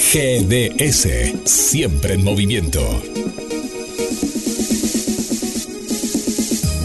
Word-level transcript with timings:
GDS, 0.00 1.06
siempre 1.44 2.14
en 2.14 2.24
movimiento. 2.24 2.80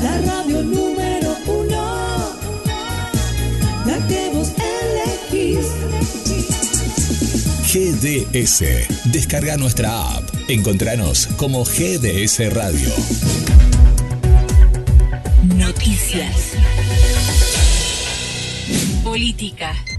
La 0.04 0.22
radio 0.22 0.62
número 0.62 1.36
uno, 1.48 2.36
la 3.86 4.08
que 4.08 4.30
vos 4.32 4.52
elegís. 5.32 5.66
GDS, 7.74 9.12
descarga 9.12 9.58
nuestra 9.58 10.18
app. 10.18 10.30
Encontranos 10.48 11.28
como 11.38 11.64
GDS 11.64 12.54
Radio. 12.54 13.45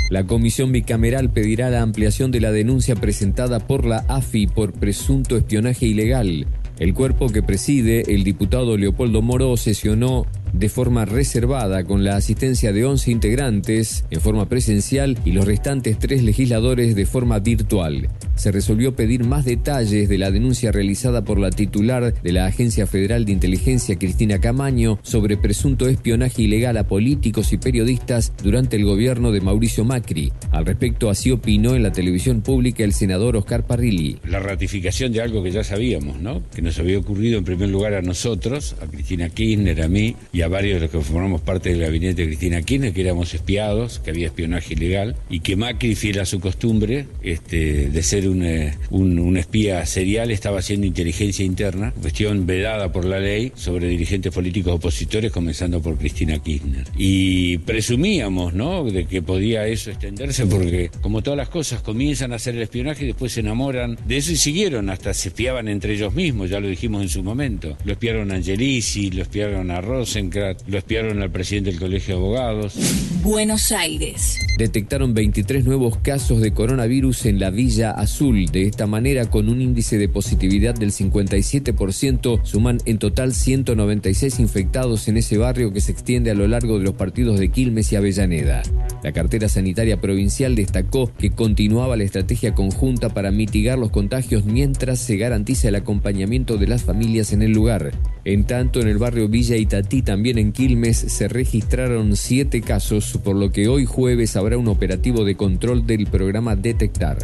La 0.09 0.25
comisión 0.25 0.71
bicameral 0.71 1.31
pedirá 1.31 1.69
la 1.69 1.83
ampliación 1.83 2.31
de 2.31 2.41
la 2.41 2.53
denuncia 2.53 2.95
presentada 2.95 3.59
por 3.59 3.85
la 3.85 4.05
AFI 4.09 4.47
por 4.47 4.73
presunto 4.73 5.37
espionaje 5.37 5.87
ilegal. 5.87 6.47
El 6.79 6.95
cuerpo 6.95 7.29
que 7.29 7.43
preside, 7.43 8.15
el 8.15 8.23
diputado 8.23 8.77
Leopoldo 8.77 9.21
Moro, 9.21 9.57
sesionó 9.57 10.25
de 10.53 10.69
forma 10.69 11.07
reservada 11.07 11.83
con 11.83 12.05
la 12.05 12.15
asistencia 12.15 12.73
de 12.73 12.85
11 12.85 13.11
integrantes 13.11 14.05
en 14.11 14.21
forma 14.21 14.49
presencial 14.49 15.19
y 15.25 15.33
los 15.33 15.45
restantes 15.45 15.99
tres 15.99 16.23
legisladores 16.23 16.95
de 16.95 17.07
forma 17.07 17.41
virtual. 17.41 18.09
Se 18.37 18.53
resolvió 18.53 18.95
pedir 18.95 19.25
más 19.25 19.45
detalles 19.45 20.09
de 20.09 20.19
la 20.19 20.31
denuncia 20.31 20.71
realizada 20.71 21.25
por 21.25 21.39
la 21.39 21.51
titular 21.51 22.15
de 22.23 22.33
la 22.33 22.47
Agencia 22.47 22.87
Federal 22.87 23.25
de 23.25 23.33
Inteligencia, 23.33 23.99
Cristina 23.99 24.41
Camaño, 24.41 24.99
sobre 25.03 25.39
presunto 25.39 25.89
espionaje 25.89 26.43
ilegal 26.43 26.77
a 26.77 26.87
políticos 26.87 27.53
y 27.55 27.59
periodistas 27.59 28.35
durante 28.43 28.77
el 28.77 28.85
gobierno 28.85 29.33
de 29.33 29.41
Mauricio 29.41 29.85
Macri. 29.85 30.33
Al 30.51 30.67
respecto, 30.67 31.09
así 31.09 31.31
opinó 31.31 31.75
en 31.75 31.83
la 31.83 31.93
televisión 31.93 32.43
pública 32.43 32.85
el 32.85 32.93
senador 32.93 33.37
Oscar 33.37 33.67
Parrilli. 33.67 34.19
La 34.29 34.39
ratificación 34.39 35.13
de 35.13 35.23
algo 35.23 35.43
que 35.43 35.51
ya 35.51 35.65
sabíamos, 35.65 36.21
¿no? 36.21 36.43
Que 36.55 36.61
nos 36.61 36.79
había 36.79 36.99
ocurrido 36.99 37.39
en 37.39 37.45
primer 37.45 37.71
lugar 37.71 37.95
a 37.95 38.03
nosotros, 38.03 38.77
a 38.83 38.87
Cristina 38.87 39.31
Kirchner, 39.31 39.81
a 39.83 39.89
mí 39.89 40.15
y 40.33 40.43
a 40.43 40.49
varios 40.49 40.75
de 40.75 40.81
los 40.83 40.91
que 40.91 41.01
formamos 41.01 41.41
parte 41.41 41.71
del 41.71 41.81
gabinete 41.81 42.23
de 42.23 42.29
Cristina 42.29 42.61
Kirchner, 42.61 42.93
que 42.93 43.01
éramos 43.01 43.33
espiados, 43.33 43.99
que 43.99 44.11
había 44.11 44.27
espionaje 44.27 44.75
ilegal, 44.75 45.17
y 45.31 45.41
que 45.41 45.57
Macri, 45.57 45.95
fiel 45.95 46.21
a 46.21 46.27
su 46.27 46.39
costumbre 46.39 47.07
este, 47.23 47.89
de 47.89 48.03
ser 48.03 48.26
un, 48.29 48.43
eh, 48.43 48.77
un, 48.91 49.19
un 49.19 49.37
espía 49.37 49.85
serial, 49.87 50.31
estaba 50.31 50.59
haciendo 50.59 50.87
inteligencia 50.87 51.45
interna, 51.45 51.93
cuestión 52.01 52.47
vedada 52.47 52.93
por 52.93 53.05
la 53.05 53.19
ley, 53.19 53.53
sobre 53.55 53.89
dirigentes 53.89 54.33
políticos 54.33 54.75
opositores, 54.75 55.33
comenzando 55.33 55.81
por 55.81 55.99
Cristina 55.99 56.39
Kirchner. 56.39 56.85
Y 56.97 57.59
presumíamos, 57.59 58.55
¿no?, 58.55 58.85
de 58.85 59.07
que 59.07 59.23
podía 59.23 59.67
eso 59.67 59.91
extenderse, 59.91 60.47
porque 60.47 60.91
como 61.01 61.23
todas 61.23 61.37
las 61.37 61.49
cosas, 61.49 61.83
comienzan 61.83 62.33
a 62.33 62.37
hacer 62.37 62.55
el 62.55 62.63
espionaje 62.63 63.05
y 63.05 63.07
después 63.09 63.33
se 63.33 63.41
enamoran 63.41 63.99
de 64.07 64.17
eso 64.17 64.33
y 64.33 64.37
siguieron, 64.37 64.91
hasta 64.91 65.15
se 65.15 65.29
espiaban 65.29 65.69
entre 65.69 65.95
ellos 65.95 66.15
mismos, 66.15 66.51
ya 66.51 66.61
lo 66.61 66.69
dijimos 66.69 67.03
en 67.03 67.09
su 67.09 67.23
momento. 67.23 67.77
Lo 67.85 67.93
espiaron 67.93 68.31
a 68.33 68.37
Angelici, 68.37 69.11
lo 69.11 69.23
espiaron 69.23 69.71
a 69.71 69.81
Rosencrantz, 69.81 70.65
lo 70.67 70.79
espiaron 70.79 71.23
al 71.23 71.31
presidente 71.31 71.71
del 71.71 71.81
Colegio 71.81 72.15
de 72.15 72.21
Abogados. 72.21 72.75
Buenos 73.23 73.73
Aires. 73.73 74.39
Detectaron 74.59 75.15
23 75.15 75.65
nuevos 75.65 75.99
casos 75.99 76.41
de 76.41 76.53
coronavirus 76.53 77.27
en 77.27 77.41
la 77.41 77.51
Villa 77.51 77.91
Azul. 77.91 78.16
De 78.19 78.63
esta 78.63 78.87
manera, 78.87 79.29
con 79.29 79.51
un 79.51 79.61
índice 79.61 79.99
de 79.99 80.09
positividad 80.09 80.75
del 80.75 80.91
57%, 80.91 82.41
suman 82.45 82.79
en 82.87 82.97
total 82.99 83.35
196 83.35 84.41
infectados 84.41 85.09
en 85.09 85.19
ese 85.19 85.37
barrio 85.37 85.71
que 85.71 85.83
se 85.83 85.93
extiende 85.93 86.31
a 86.31 86.35
lo 86.35 86.49
largo 86.49 86.79
de 86.79 86.85
los 86.85 86.95
partidos 86.95 87.39
de 87.39 87.51
Quilmes 87.51 87.93
y 87.93 87.97
Avellaneda. 87.97 88.63
La 89.03 89.13
cartera 89.13 89.51
sanitaria 89.51 90.01
provincial 90.01 90.55
destacó 90.55 91.13
que 91.13 91.29
continuaba 91.29 91.99
la 91.99 92.05
estrategia 92.05 92.55
conjunta 92.55 93.11
para 93.11 93.31
mitigar 93.31 93.79
los 93.79 93.91
contagios 93.91 94.47
mientras 94.47 94.99
se 94.99 95.19
garantiza 95.19 95.69
el 95.69 95.75
acompañamiento 95.75 96.57
de 96.57 96.69
las 96.69 96.85
familias 96.85 97.35
en 97.35 97.43
el 97.43 97.53
lugar. 97.53 97.93
En 98.25 98.45
tanto, 98.45 98.81
en 98.81 98.89
el 98.89 98.97
barrio 98.97 99.29
Villa 99.29 99.57
Itatí, 99.57 100.01
también 100.01 100.39
en 100.39 100.53
Quilmes, 100.53 100.97
se 100.97 101.29
registraron 101.29 102.17
siete 102.17 102.63
casos, 102.63 103.21
por 103.23 103.37
lo 103.37 103.53
que 103.53 103.69
hoy 103.69 103.85
jueves 103.85 104.37
habrá 104.37 104.57
un 104.57 104.69
operativo 104.69 105.27
de 105.27 105.35
control 105.35 105.87
del 105.87 106.07
programa 106.07 106.57
Detectar. 106.57 107.19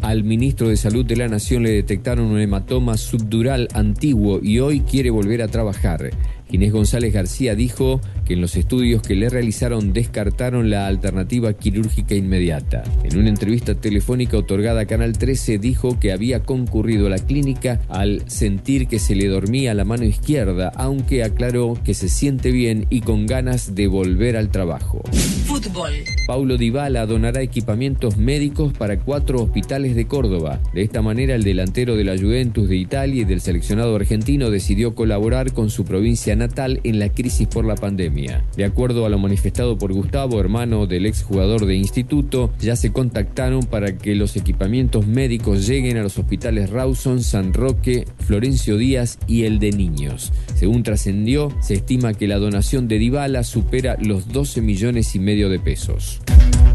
Al 0.00 0.22
ministro 0.22 0.68
de 0.68 0.76
Salud 0.76 1.04
de 1.04 1.16
la 1.16 1.26
Nación 1.26 1.64
le 1.64 1.70
detectaron 1.70 2.26
un 2.26 2.40
hematoma 2.40 2.96
subdural 2.96 3.68
antiguo 3.74 4.38
y 4.40 4.60
hoy 4.60 4.80
quiere 4.80 5.10
volver 5.10 5.42
a 5.42 5.48
trabajar. 5.48 6.10
Inés 6.50 6.72
González 6.72 7.12
García 7.12 7.56
dijo 7.56 8.00
que 8.28 8.34
en 8.34 8.42
los 8.42 8.56
estudios 8.56 9.00
que 9.00 9.16
le 9.16 9.30
realizaron 9.30 9.94
descartaron 9.94 10.68
la 10.68 10.86
alternativa 10.86 11.54
quirúrgica 11.54 12.14
inmediata. 12.14 12.84
En 13.02 13.18
una 13.18 13.30
entrevista 13.30 13.74
telefónica 13.74 14.36
otorgada 14.36 14.82
a 14.82 14.86
Canal 14.86 15.16
13 15.16 15.58
dijo 15.58 15.98
que 15.98 16.12
había 16.12 16.42
concurrido 16.42 17.06
a 17.06 17.10
la 17.10 17.18
clínica 17.18 17.80
al 17.88 18.28
sentir 18.28 18.86
que 18.86 18.98
se 18.98 19.14
le 19.14 19.28
dormía 19.28 19.72
la 19.72 19.86
mano 19.86 20.04
izquierda, 20.04 20.70
aunque 20.76 21.24
aclaró 21.24 21.78
que 21.82 21.94
se 21.94 22.10
siente 22.10 22.50
bien 22.50 22.86
y 22.90 23.00
con 23.00 23.24
ganas 23.24 23.74
de 23.74 23.86
volver 23.86 24.36
al 24.36 24.50
trabajo. 24.50 25.00
Fútbol. 25.46 25.92
Paulo 26.26 26.58
Dybala 26.58 27.06
donará 27.06 27.40
equipamientos 27.40 28.18
médicos 28.18 28.74
para 28.74 28.98
cuatro 28.98 29.42
hospitales 29.42 29.96
de 29.96 30.06
Córdoba. 30.06 30.60
De 30.74 30.82
esta 30.82 31.00
manera, 31.00 31.34
el 31.34 31.44
delantero 31.44 31.96
de 31.96 32.04
la 32.04 32.18
Juventus 32.18 32.68
de 32.68 32.76
Italia 32.76 33.22
y 33.22 33.24
del 33.24 33.40
seleccionado 33.40 33.96
argentino 33.96 34.50
decidió 34.50 34.94
colaborar 34.94 35.54
con 35.54 35.70
su 35.70 35.86
provincia 35.86 36.36
natal 36.36 36.80
en 36.84 36.98
la 36.98 37.08
crisis 37.08 37.48
por 37.48 37.64
la 37.64 37.74
pandemia. 37.74 38.17
De 38.56 38.64
acuerdo 38.64 39.06
a 39.06 39.08
lo 39.08 39.18
manifestado 39.18 39.78
por 39.78 39.92
Gustavo, 39.92 40.40
hermano 40.40 40.86
del 40.86 41.06
exjugador 41.06 41.66
de 41.66 41.76
instituto, 41.76 42.50
ya 42.58 42.74
se 42.76 42.92
contactaron 42.92 43.62
para 43.64 43.96
que 43.96 44.14
los 44.14 44.36
equipamientos 44.36 45.06
médicos 45.06 45.66
lleguen 45.66 45.96
a 45.96 46.02
los 46.02 46.18
hospitales 46.18 46.70
Rawson, 46.70 47.22
San 47.22 47.52
Roque, 47.52 48.06
Florencio 48.26 48.76
Díaz 48.76 49.18
y 49.26 49.44
el 49.44 49.58
de 49.58 49.72
niños. 49.72 50.32
Según 50.54 50.82
trascendió, 50.82 51.52
se 51.60 51.74
estima 51.74 52.14
que 52.14 52.26
la 52.26 52.38
donación 52.38 52.88
de 52.88 52.98
Dybala 52.98 53.44
supera 53.44 53.96
los 54.00 54.28
12 54.28 54.62
millones 54.62 55.14
y 55.14 55.20
medio 55.20 55.48
de 55.48 55.60
pesos. 55.60 56.20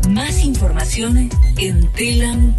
Más 0.09 0.43
información 0.45 1.29
en 1.57 1.87
telam.com.ar. 1.93 2.53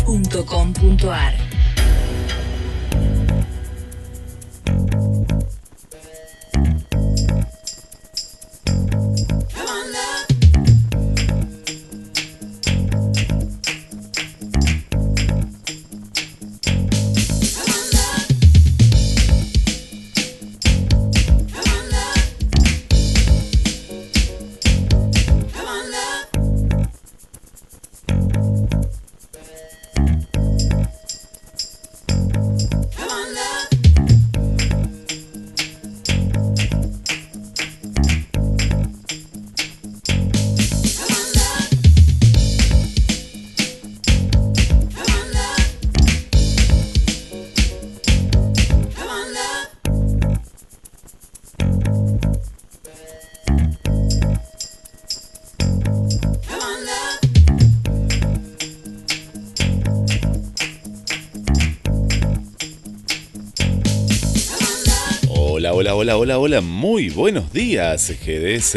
Hola, 66.05 66.19
hola, 66.19 66.39
hola, 66.39 66.61
muy 66.61 67.09
buenos 67.09 67.51
días, 67.51 68.13
GDS. 68.23 68.77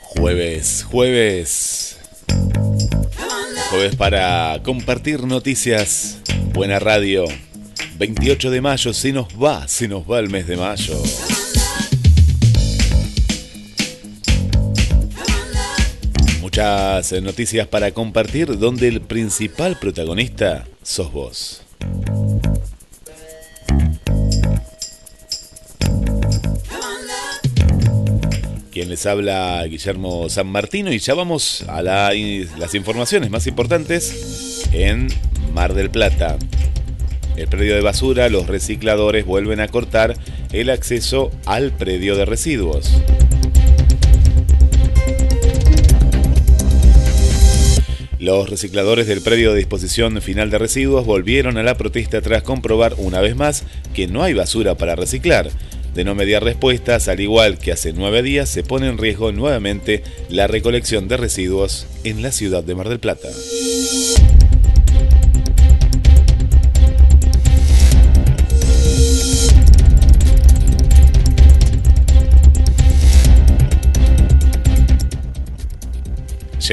Jueves, 0.00 0.82
jueves, 0.82 1.98
jueves 3.70 3.94
para 3.94 4.60
compartir 4.64 5.22
noticias. 5.24 6.18
Buena 6.52 6.80
radio. 6.80 7.26
28 7.98 8.50
de 8.50 8.60
mayo, 8.60 8.92
se 8.92 9.12
nos 9.12 9.28
va, 9.40 9.68
se 9.68 9.86
nos 9.86 10.02
va 10.02 10.18
el 10.18 10.30
mes 10.30 10.48
de 10.48 10.56
mayo. 10.56 11.00
Muchas 16.54 17.12
noticias 17.22 17.66
para 17.66 17.92
compartir 17.92 18.58
donde 18.58 18.86
el 18.86 19.00
principal 19.00 19.78
protagonista 19.78 20.66
sos 20.82 21.10
vos. 21.10 21.62
Quien 28.70 28.90
les 28.90 29.06
habla, 29.06 29.64
Guillermo 29.66 30.28
San 30.28 30.46
Martino, 30.48 30.92
y 30.92 30.98
ya 30.98 31.14
vamos 31.14 31.64
a 31.68 31.80
la- 31.80 32.12
las 32.58 32.74
informaciones 32.74 33.30
más 33.30 33.46
importantes 33.46 34.68
en 34.72 35.08
Mar 35.54 35.72
del 35.72 35.88
Plata. 35.88 36.36
El 37.36 37.48
predio 37.48 37.74
de 37.74 37.80
basura, 37.80 38.28
los 38.28 38.46
recicladores 38.46 39.24
vuelven 39.24 39.60
a 39.60 39.68
cortar 39.68 40.16
el 40.52 40.68
acceso 40.68 41.30
al 41.46 41.72
predio 41.72 42.14
de 42.14 42.26
residuos. 42.26 42.90
Los 48.22 48.48
recicladores 48.48 49.08
del 49.08 49.20
predio 49.20 49.50
de 49.50 49.58
disposición 49.58 50.22
final 50.22 50.48
de 50.48 50.58
residuos 50.58 51.04
volvieron 51.04 51.58
a 51.58 51.64
la 51.64 51.76
protesta 51.76 52.20
tras 52.20 52.44
comprobar 52.44 52.94
una 52.98 53.20
vez 53.20 53.34
más 53.34 53.64
que 53.94 54.06
no 54.06 54.22
hay 54.22 54.32
basura 54.32 54.76
para 54.76 54.94
reciclar. 54.94 55.50
De 55.92 56.04
no 56.04 56.14
mediar 56.14 56.44
respuestas, 56.44 57.08
al 57.08 57.18
igual 57.18 57.58
que 57.58 57.72
hace 57.72 57.92
nueve 57.92 58.22
días, 58.22 58.48
se 58.48 58.62
pone 58.62 58.86
en 58.86 58.98
riesgo 58.98 59.32
nuevamente 59.32 60.04
la 60.28 60.46
recolección 60.46 61.08
de 61.08 61.16
residuos 61.16 61.88
en 62.04 62.22
la 62.22 62.30
ciudad 62.30 62.62
de 62.62 62.76
Mar 62.76 62.88
del 62.88 63.00
Plata. 63.00 63.28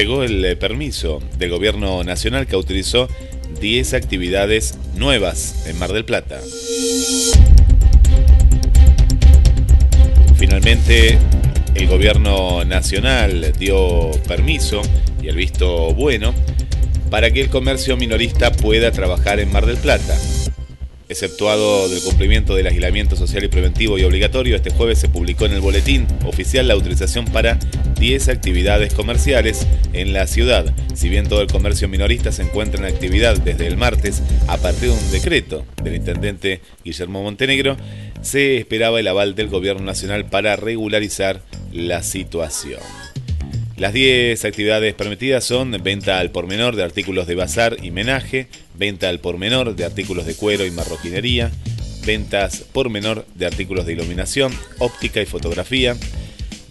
Llegó 0.00 0.22
el 0.22 0.42
eh, 0.42 0.56
permiso 0.56 1.20
del 1.36 1.50
gobierno 1.50 2.02
nacional 2.04 2.46
que 2.46 2.54
autorizó 2.54 3.06
10 3.60 3.92
actividades 3.92 4.78
nuevas 4.94 5.66
en 5.66 5.78
Mar 5.78 5.92
del 5.92 6.06
Plata. 6.06 6.40
Finalmente, 10.36 11.18
el 11.74 11.86
gobierno 11.86 12.64
nacional 12.64 13.52
dio 13.58 14.10
permiso 14.26 14.80
y 15.22 15.28
el 15.28 15.36
visto 15.36 15.92
bueno 15.92 16.32
para 17.10 17.30
que 17.30 17.42
el 17.42 17.50
comercio 17.50 17.98
minorista 17.98 18.52
pueda 18.52 18.92
trabajar 18.92 19.38
en 19.38 19.52
Mar 19.52 19.66
del 19.66 19.76
Plata. 19.76 20.16
Exceptuado 21.10 21.88
del 21.88 22.00
cumplimiento 22.02 22.54
del 22.54 22.68
aislamiento 22.68 23.16
social 23.16 23.42
y 23.42 23.48
preventivo 23.48 23.98
y 23.98 24.04
obligatorio, 24.04 24.54
este 24.54 24.70
jueves 24.70 25.00
se 25.00 25.08
publicó 25.08 25.44
en 25.44 25.50
el 25.50 25.60
boletín 25.60 26.06
oficial 26.24 26.68
la 26.68 26.74
autorización 26.74 27.24
para 27.24 27.58
10 27.98 28.28
actividades 28.28 28.94
comerciales 28.94 29.66
en 29.92 30.12
la 30.12 30.28
ciudad. 30.28 30.72
Si 30.94 31.08
bien 31.08 31.28
todo 31.28 31.40
el 31.42 31.48
comercio 31.48 31.88
minorista 31.88 32.30
se 32.30 32.42
encuentra 32.42 32.78
en 32.78 32.94
actividad 32.94 33.36
desde 33.38 33.66
el 33.66 33.76
martes, 33.76 34.22
a 34.46 34.56
partir 34.58 34.90
de 34.90 34.94
un 34.94 35.10
decreto 35.10 35.66
del 35.82 35.96
intendente 35.96 36.60
Guillermo 36.84 37.24
Montenegro, 37.24 37.76
se 38.22 38.58
esperaba 38.58 39.00
el 39.00 39.08
aval 39.08 39.34
del 39.34 39.48
gobierno 39.48 39.82
nacional 39.82 40.26
para 40.26 40.54
regularizar 40.54 41.42
la 41.72 42.04
situación. 42.04 42.78
Las 43.80 43.94
10 43.94 44.44
actividades 44.44 44.92
permitidas 44.92 45.42
son 45.42 45.70
venta 45.82 46.18
al 46.18 46.30
por 46.30 46.46
menor 46.46 46.76
de 46.76 46.82
artículos 46.82 47.26
de 47.26 47.34
bazar 47.34 47.78
y 47.82 47.90
menaje, 47.90 48.46
venta 48.74 49.08
al 49.08 49.20
por 49.20 49.38
menor 49.38 49.74
de 49.74 49.86
artículos 49.86 50.26
de 50.26 50.34
cuero 50.34 50.66
y 50.66 50.70
marroquinería, 50.70 51.50
ventas 52.04 52.58
por 52.74 52.90
menor 52.90 53.24
de 53.36 53.46
artículos 53.46 53.86
de 53.86 53.94
iluminación, 53.94 54.52
óptica 54.80 55.22
y 55.22 55.24
fotografía, 55.24 55.96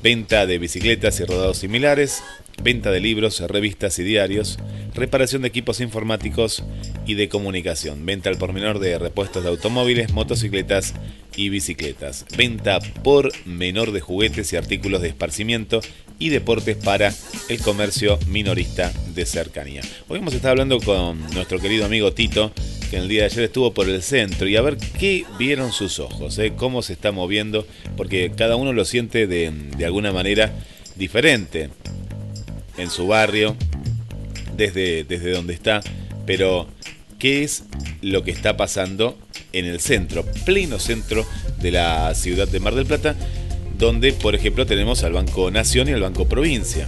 venta 0.03 0.45
de 0.45 0.59
bicicletas 0.59 1.19
y 1.19 1.25
rodados 1.25 1.57
similares, 1.57 2.21
venta 2.61 2.91
de 2.91 2.99
libros, 2.99 3.39
revistas 3.41 3.99
y 3.99 4.03
diarios, 4.03 4.57
reparación 4.93 5.41
de 5.41 5.47
equipos 5.47 5.79
informáticos 5.79 6.63
y 7.05 7.15
de 7.15 7.29
comunicación, 7.29 8.05
venta 8.05 8.29
al 8.29 8.37
por 8.37 8.53
menor 8.53 8.79
de 8.79 8.97
repuestos 8.99 9.43
de 9.43 9.49
automóviles, 9.49 10.11
motocicletas 10.13 10.93
y 11.35 11.49
bicicletas, 11.49 12.25
venta 12.37 12.79
por 13.03 13.31
menor 13.45 13.91
de 13.91 14.01
juguetes 14.01 14.51
y 14.53 14.57
artículos 14.57 15.01
de 15.01 15.09
esparcimiento 15.09 15.81
y 16.19 16.29
deportes 16.29 16.75
para 16.75 17.13
el 17.47 17.59
comercio 17.61 18.19
minorista 18.27 18.91
de 19.15 19.25
cercanía. 19.25 19.81
Hoy 20.09 20.19
hemos 20.19 20.33
estado 20.33 20.51
hablando 20.51 20.79
con 20.79 21.21
nuestro 21.33 21.59
querido 21.59 21.85
amigo 21.85 22.11
Tito, 22.13 22.51
que 22.89 22.97
en 22.97 23.03
el 23.03 23.09
día 23.09 23.21
de 23.21 23.27
ayer 23.27 23.43
estuvo 23.45 23.73
por 23.73 23.87
el 23.87 24.03
centro 24.03 24.47
y 24.47 24.57
a 24.57 24.61
ver 24.61 24.77
qué 24.99 25.25
vieron 25.37 25.71
sus 25.71 25.99
ojos, 25.99 26.37
eh, 26.39 26.53
cómo 26.55 26.81
se 26.81 26.93
está 26.93 27.11
moviendo, 27.11 27.65
porque 27.95 28.31
cada 28.35 28.57
uno 28.57 28.73
lo 28.73 28.83
siente 28.83 29.27
de, 29.27 29.51
de 29.77 29.85
alguna 29.85 30.11
manera 30.11 30.53
diferente 30.95 31.69
en 32.79 32.89
su 32.89 33.07
barrio, 33.07 33.55
desde, 34.55 35.03
desde 35.03 35.31
donde 35.31 35.53
está, 35.53 35.81
pero 36.25 36.67
¿qué 37.17 37.43
es 37.43 37.63
lo 38.01 38.23
que 38.23 38.31
está 38.31 38.57
pasando 38.57 39.17
en 39.53 39.65
el 39.65 39.79
centro, 39.79 40.25
pleno 40.45 40.79
centro 40.79 41.25
de 41.61 41.71
la 41.71 42.13
ciudad 42.15 42.47
de 42.47 42.59
Mar 42.59 42.75
del 42.75 42.85
Plata, 42.85 43.15
donde, 43.77 44.13
por 44.13 44.35
ejemplo, 44.35 44.65
tenemos 44.65 45.03
al 45.03 45.13
Banco 45.13 45.51
Nación 45.51 45.89
y 45.89 45.93
al 45.93 46.01
Banco 46.01 46.27
Provincia? 46.27 46.87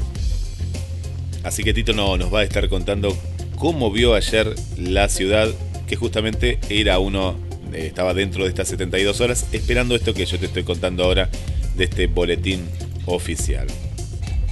Así 1.44 1.64
que 1.64 1.74
Tito 1.74 1.94
no, 1.94 2.18
nos 2.18 2.34
va 2.34 2.42
a 2.42 2.44
estar 2.44 2.70
contando 2.70 3.18
cómo 3.56 3.92
vio 3.92 4.14
ayer 4.16 4.54
la 4.78 5.10
ciudad, 5.10 5.50
que 5.88 5.96
justamente 5.96 6.60
era 6.70 7.00
uno, 7.00 7.36
eh, 7.74 7.88
estaba 7.88 8.14
dentro 8.14 8.44
de 8.44 8.50
estas 8.50 8.68
72 8.68 9.22
horas, 9.22 9.48
esperando 9.52 9.96
esto 9.96 10.14
que 10.14 10.26
yo 10.26 10.38
te 10.40 10.46
estoy 10.46 10.64
contando 10.64 11.04
ahora 11.04 11.30
de 11.76 11.86
este 11.86 12.08
boletín 12.08 12.68
oficial. 13.06 13.68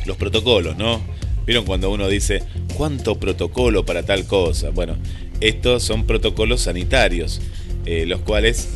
Los 0.06 0.18
protocolos, 0.18 0.78
¿no? 0.78 1.02
¿Vieron 1.50 1.66
cuando 1.66 1.90
uno 1.90 2.08
dice 2.08 2.44
cuánto 2.78 3.20
protocolo 3.20 3.84
para 3.84 4.04
tal 4.04 4.28
cosa? 4.28 4.70
Bueno, 4.70 4.98
estos 5.42 5.82
son 5.82 6.06
protocolos 6.06 6.62
sanitarios, 6.62 7.42
eh, 7.88 8.06
los 8.06 8.20
cuales 8.20 8.68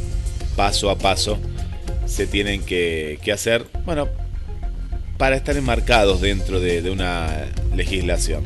paso 0.56 0.90
a 0.90 0.98
paso 0.98 1.38
se 2.08 2.26
tienen 2.26 2.64
que, 2.64 3.20
que 3.22 3.32
hacer, 3.32 3.68
bueno, 3.86 4.10
para 5.20 5.36
estar 5.36 5.56
enmarcados 5.56 6.20
dentro 6.22 6.60
de, 6.60 6.90
una 6.90 7.46
legislación. 7.76 8.42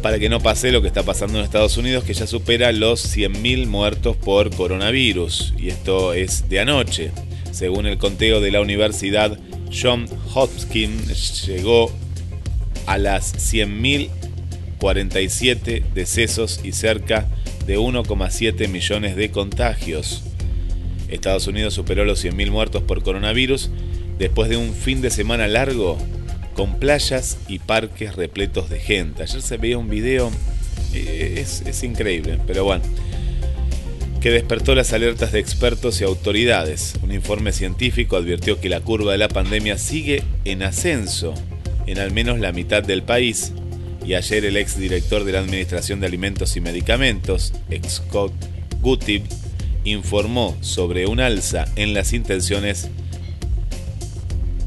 Para 0.00 0.20
que 0.20 0.28
no 0.28 0.38
pase 0.38 0.70
lo 0.70 0.80
que 0.80 0.86
está 0.86 1.02
pasando 1.02 1.40
en 1.40 1.44
Estados 1.44 1.76
Unidos, 1.76 2.04
que 2.04 2.14
ya 2.14 2.28
supera 2.28 2.70
los 2.70 3.16
100.000 3.16 3.66
muertos 3.66 4.16
por 4.16 4.54
coronavirus. 4.54 5.54
Y 5.58 5.70
esto 5.70 6.14
es 6.14 6.48
de 6.48 6.60
anoche. 6.60 7.10
Según 7.50 7.86
el 7.86 7.98
conteo 7.98 8.40
de 8.40 8.52
la 8.52 8.60
Universidad 8.60 9.36
John 9.72 10.06
Hopkins, 10.34 11.48
llegó 11.48 11.90
a 12.86 12.98
las 12.98 13.52
100.047 13.52 15.84
decesos 15.94 16.60
y 16.64 16.72
cerca 16.72 17.28
de 17.66 17.78
1,7 17.78 18.68
millones 18.68 19.16
de 19.16 19.30
contagios. 19.30 20.22
Estados 21.08 21.46
Unidos 21.46 21.74
superó 21.74 22.04
los 22.04 22.24
100.000 22.24 22.50
muertos 22.50 22.82
por 22.82 23.02
coronavirus 23.02 23.70
después 24.18 24.50
de 24.50 24.56
un 24.56 24.74
fin 24.74 25.00
de 25.00 25.10
semana 25.10 25.48
largo 25.48 25.98
con 26.54 26.78
playas 26.78 27.38
y 27.48 27.58
parques 27.58 28.16
repletos 28.16 28.70
de 28.70 28.80
gente. 28.80 29.22
Ayer 29.22 29.42
se 29.42 29.56
veía 29.56 29.78
un 29.78 29.88
video, 29.88 30.30
eh, 30.92 31.36
es, 31.38 31.62
es 31.66 31.82
increíble, 31.82 32.38
pero 32.46 32.64
bueno, 32.64 32.84
que 34.20 34.30
despertó 34.30 34.74
las 34.74 34.92
alertas 34.92 35.32
de 35.32 35.40
expertos 35.40 36.00
y 36.00 36.04
autoridades. 36.04 36.94
Un 37.02 37.12
informe 37.12 37.52
científico 37.52 38.16
advirtió 38.16 38.60
que 38.60 38.68
la 38.68 38.80
curva 38.80 39.12
de 39.12 39.18
la 39.18 39.28
pandemia 39.28 39.78
sigue 39.78 40.22
en 40.44 40.62
ascenso 40.62 41.34
en 41.90 41.98
al 41.98 42.12
menos 42.12 42.38
la 42.38 42.52
mitad 42.52 42.82
del 42.82 43.02
país. 43.02 43.52
Y 44.06 44.14
ayer 44.14 44.44
el 44.44 44.56
exdirector 44.56 45.24
de 45.24 45.32
la 45.32 45.40
Administración 45.40 46.00
de 46.00 46.06
Alimentos 46.06 46.56
y 46.56 46.60
Medicamentos, 46.60 47.52
Scott 47.88 48.32
Gutib, 48.80 49.22
informó 49.84 50.56
sobre 50.60 51.06
un 51.06 51.20
alza 51.20 51.66
en 51.76 51.94
las 51.94 52.12
intenciones 52.12 52.88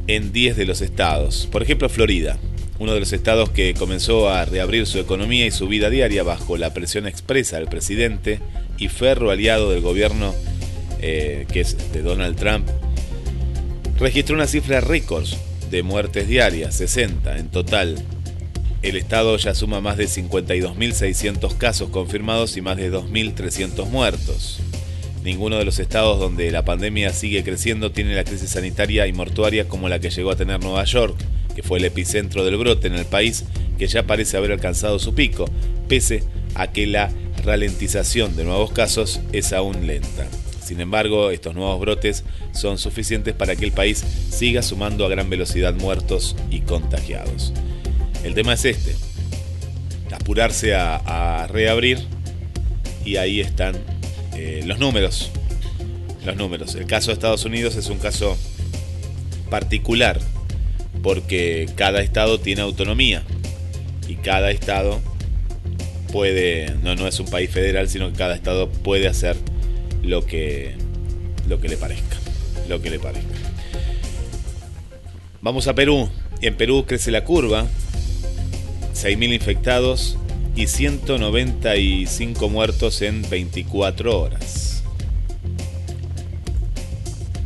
en 0.07 0.31
10 0.31 0.57
de 0.57 0.65
los 0.65 0.81
estados. 0.81 1.47
Por 1.51 1.63
ejemplo, 1.63 1.89
Florida, 1.89 2.37
uno 2.79 2.93
de 2.93 2.99
los 2.99 3.13
estados 3.13 3.49
que 3.49 3.73
comenzó 3.73 4.29
a 4.29 4.45
reabrir 4.45 4.85
su 4.85 4.99
economía 4.99 5.45
y 5.45 5.51
su 5.51 5.67
vida 5.67 5.89
diaria 5.89 6.23
bajo 6.23 6.57
la 6.57 6.73
presión 6.73 7.07
expresa 7.07 7.57
del 7.57 7.67
presidente 7.67 8.39
y 8.77 8.89
ferro 8.89 9.31
aliado 9.31 9.71
del 9.71 9.81
gobierno 9.81 10.33
eh, 11.05 11.45
que 11.51 11.61
es 11.61 11.91
de 11.91 12.01
Donald 12.01 12.37
Trump, 12.37 12.67
registró 13.99 14.35
una 14.35 14.47
cifra 14.47 14.79
récord 14.79 15.25
de 15.69 15.83
muertes 15.83 16.27
diarias, 16.27 16.75
60 16.75 17.37
en 17.37 17.49
total. 17.49 17.95
El 18.81 18.97
estado 18.97 19.37
ya 19.37 19.55
suma 19.55 19.79
más 19.79 19.97
de 19.97 20.05
52.600 20.05 21.57
casos 21.57 21.89
confirmados 21.89 22.57
y 22.57 22.61
más 22.61 22.77
de 22.77 22.91
2.300 22.91 23.85
muertos. 23.87 24.59
Ninguno 25.23 25.57
de 25.57 25.65
los 25.65 25.79
estados 25.79 26.19
donde 26.19 26.51
la 26.51 26.65
pandemia 26.65 27.13
sigue 27.13 27.43
creciendo 27.43 27.91
tiene 27.91 28.13
la 28.13 28.25
crisis 28.25 28.49
sanitaria 28.49 29.07
y 29.07 29.13
mortuaria 29.13 29.69
como 29.69 29.87
la 29.87 29.99
que 29.99 30.09
llegó 30.09 30.31
a 30.31 30.35
tener 30.35 30.61
Nueva 30.61 30.83
York, 30.83 31.15
que 31.55 31.63
fue 31.63 31.79
el 31.79 31.85
epicentro 31.85 32.43
del 32.43 32.57
brote 32.57 32.87
en 32.87 32.95
el 32.95 33.05
país 33.05 33.45
que 33.77 33.87
ya 33.87 34.03
parece 34.03 34.35
haber 34.35 34.51
alcanzado 34.51 34.99
su 34.99 35.15
pico, 35.15 35.45
pese 35.87 36.23
a 36.55 36.67
que 36.71 36.87
la 36.87 37.09
ralentización 37.45 38.35
de 38.35 38.43
nuevos 38.43 38.71
casos 38.71 39.21
es 39.31 39.53
aún 39.53 39.87
lenta. 39.87 40.27
Sin 40.63 40.79
embargo, 40.79 41.29
estos 41.31 41.55
nuevos 41.55 41.79
brotes 41.79 42.23
son 42.53 42.77
suficientes 42.77 43.33
para 43.33 43.55
que 43.55 43.65
el 43.65 43.73
país 43.73 44.03
siga 44.29 44.61
sumando 44.61 45.05
a 45.05 45.09
gran 45.09 45.29
velocidad 45.29 45.73
muertos 45.73 46.35
y 46.49 46.61
contagiados. 46.61 47.51
El 48.23 48.33
tema 48.33 48.53
es 48.53 48.63
este, 48.63 48.95
apurarse 50.11 50.73
a, 50.73 51.47
reabrir 51.49 51.99
y 53.03 53.17
ahí 53.17 53.41
están 53.41 53.75
eh, 54.35 54.63
los 54.65 54.79
números. 54.79 55.29
Los 56.25 56.37
números. 56.37 56.75
El 56.75 56.85
caso 56.85 57.07
de 57.07 57.15
Estados 57.15 57.43
Unidos 57.43 57.75
es 57.75 57.87
un 57.87 57.99
caso 57.99 58.37
particular 59.49 60.21
porque 61.01 61.69
cada 61.75 62.01
estado 62.01 62.39
tiene 62.39 62.61
autonomía 62.61 63.23
y 64.07 64.15
cada 64.15 64.51
estado 64.51 65.01
puede, 66.13 66.73
no, 66.81 66.95
no 66.95 67.07
es 67.07 67.19
un 67.19 67.27
país 67.27 67.49
federal, 67.49 67.89
sino 67.89 68.09
que 68.09 68.17
cada 68.17 68.35
estado 68.35 68.69
puede 68.69 69.07
hacer 69.07 69.35
lo 70.03 70.25
que, 70.25 70.75
lo 71.47 71.59
que 71.59 71.69
le 71.69 71.77
parezca, 71.77 72.17
lo 72.67 72.81
que 72.81 72.89
le 72.89 72.99
parezca. 72.99 73.35
Vamos 75.41 75.67
a 75.67 75.73
Perú. 75.73 76.09
En 76.41 76.55
Perú 76.55 76.85
crece 76.85 77.09
la 77.09 77.23
curva, 77.23 77.65
6.000 78.93 79.33
infectados 79.33 80.17
y 80.55 80.67
195 80.67 82.49
muertos 82.49 83.01
en 83.01 83.27
24 83.29 84.19
horas. 84.19 84.83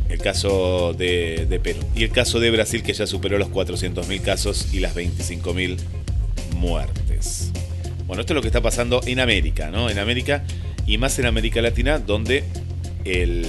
El 0.08 0.18
caso 0.18 0.94
de, 0.94 1.46
de 1.48 1.60
Perú. 1.60 1.80
Y 1.94 2.02
el 2.02 2.10
caso 2.10 2.40
de 2.40 2.50
Brasil 2.50 2.82
que 2.82 2.92
ya 2.92 3.06
superó 3.06 3.38
los 3.38 3.48
400.000 3.48 4.20
casos 4.20 4.68
y 4.72 4.80
las 4.80 4.96
25.000 4.96 5.78
muertes. 6.56 7.52
Bueno, 8.06 8.22
esto 8.22 8.32
es 8.32 8.34
lo 8.36 8.40
que 8.40 8.48
está 8.48 8.62
pasando 8.62 9.00
en 9.06 9.20
América, 9.20 9.70
¿no? 9.70 9.90
En 9.90 9.98
América 9.98 10.42
y 10.88 10.98
más 10.98 11.16
en 11.20 11.26
América 11.26 11.62
Latina, 11.62 11.98
donde 11.98 12.42
el, 13.04 13.44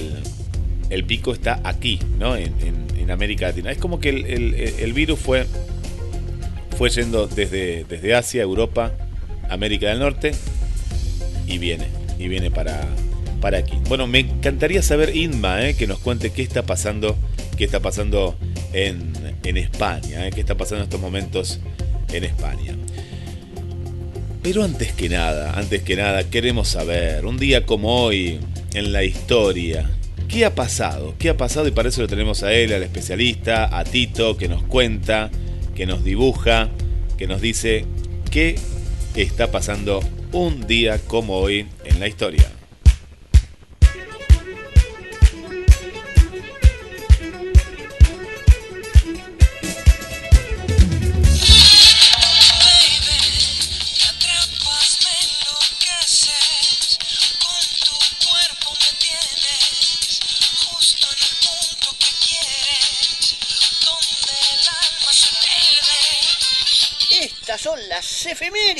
el 0.90 1.04
pico 1.04 1.32
está 1.32 1.60
aquí, 1.64 1.98
¿no? 2.18 2.36
En, 2.36 2.54
en- 2.60 2.80
América 3.10 3.48
Latina. 3.48 3.72
Es 3.72 3.78
como 3.78 3.98
que 3.98 4.10
el, 4.10 4.24
el- 4.24 4.54
el 4.54 4.92
virus 4.92 5.18
fue, 5.18 5.44
fue 6.78 6.90
yendo 6.90 7.26
desde, 7.26 7.82
desde 7.82 8.14
Asia, 8.14 8.40
Europa, 8.40 8.92
América 9.48 9.88
del 9.88 9.98
Norte 9.98 10.30
y 11.48 11.58
viene, 11.58 11.86
y 12.20 12.28
viene 12.28 12.52
para, 12.52 12.86
para 13.40 13.58
aquí. 13.58 13.76
Bueno, 13.88 14.06
me 14.06 14.20
encantaría 14.20 14.80
saber, 14.80 15.16
Inma, 15.16 15.66
¿eh? 15.66 15.74
que 15.74 15.88
nos 15.88 15.98
cuente 15.98 16.30
qué 16.30 16.42
está 16.42 16.62
pasando, 16.62 17.16
qué 17.56 17.64
está 17.64 17.80
pasando 17.80 18.36
en, 18.72 19.12
en 19.42 19.56
España, 19.56 20.28
¿eh? 20.28 20.30
qué 20.32 20.40
está 20.40 20.54
pasando 20.56 20.84
en 20.84 20.84
estos 20.84 21.00
momentos 21.00 21.58
en 22.12 22.22
España. 22.22 22.76
Pero 24.42 24.64
antes 24.64 24.92
que 24.92 25.08
nada, 25.10 25.52
antes 25.52 25.82
que 25.82 25.96
nada, 25.96 26.24
queremos 26.24 26.68
saber, 26.68 27.26
un 27.26 27.36
día 27.36 27.66
como 27.66 28.02
hoy, 28.02 28.40
en 28.72 28.92
la 28.92 29.04
historia, 29.04 29.90
¿qué 30.28 30.46
ha 30.46 30.54
pasado? 30.54 31.14
¿Qué 31.18 31.28
ha 31.28 31.36
pasado? 31.36 31.68
Y 31.68 31.72
para 31.72 31.90
eso 31.90 32.00
lo 32.00 32.08
tenemos 32.08 32.42
a 32.42 32.52
él, 32.52 32.72
al 32.72 32.82
especialista, 32.82 33.76
a 33.76 33.84
Tito, 33.84 34.38
que 34.38 34.48
nos 34.48 34.62
cuenta, 34.62 35.30
que 35.74 35.84
nos 35.84 36.04
dibuja, 36.04 36.70
que 37.18 37.26
nos 37.26 37.42
dice 37.42 37.84
qué 38.30 38.54
está 39.14 39.50
pasando 39.50 40.00
un 40.32 40.66
día 40.66 40.98
como 41.06 41.36
hoy 41.36 41.66
en 41.84 42.00
la 42.00 42.08
historia. 42.08 42.59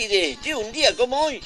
De 0.09 0.55
un 0.55 0.73
día 0.73 0.97
como 0.97 1.21
hoy, 1.21 1.43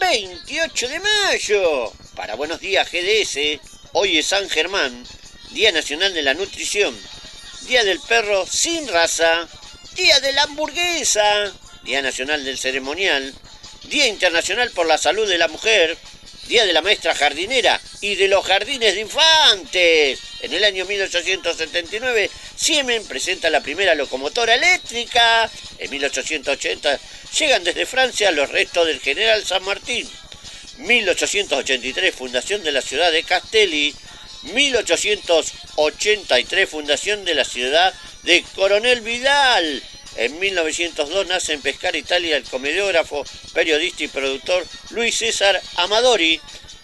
28 0.00 0.88
de 0.88 1.00
mayo. 1.00 1.92
Para 2.16 2.34
buenos 2.34 2.58
días 2.58 2.90
GDS, 2.90 3.60
hoy 3.92 4.18
es 4.18 4.26
San 4.26 4.50
Germán, 4.50 5.06
Día 5.50 5.70
Nacional 5.70 6.12
de 6.12 6.22
la 6.22 6.34
Nutrición, 6.34 6.98
Día 7.68 7.84
del 7.84 8.00
Perro 8.00 8.44
sin 8.44 8.88
raza, 8.88 9.48
Día 9.94 10.18
de 10.18 10.32
la 10.32 10.42
Hamburguesa, 10.42 11.52
Día 11.84 12.02
Nacional 12.02 12.44
del 12.44 12.58
Ceremonial, 12.58 13.32
Día 13.84 14.08
Internacional 14.08 14.72
por 14.72 14.88
la 14.88 14.98
Salud 14.98 15.28
de 15.28 15.38
la 15.38 15.46
Mujer, 15.46 15.96
Día 16.46 16.64
de 16.66 16.72
la 16.72 16.82
Maestra 16.82 17.14
Jardinera 17.14 17.80
y 18.00 18.16
de 18.16 18.26
los 18.28 18.44
Jardines 18.44 18.94
de 18.94 19.00
Infantes. 19.00 20.18
En 20.40 20.52
el 20.52 20.64
año 20.64 20.84
1879, 20.84 22.30
Siemens 22.56 23.06
presenta 23.06 23.48
la 23.48 23.62
primera 23.62 23.94
locomotora 23.94 24.54
eléctrica. 24.54 25.48
En 25.78 25.90
1880 25.90 26.98
llegan 27.38 27.64
desde 27.64 27.86
Francia 27.86 28.30
los 28.32 28.50
restos 28.50 28.86
del 28.86 29.00
general 29.00 29.42
San 29.44 29.64
Martín. 29.64 30.06
1883, 30.78 32.14
fundación 32.14 32.62
de 32.62 32.72
la 32.72 32.82
ciudad 32.82 33.10
de 33.12 33.22
Castelli. 33.22 33.94
1883, 34.42 36.68
fundación 36.68 37.24
de 37.24 37.34
la 37.34 37.44
ciudad 37.44 37.94
de 38.24 38.44
Coronel 38.54 39.00
Vidal. 39.02 39.82
En 40.16 40.38
1902 40.38 41.26
nace 41.26 41.54
en 41.54 41.62
Pescara, 41.62 41.96
Italia, 41.96 42.36
el 42.36 42.44
comediógrafo, 42.44 43.24
periodista 43.54 44.04
y 44.04 44.08
productor 44.08 44.66
Luis 44.90 45.16
César 45.16 45.60
Amadori. 45.76 46.40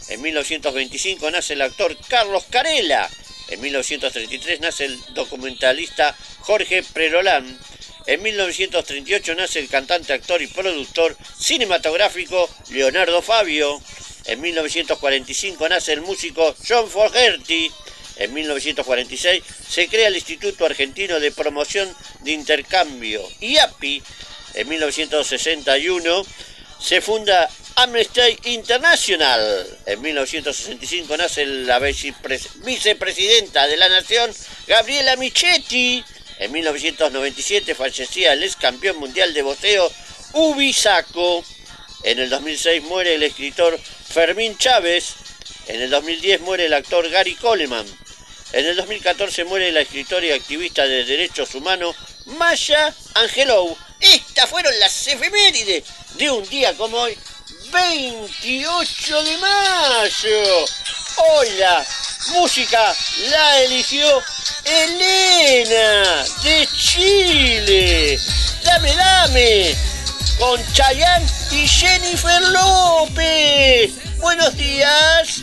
En 0.08 0.22
1925 0.22 1.30
nace 1.30 1.52
el 1.52 1.62
actor 1.62 1.96
Carlos 2.08 2.44
Carela. 2.48 3.08
En 3.48 3.60
1933 3.60 4.60
nace 4.60 4.86
el 4.86 4.98
documentalista 5.14 6.16
Jorge 6.40 6.82
Prerolán. 6.82 7.58
En 8.06 8.22
1938 8.22 9.34
nace 9.34 9.58
el 9.58 9.68
cantante, 9.68 10.14
actor 10.14 10.40
y 10.40 10.46
productor 10.46 11.14
cinematográfico 11.38 12.48
Leonardo 12.70 13.20
Fabio. 13.20 13.82
En 14.24 14.40
1945 14.40 15.68
nace 15.68 15.92
el 15.92 16.00
músico 16.00 16.56
John 16.66 16.88
Fogerty. 16.88 17.70
En 18.18 18.34
1946 18.34 19.42
se 19.68 19.88
crea 19.88 20.08
el 20.08 20.16
Instituto 20.16 20.66
Argentino 20.66 21.20
de 21.20 21.30
Promoción 21.30 21.94
de 22.20 22.32
Intercambio, 22.32 23.22
IAPI. 23.40 24.02
En 24.54 24.68
1961 24.68 26.26
se 26.80 27.00
funda 27.00 27.48
Amnesty 27.76 28.38
International. 28.44 29.66
En 29.86 30.00
1965 30.00 31.16
nace 31.16 31.46
la 31.46 31.78
vicepres- 31.78 32.48
vicepresidenta 32.64 33.66
de 33.68 33.76
la 33.76 33.88
Nación, 33.88 34.34
Gabriela 34.66 35.14
Michetti. 35.16 36.02
En 36.40 36.50
1997 36.52 37.74
fallecía 37.74 38.32
el 38.32 38.42
ex 38.42 38.56
campeón 38.56 38.96
mundial 38.98 39.32
de 39.32 39.42
boxeo, 39.42 39.92
Ubisaco. 40.32 41.44
En 42.04 42.18
el 42.18 42.30
2006 42.30 42.82
muere 42.82 43.14
el 43.14 43.22
escritor 43.22 43.78
Fermín 43.78 44.56
Chávez. 44.58 45.14
En 45.66 45.82
el 45.82 45.90
2010 45.90 46.40
muere 46.40 46.66
el 46.66 46.74
actor 46.74 47.08
Gary 47.10 47.34
Coleman. 47.34 47.86
En 48.52 48.64
el 48.64 48.76
2014 48.76 49.44
muere 49.44 49.70
la 49.72 49.80
escritora 49.80 50.24
y 50.24 50.32
activista 50.32 50.84
de 50.84 51.04
derechos 51.04 51.54
humanos 51.54 51.94
Maya 52.24 52.94
Angelou. 53.14 53.76
Estas 54.00 54.48
fueron 54.48 54.72
las 54.80 55.06
efemérides 55.06 55.84
de 56.14 56.30
un 56.30 56.48
día 56.48 56.74
como 56.74 56.96
hoy, 56.96 57.18
28 57.70 59.22
de 59.24 59.36
mayo. 59.36 60.64
Hoy 61.16 61.48
la 61.58 61.84
música 62.28 62.94
la 63.30 63.60
eligió 63.60 64.22
Elena 64.64 66.24
de 66.42 66.68
Chile. 66.74 68.18
Dame, 68.64 68.96
dame. 68.96 69.76
Con 70.38 70.60
Chayanne 70.72 71.26
y 71.50 71.68
Jennifer 71.68 72.42
López. 72.44 73.92
Buenos 74.18 74.56
días, 74.56 75.42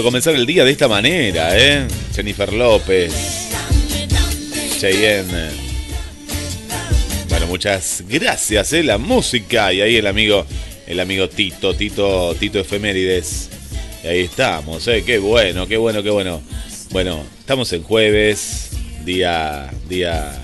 comenzar 0.00 0.34
el 0.34 0.46
día 0.46 0.64
de 0.64 0.70
esta 0.70 0.88
manera, 0.88 1.58
¿eh? 1.58 1.86
Jennifer 2.14 2.50
López, 2.52 3.12
Cheyenne. 4.78 5.50
Bueno, 7.28 7.46
muchas 7.48 8.02
gracias, 8.08 8.72
¿eh? 8.72 8.82
La 8.82 8.96
música. 8.96 9.72
Y 9.72 9.82
ahí 9.82 9.96
el 9.96 10.06
amigo, 10.06 10.46
el 10.86 11.00
amigo 11.00 11.28
Tito, 11.28 11.74
Tito, 11.74 12.34
Tito 12.36 12.60
Efemérides. 12.60 13.50
Y 14.02 14.06
ahí 14.06 14.20
estamos, 14.20 14.86
¿eh? 14.88 15.02
Qué 15.04 15.18
bueno, 15.18 15.66
qué 15.66 15.76
bueno, 15.76 16.02
qué 16.02 16.10
bueno. 16.10 16.40
Bueno, 16.90 17.22
estamos 17.40 17.70
en 17.74 17.82
jueves, 17.82 18.70
día, 19.04 19.70
día 19.88 20.40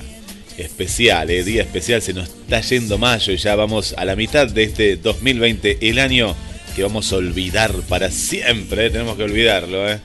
especial, 0.59 1.31
¿eh? 1.31 1.43
Día 1.43 1.63
especial, 1.63 2.03
se 2.03 2.13
nos 2.13 2.29
está 2.29 2.61
yendo 2.61 2.99
mayo 2.99 3.33
y 3.33 3.37
ya 3.37 3.55
vamos 3.55 3.95
a 3.97 4.05
la 4.05 4.15
mitad 4.15 4.47
de 4.47 4.65
este 4.65 4.97
2020, 4.97 5.79
el 5.89 5.99
año 6.01 6.37
que 6.79 6.85
vamos 6.85 7.13
a 7.13 7.17
olvidar 7.17 7.73
para 7.89 8.09
siempre, 8.09 8.87
¿eh? 8.87 8.91
tenemos 8.91 9.17
que 9.17 9.25
olvidarlo, 9.25 9.91
¿eh? 9.91 9.99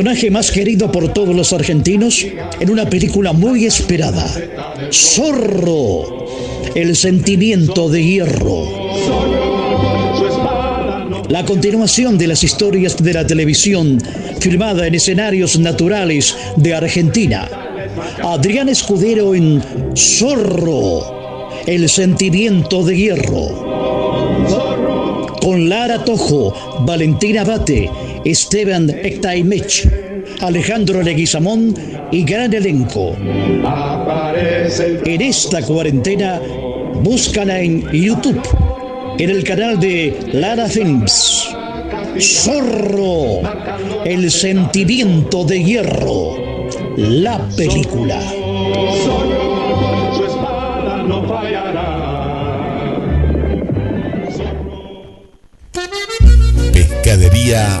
Personaje 0.00 0.30
más 0.30 0.50
querido 0.50 0.90
por 0.90 1.12
todos 1.12 1.36
los 1.36 1.52
argentinos 1.52 2.24
en 2.58 2.70
una 2.70 2.88
película 2.88 3.34
muy 3.34 3.66
esperada. 3.66 4.26
Zorro, 4.90 6.26
el 6.74 6.96
sentimiento 6.96 7.90
de 7.90 8.02
hierro. 8.02 8.64
La 11.28 11.44
continuación 11.44 12.16
de 12.16 12.28
las 12.28 12.42
historias 12.42 12.96
de 12.96 13.12
la 13.12 13.26
televisión 13.26 14.02
filmada 14.40 14.86
en 14.86 14.94
escenarios 14.94 15.58
naturales 15.58 16.34
de 16.56 16.74
Argentina. 16.74 17.46
Adrián 18.22 18.70
Escudero 18.70 19.34
en 19.34 19.62
Zorro, 19.94 21.50
el 21.66 21.90
sentimiento 21.90 22.82
de 22.84 22.96
hierro. 22.96 23.68
Con 25.42 25.68
Lara 25.68 26.02
Tojo, 26.06 26.54
Valentina 26.86 27.44
Bate 27.44 27.90
Esteban 28.24 28.90
Ectaimech, 28.90 29.88
Alejandro 30.40 31.02
Leguizamón 31.02 31.74
y 32.10 32.24
gran 32.24 32.52
elenco. 32.52 33.16
En 35.04 35.20
esta 35.20 35.62
cuarentena, 35.62 36.40
búscala 37.02 37.60
en 37.60 37.90
YouTube, 37.90 38.40
en 39.18 39.30
el 39.30 39.44
canal 39.44 39.78
de 39.80 40.16
Lara 40.32 40.68
Films. 40.68 41.48
Zorro, 42.18 43.40
el 44.04 44.30
sentimiento 44.30 45.44
de 45.44 45.62
hierro, 45.62 46.36
la 46.96 47.38
película. 47.56 48.20
Pescadería 56.72 57.80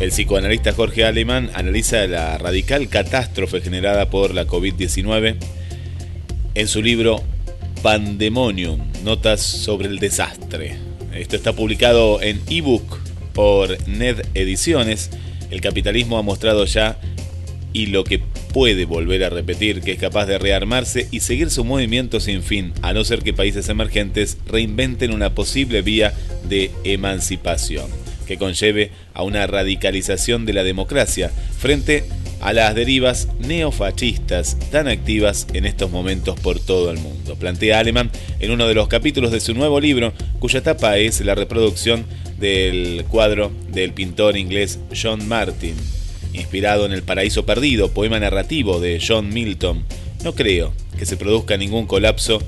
El 0.00 0.08
psicoanalista 0.08 0.72
Jorge 0.72 1.04
Alemán 1.04 1.48
analiza 1.54 2.04
la 2.08 2.38
radical 2.38 2.88
catástrofe 2.88 3.60
generada 3.60 4.10
por 4.10 4.34
la 4.34 4.48
COVID-19 4.48 5.36
en 6.54 6.66
su 6.66 6.82
libro 6.82 7.22
Pandemonium, 7.82 8.80
Notas 9.04 9.42
sobre 9.42 9.86
el 9.86 10.00
Desastre. 10.00 10.76
Esto 11.14 11.36
está 11.36 11.52
publicado 11.52 12.20
en 12.20 12.40
ebook 12.50 12.98
por 13.32 13.78
Ned 13.86 14.26
Ediciones. 14.34 15.10
El 15.48 15.60
capitalismo 15.60 16.18
ha 16.18 16.22
mostrado 16.22 16.64
ya 16.64 16.98
y 17.72 17.86
lo 17.86 18.02
que 18.02 18.22
puede 18.56 18.86
volver 18.86 19.22
a 19.22 19.28
repetir, 19.28 19.82
que 19.82 19.92
es 19.92 19.98
capaz 19.98 20.24
de 20.24 20.38
rearmarse 20.38 21.08
y 21.10 21.20
seguir 21.20 21.50
su 21.50 21.62
movimiento 21.62 22.20
sin 22.20 22.42
fin, 22.42 22.72
a 22.80 22.94
no 22.94 23.04
ser 23.04 23.22
que 23.22 23.34
países 23.34 23.68
emergentes 23.68 24.38
reinventen 24.46 25.12
una 25.12 25.34
posible 25.34 25.82
vía 25.82 26.14
de 26.48 26.70
emancipación, 26.82 27.84
que 28.26 28.38
conlleve 28.38 28.92
a 29.12 29.24
una 29.24 29.46
radicalización 29.46 30.46
de 30.46 30.54
la 30.54 30.64
democracia 30.64 31.30
frente 31.58 32.04
a 32.40 32.54
las 32.54 32.74
derivas 32.74 33.28
neofascistas 33.40 34.56
tan 34.70 34.88
activas 34.88 35.46
en 35.52 35.66
estos 35.66 35.90
momentos 35.90 36.40
por 36.40 36.58
todo 36.58 36.90
el 36.90 36.96
mundo. 36.96 37.36
Plantea 37.36 37.78
Alemán 37.78 38.10
en 38.40 38.52
uno 38.52 38.66
de 38.66 38.74
los 38.74 38.88
capítulos 38.88 39.32
de 39.32 39.40
su 39.40 39.52
nuevo 39.52 39.80
libro, 39.80 40.14
cuya 40.38 40.62
tapa 40.62 40.96
es 40.96 41.20
la 41.20 41.34
reproducción 41.34 42.06
del 42.40 43.04
cuadro 43.10 43.52
del 43.68 43.92
pintor 43.92 44.38
inglés 44.38 44.78
John 44.98 45.28
Martin, 45.28 45.74
inspirado 46.36 46.86
en 46.86 46.92
El 46.92 47.02
Paraíso 47.02 47.46
Perdido, 47.46 47.90
poema 47.90 48.20
narrativo 48.20 48.80
de 48.80 49.02
John 49.06 49.32
Milton. 49.32 49.84
No 50.22 50.34
creo 50.34 50.72
que 50.98 51.06
se 51.06 51.16
produzca 51.16 51.56
ningún 51.56 51.86
colapso 51.86 52.42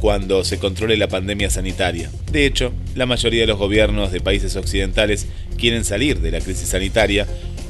cuando 0.00 0.44
se 0.44 0.58
controle 0.58 0.96
la 0.96 1.08
pandemia 1.08 1.50
sanitaria. 1.50 2.10
De 2.30 2.46
hecho, 2.46 2.72
la 2.94 3.06
mayoría 3.06 3.42
de 3.42 3.46
los 3.46 3.58
gobiernos 3.58 4.12
de 4.12 4.20
países 4.20 4.56
occidentales 4.56 5.26
quieren 5.56 5.84
salir 5.84 6.20
de 6.20 6.30
la 6.30 6.40
crisis 6.40 6.68
sanitaria, 6.68 7.26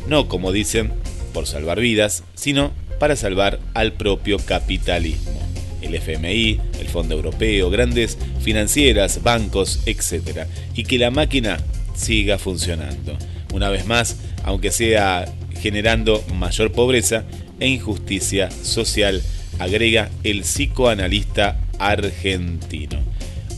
no 0.08 0.28
como 0.28 0.50
dicen, 0.50 0.92
por 1.32 1.46
salvar 1.46 1.80
vidas, 1.80 2.24
sino 2.34 2.72
para 2.98 3.16
salvar 3.16 3.60
al 3.74 3.92
propio 3.92 4.38
capitalismo. 4.38 5.40
El 5.82 5.94
FMI, 5.94 6.60
el 6.80 6.88
Fondo 6.88 7.14
Europeo, 7.14 7.70
grandes 7.70 8.16
financieras, 8.40 9.22
bancos, 9.22 9.80
etc. 9.86 10.46
Y 10.74 10.84
que 10.84 10.98
la 10.98 11.10
máquina 11.10 11.58
siga 11.94 12.38
funcionando. 12.38 13.16
Una 13.52 13.68
vez 13.68 13.86
más, 13.86 14.16
aunque 14.42 14.72
sea 14.72 15.26
generando 15.64 16.22
mayor 16.34 16.72
pobreza 16.72 17.24
e 17.58 17.66
injusticia 17.68 18.50
social, 18.50 19.22
agrega 19.58 20.10
el 20.22 20.42
psicoanalista 20.42 21.58
argentino. 21.78 22.98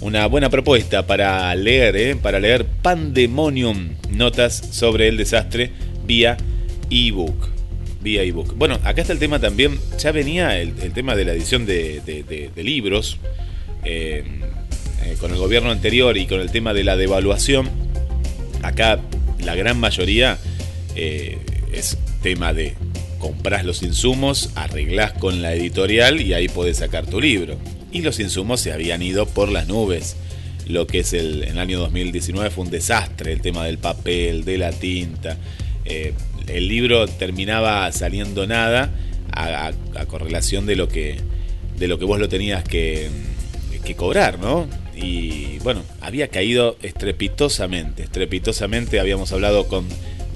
Una 0.00 0.28
buena 0.28 0.48
propuesta 0.48 1.04
para 1.04 1.52
leer, 1.56 1.96
¿eh? 1.96 2.14
para 2.14 2.38
leer 2.38 2.64
Pandemonium, 2.64 3.96
notas 4.08 4.54
sobre 4.70 5.08
el 5.08 5.16
desastre 5.16 5.72
vía 6.06 6.36
ebook. 6.90 7.48
Vía 8.02 8.22
ebook. 8.22 8.54
Bueno, 8.56 8.78
acá 8.84 9.00
está 9.00 9.12
el 9.12 9.18
tema 9.18 9.40
también, 9.40 9.76
ya 9.98 10.12
venía 10.12 10.60
el, 10.60 10.74
tema 10.92 11.16
de 11.16 11.24
la 11.24 11.32
edición 11.32 11.66
de, 11.66 12.52
libros 12.54 13.18
eh, 13.82 14.22
eh, 15.02 15.16
con 15.18 15.32
el 15.32 15.38
gobierno 15.38 15.72
anterior 15.72 16.16
y 16.16 16.26
con 16.26 16.40
el 16.40 16.52
tema 16.52 16.72
de 16.72 16.84
la 16.84 16.96
devaluación. 16.96 17.68
Acá 18.62 19.00
la 19.40 19.56
gran 19.56 19.80
mayoría 19.80 20.38
es 21.76 21.98
tema 22.22 22.52
de 22.52 22.74
compras 23.18 23.64
los 23.64 23.82
insumos, 23.82 24.50
arreglás 24.54 25.12
con 25.12 25.42
la 25.42 25.54
editorial 25.54 26.20
y 26.20 26.32
ahí 26.32 26.48
podés 26.48 26.78
sacar 26.78 27.06
tu 27.06 27.20
libro. 27.20 27.58
Y 27.92 28.02
los 28.02 28.18
insumos 28.18 28.60
se 28.60 28.72
habían 28.72 29.02
ido 29.02 29.26
por 29.26 29.50
las 29.50 29.68
nubes. 29.68 30.16
Lo 30.66 30.86
que 30.86 31.00
es 31.00 31.12
el, 31.12 31.44
en 31.44 31.50
el 31.50 31.58
año 31.58 31.78
2019 31.80 32.50
fue 32.50 32.64
un 32.64 32.70
desastre, 32.70 33.32
el 33.32 33.40
tema 33.40 33.64
del 33.64 33.78
papel, 33.78 34.44
de 34.44 34.58
la 34.58 34.72
tinta. 34.72 35.36
Eh, 35.84 36.14
el 36.48 36.68
libro 36.68 37.06
terminaba 37.06 37.90
saliendo 37.92 38.46
nada 38.46 38.90
a, 39.32 39.72
correlación 40.08 40.66
de 40.66 40.76
lo 40.76 40.88
que 40.88 41.18
de 41.78 41.88
lo 41.88 41.98
que 41.98 42.06
vos 42.06 42.18
lo 42.18 42.28
tenías 42.28 42.64
que, 42.64 43.08
que 43.84 43.94
cobrar, 43.94 44.38
¿no? 44.38 44.66
Y 44.96 45.58
bueno, 45.58 45.82
había 46.00 46.28
caído 46.28 46.78
estrepitosamente, 46.82 48.04
estrepitosamente, 48.04 48.98
habíamos 48.98 49.32
hablado 49.32 49.68
con 49.68 49.86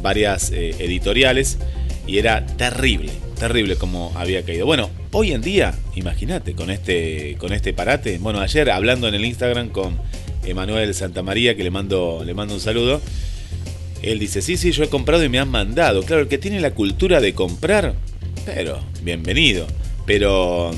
varias 0.03 0.51
eh, 0.51 0.75
editoriales 0.79 1.59
y 2.07 2.19
era 2.19 2.45
terrible, 2.45 3.13
terrible 3.39 3.77
como 3.77 4.13
había 4.17 4.43
caído. 4.43 4.67
Bueno, 4.67 4.91
hoy 5.13 5.33
en 5.33 5.43
día, 5.43 5.75
imagínate, 5.95 6.55
con 6.55 6.71
este, 6.71 7.37
con 7.39 7.53
este 7.53 7.73
parate, 7.73 8.19
bueno, 8.19 8.41
ayer 8.41 8.71
hablando 8.71 9.09
en 9.09 9.15
el 9.15 9.25
Instagram 9.25 9.69
con 9.69 9.99
Emanuel 10.45 10.95
Santamaría, 10.95 11.57
que 11.57 11.63
le 11.63 11.71
mando, 11.71 12.23
le 12.25 12.35
mando 12.35 12.55
un 12.55 12.61
saludo, 12.61 13.01
él 14.03 14.19
dice, 14.19 14.43
sí, 14.43 14.57
sí, 14.57 14.73
yo 14.73 14.83
he 14.83 14.89
comprado 14.89 15.23
y 15.25 15.29
me 15.29 15.39
han 15.39 15.51
mandado. 15.51 16.03
Claro, 16.03 16.23
el 16.23 16.29
que 16.29 16.39
tiene 16.39 16.61
la 16.61 16.73
cultura 16.73 17.21
de 17.21 17.35
comprar, 17.35 17.95
pero 18.47 18.81
bienvenido. 19.03 19.67
Pero, 20.07 20.71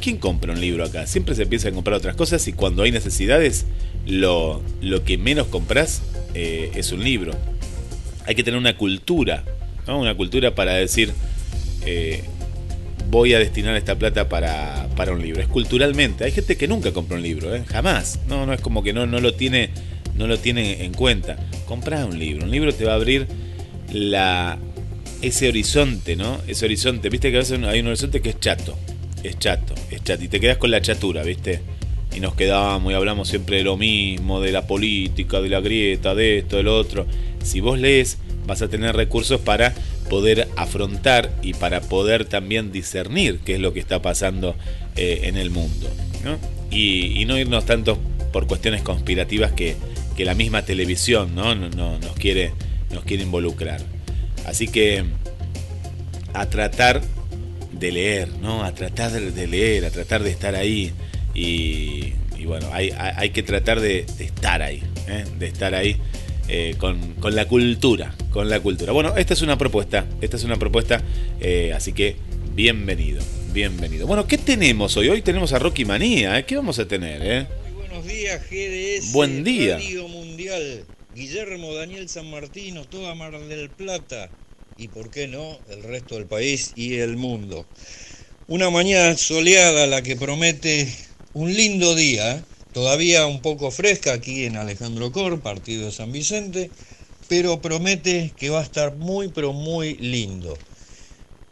¿quién 0.00 0.18
compra 0.18 0.52
un 0.52 0.60
libro 0.60 0.84
acá? 0.84 1.06
Siempre 1.06 1.34
se 1.34 1.46
piensa 1.46 1.68
en 1.68 1.74
comprar 1.74 1.96
otras 1.96 2.16
cosas 2.16 2.46
y 2.48 2.52
cuando 2.52 2.82
hay 2.82 2.90
necesidades, 2.90 3.66
lo, 4.04 4.62
lo 4.80 5.04
que 5.04 5.16
menos 5.16 5.46
compras 5.46 6.02
eh, 6.34 6.70
es 6.74 6.92
un 6.92 7.02
libro 7.02 7.32
hay 8.26 8.34
que 8.34 8.42
tener 8.42 8.58
una 8.58 8.76
cultura, 8.76 9.44
¿no? 9.86 10.00
Una 10.00 10.14
cultura 10.14 10.54
para 10.54 10.74
decir, 10.74 11.12
eh, 11.84 12.22
voy 13.10 13.34
a 13.34 13.38
destinar 13.38 13.76
esta 13.76 13.96
plata 13.96 14.28
para, 14.28 14.88
para, 14.96 15.12
un 15.12 15.22
libro. 15.22 15.40
Es 15.40 15.48
culturalmente. 15.48 16.24
Hay 16.24 16.32
gente 16.32 16.56
que 16.56 16.68
nunca 16.68 16.92
compra 16.92 17.16
un 17.16 17.22
libro, 17.22 17.54
¿eh? 17.54 17.64
jamás. 17.66 18.20
No, 18.28 18.46
no 18.46 18.52
es 18.52 18.60
como 18.60 18.82
que 18.82 18.92
no, 18.92 19.06
no 19.06 19.20
lo 19.20 19.34
tiene, 19.34 19.70
no 20.16 20.26
lo 20.26 20.38
tiene 20.38 20.84
en 20.84 20.92
cuenta. 20.92 21.36
Compra 21.66 22.04
un 22.04 22.18
libro. 22.18 22.44
Un 22.44 22.50
libro 22.50 22.74
te 22.74 22.84
va 22.84 22.92
a 22.92 22.96
abrir 22.96 23.26
la, 23.92 24.58
ese 25.22 25.48
horizonte, 25.48 26.16
¿no? 26.16 26.40
Ese 26.46 26.64
horizonte. 26.64 27.08
Viste 27.08 27.30
que 27.30 27.38
hay 27.38 27.80
un 27.80 27.86
horizonte 27.86 28.20
que 28.20 28.30
es 28.30 28.40
chato. 28.40 28.76
Es 29.22 29.38
chato, 29.38 29.74
es 29.90 30.02
chato. 30.02 30.24
Y 30.24 30.28
te 30.28 30.40
quedas 30.40 30.58
con 30.58 30.70
la 30.70 30.80
chatura, 30.80 31.22
¿viste? 31.22 31.60
Y 32.16 32.20
nos 32.20 32.34
quedamos 32.34 32.90
y 32.90 32.96
hablamos 32.96 33.28
siempre 33.28 33.58
de 33.58 33.64
lo 33.64 33.76
mismo, 33.76 34.40
de 34.40 34.50
la 34.50 34.66
política, 34.66 35.40
de 35.40 35.50
la 35.50 35.60
grieta, 35.60 36.14
de 36.14 36.38
esto, 36.38 36.56
de 36.56 36.62
lo 36.62 36.76
otro 36.76 37.06
si 37.46 37.60
vos 37.60 37.78
lees, 37.78 38.18
vas 38.46 38.60
a 38.60 38.68
tener 38.68 38.94
recursos 38.94 39.40
para 39.40 39.72
poder 40.10 40.48
afrontar 40.56 41.32
y 41.42 41.54
para 41.54 41.80
poder 41.80 42.24
también 42.24 42.72
discernir 42.72 43.38
qué 43.44 43.54
es 43.54 43.60
lo 43.60 43.72
que 43.72 43.80
está 43.80 44.02
pasando 44.02 44.56
eh, 44.96 45.20
en 45.24 45.36
el 45.36 45.50
mundo. 45.50 45.88
Y, 46.70 47.24
no 47.26 47.38
irnos 47.38 47.64
tanto 47.64 47.98
por 48.32 48.46
cuestiones 48.46 48.82
conspirativas 48.82 49.52
que, 49.52 49.76
la 50.18 50.34
misma 50.34 50.62
televisión 50.62 51.34
¿no? 51.34 51.54
No, 51.54 51.98
nos, 51.98 52.12
quiere, 52.14 52.52
nos 52.92 53.04
quiere 53.04 53.22
involucrar. 53.22 53.80
Así 54.44 54.66
que 54.66 55.04
a 56.32 56.46
tratar 56.46 57.02
de 57.72 57.92
leer, 57.92 58.28
¿no? 58.40 58.64
A 58.64 58.72
tratar 58.72 59.12
de 59.12 59.46
leer, 59.46 59.84
a 59.84 59.90
tratar 59.90 60.22
de 60.22 60.30
estar 60.30 60.54
ahí. 60.54 60.92
Y, 61.36 62.14
bueno, 62.46 62.68
hay, 62.72 62.90
hay, 62.96 63.30
que 63.30 63.42
tratar 63.42 63.80
de, 63.80 64.06
estar 64.18 64.62
ahí, 64.62 64.82
¿eh? 65.06 65.24
de 65.38 65.46
estar 65.46 65.74
ahí 65.74 65.98
eh, 66.48 66.76
con, 66.78 67.14
la 67.34 67.46
cultura, 67.46 68.14
con 68.30 68.48
la 68.48 68.60
cultura. 68.60 68.92
Bueno, 68.92 69.14
esta 69.16 69.34
es 69.34 69.42
una 69.42 69.58
propuesta, 69.58 70.06
esta 70.22 70.36
es 70.36 70.44
una 70.44 70.56
propuesta, 70.56 71.02
eh, 71.40 71.72
así 71.74 71.92
que 71.92 72.16
bienvenido, 72.54 73.20
bienvenido. 73.52 74.06
Bueno, 74.06 74.26
¿qué 74.26 74.38
tenemos 74.38 74.96
hoy? 74.96 75.10
Hoy 75.10 75.20
tenemos 75.20 75.52
a 75.52 75.58
Rocky 75.58 75.84
Manía, 75.84 76.38
¿eh? 76.38 76.46
¿qué 76.46 76.56
vamos 76.56 76.78
a 76.78 76.88
tener? 76.88 77.46
Muy 77.64 77.74
buenos 77.74 78.06
días, 78.06 78.40
GDS. 78.48 79.12
Buen 79.12 79.44
día. 79.44 79.74
Radio 79.76 80.08
Mundial. 80.08 80.86
Guillermo 81.14 81.74
Daniel 81.74 82.08
San 82.08 82.30
Martino, 82.30 82.84
toda 82.84 83.14
Mar 83.14 83.38
del 83.38 83.68
Plata 83.68 84.30
y, 84.78 84.88
por 84.88 85.10
qué 85.10 85.28
no, 85.28 85.58
el 85.68 85.82
resto 85.82 86.14
del 86.14 86.26
país 86.26 86.72
y 86.76 86.94
el 86.96 87.16
mundo. 87.16 87.66
Una 88.48 88.70
mañana 88.70 89.16
soleada 89.16 89.86
la 89.86 90.02
que 90.02 90.16
promete 90.16 90.88
un 91.36 91.52
lindo 91.52 91.94
día, 91.94 92.42
todavía 92.72 93.26
un 93.26 93.42
poco 93.42 93.70
fresca 93.70 94.14
aquí 94.14 94.44
en 94.46 94.56
Alejandro 94.56 95.12
Cor, 95.12 95.42
partido 95.42 95.84
de 95.84 95.92
San 95.92 96.10
Vicente, 96.10 96.70
pero 97.28 97.60
promete 97.60 98.32
que 98.38 98.48
va 98.48 98.60
a 98.60 98.64
estar 98.64 98.96
muy, 98.96 99.28
pero 99.28 99.52
muy 99.52 99.96
lindo. 99.98 100.56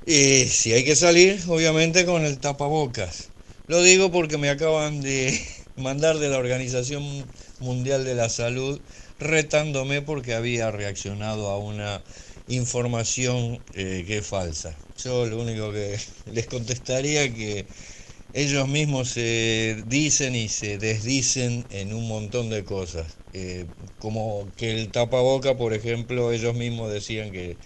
Eh, 0.06 0.48
si 0.50 0.72
hay 0.72 0.84
que 0.84 0.96
salir, 0.96 1.38
obviamente 1.48 2.06
con 2.06 2.24
el 2.24 2.38
tapabocas. 2.40 3.30
Lo 3.66 3.82
digo 3.82 4.10
porque 4.10 4.38
me 4.38 4.48
acaban 4.50 5.02
de 5.02 5.38
mandar 5.76 6.18
de 6.18 6.30
la 6.30 6.38
Organización 6.38 7.30
Mundial 7.58 8.04
de 8.04 8.14
la 8.14 8.30
Salud 8.30 8.80
retándome 9.18 10.00
porque 10.02 10.34
había 10.34 10.70
reaccionado 10.70 11.50
a 11.50 11.58
una 11.58 12.02
información 12.46 13.62
eh, 13.74 14.04
que 14.06 14.18
es 14.18 14.26
falsa. 14.26 14.78
Yo 14.96 15.26
lo 15.26 15.40
único 15.42 15.72
que 15.72 15.98
les 16.26 16.46
contestaría 16.46 17.32
que 17.34 17.68
ellos 18.34 18.68
mismos 18.68 19.10
se 19.10 19.84
dicen 19.86 20.34
y 20.34 20.48
se 20.48 20.78
desdicen 20.78 21.66
en 21.70 21.94
un 21.94 22.08
montón 22.08 22.50
de 22.50 22.64
cosas. 22.64 23.06
Eh, 23.32 23.66
como 23.98 24.52
que 24.56 24.72
el 24.72 24.90
tapaboca, 24.90 25.56
por 25.56 25.72
ejemplo, 25.72 26.32
ellos 26.32 26.54
mismos 26.54 26.92
decían 26.92 27.32
que 27.32 27.58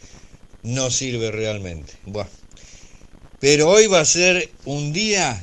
no 0.63 0.91
sirve 0.91 1.31
realmente. 1.31 1.95
Bueno. 2.05 2.31
Pero 3.39 3.71
hoy 3.71 3.87
va 3.87 4.01
a 4.01 4.05
ser 4.05 4.51
un 4.65 4.93
día 4.93 5.43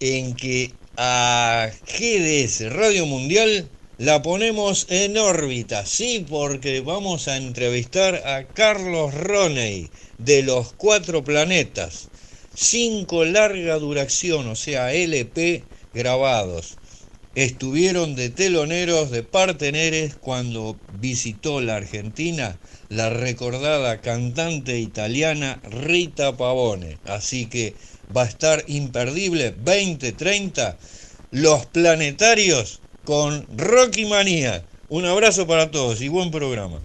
en 0.00 0.34
que 0.34 0.80
a 0.96 1.70
GDS 1.86 2.72
Radio 2.72 3.06
Mundial 3.06 3.70
la 3.96 4.22
ponemos 4.22 4.86
en 4.90 5.18
órbita, 5.18 5.86
sí, 5.86 6.24
porque 6.28 6.80
vamos 6.80 7.28
a 7.28 7.36
entrevistar 7.36 8.16
a 8.26 8.52
Carlos 8.52 9.14
Roney 9.14 9.92
de 10.18 10.42
los 10.42 10.72
cuatro 10.72 11.22
planetas. 11.22 12.10
Cinco 12.60 13.24
larga 13.24 13.78
duración, 13.78 14.48
o 14.48 14.56
sea, 14.56 14.92
LP 14.92 15.62
grabados. 15.94 16.76
Estuvieron 17.36 18.16
de 18.16 18.30
teloneros, 18.30 19.12
de 19.12 19.22
parteneres, 19.22 20.16
cuando 20.16 20.80
visitó 20.88 21.60
la 21.60 21.76
Argentina 21.76 22.58
la 22.88 23.10
recordada 23.10 24.00
cantante 24.00 24.80
italiana 24.80 25.62
Rita 25.70 26.36
Pavone. 26.36 26.98
Así 27.04 27.48
que 27.48 27.76
va 28.14 28.24
a 28.24 28.28
estar 28.28 28.64
imperdible 28.66 29.52
2030 29.52 30.78
Los 31.30 31.66
Planetarios 31.66 32.80
con 33.04 33.46
Rocky 33.56 34.04
Manía. 34.06 34.66
Un 34.88 35.04
abrazo 35.04 35.46
para 35.46 35.70
todos 35.70 36.00
y 36.00 36.08
buen 36.08 36.32
programa. 36.32 36.82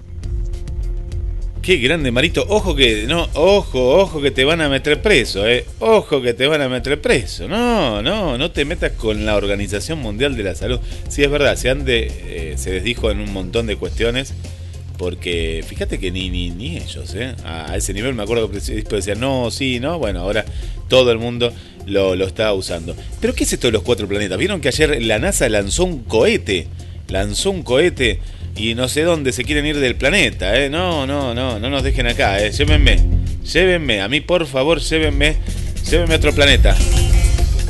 Qué 1.63 1.78
grande, 1.78 2.12
Marito. 2.12 2.45
Ojo 2.49 2.76
que, 2.76 3.06
no, 3.08 3.30
ojo, 3.36 3.95
ojo 3.97 4.21
que 4.21 4.32
te 4.32 4.43
van 4.43 4.60
a 4.60 4.67
meter 4.67 5.02
preso, 5.02 5.47
eh. 5.47 5.63
Ojo 5.80 6.21
que 6.21 6.34
te 6.34 6.45
van 6.45 6.60
a 6.62 6.67
meter 6.67 6.99
preso. 6.99 7.47
No, 7.47 8.02
no, 8.02 8.38
no 8.38 8.52
te 8.52 8.65
metas 8.65 8.91
con 8.91 9.26
la 9.26 9.38
Organización 9.38 9.99
Mundial 9.99 10.36
de 10.36 10.43
la 10.43 10.56
Salud. 10.56 10.82
Sí, 11.08 11.23
es 11.23 11.32
verdad, 11.32 11.56
se, 11.56 11.69
han 11.69 11.86
eh, 11.88 12.56
se 12.58 12.69
desdijo 12.69 13.12
en 13.12 13.21
un 13.21 13.32
montón 13.32 13.65
de 13.65 13.78
cuestiones. 13.78 14.34
Porque 14.97 15.63
fíjate 15.65 15.99
que 15.99 16.12
ni, 16.12 16.30
ni, 16.30 16.49
ni 16.49 16.76
ellos, 16.76 17.15
¿eh? 17.15 17.34
a, 17.45 17.78
ese 17.78 17.93
nivel 17.93 18.13
me 18.13 18.23
acuerdo 18.23 18.52
que 18.52 18.60
decían, 18.60 19.21
no, 19.21 19.49
sí, 19.49 19.80
no. 19.80 19.97
Bueno, 19.99 20.19
ahora 20.19 20.43
todo 20.89 21.13
el 21.13 21.17
mundo 21.17 21.54
lo, 21.86 22.17
lo 22.17 22.26
está 22.28 22.52
usando. 22.52 22.93
Pero 23.21 23.34
¿qué 23.34 23.45
es 23.45 23.54
esto 23.54 23.67
de 23.67 23.71
los 23.71 23.84
cuatro 23.84 24.06
planetas? 24.06 24.38
Vieron 24.38 24.60
que 24.60 24.67
ayer 24.67 25.02
la 25.02 25.17
NASA 25.17 25.47
lanzó 25.47 25.86
un 25.86 26.04
cohete, 26.04 26.67
lanzó 27.08 27.52
un 27.52 27.63
cohete 27.63 28.19
y 28.56 28.76
no 28.76 28.88
sé 28.88 29.02
dónde 29.02 29.32
se 29.32 29.44
quieren 29.44 29.66
ir 29.66 29.80
del 29.80 29.96
planeta, 29.96 30.60
¿eh? 30.60 30.70
No, 30.70 31.08
no, 31.08 31.34
no, 31.34 31.60
no 31.60 31.70
nos 31.70 31.84
dejen 31.84 32.08
acá, 32.08 32.39
¿eh? 32.39 32.52
Llévenme, 32.52 33.00
llévenme, 33.44 34.02
a 34.02 34.08
mí 34.08 34.22
por 34.22 34.46
favor, 34.46 34.80
llévenme, 34.80 35.38
llévenme 35.89 36.13
a 36.13 36.18
otro 36.18 36.34
planeta. 36.34 36.76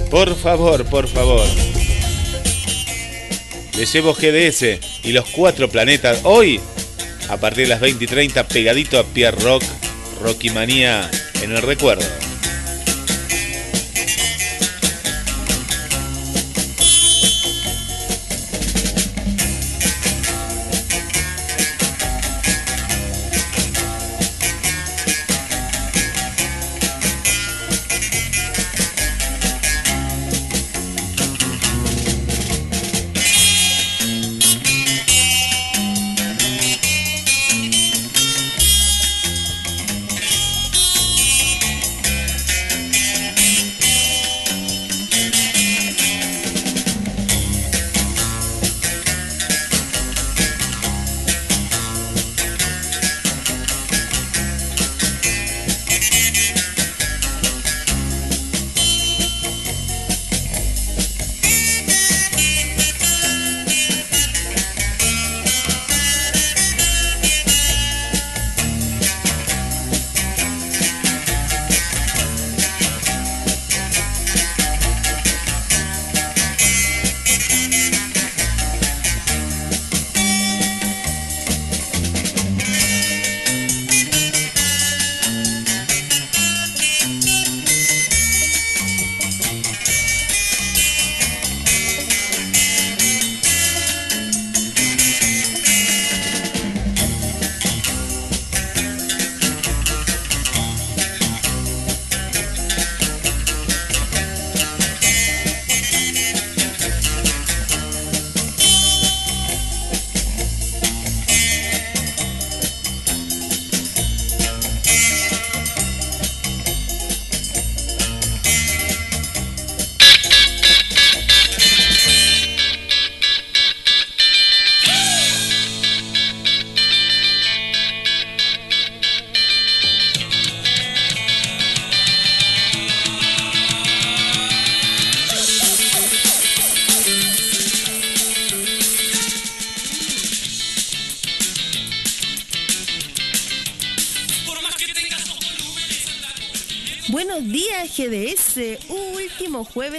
Por 0.10 0.36
favor, 0.36 0.86
por 0.86 1.08
favor. 1.08 1.48
Le 3.78 3.86
llevo 3.86 4.14
GDS 4.14 4.80
y 5.04 5.12
los 5.14 5.26
cuatro 5.30 5.70
planetas 5.70 6.20
hoy, 6.24 6.60
a 7.30 7.38
partir 7.38 7.64
de 7.64 7.70
las 7.70 7.82
20 7.82 8.04
y 8.04 8.08
30, 8.08 8.48
pegadito 8.48 9.00
a 9.00 9.04
Pierre 9.04 9.42
Rock, 9.42 9.64
Rocky 10.22 10.52
Manía 10.52 11.10
en 11.42 11.52
el 11.52 11.62
recuerdo. 11.62 12.06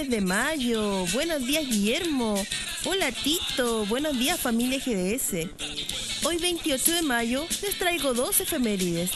De 0.09 0.21
mayo. 0.21 1.05
Buenos 1.13 1.45
días, 1.45 1.67
Guillermo. 1.67 2.35
Hola, 2.85 3.11
Tito. 3.11 3.85
Buenos 3.87 4.17
días, 4.17 4.39
familia 4.39 4.79
GDS. 4.79 5.49
Hoy, 6.23 6.37
28 6.37 6.91
de 6.93 7.01
mayo, 7.01 7.45
les 7.61 7.77
traigo 7.77 8.13
dos 8.13 8.39
efemérides. 8.39 9.11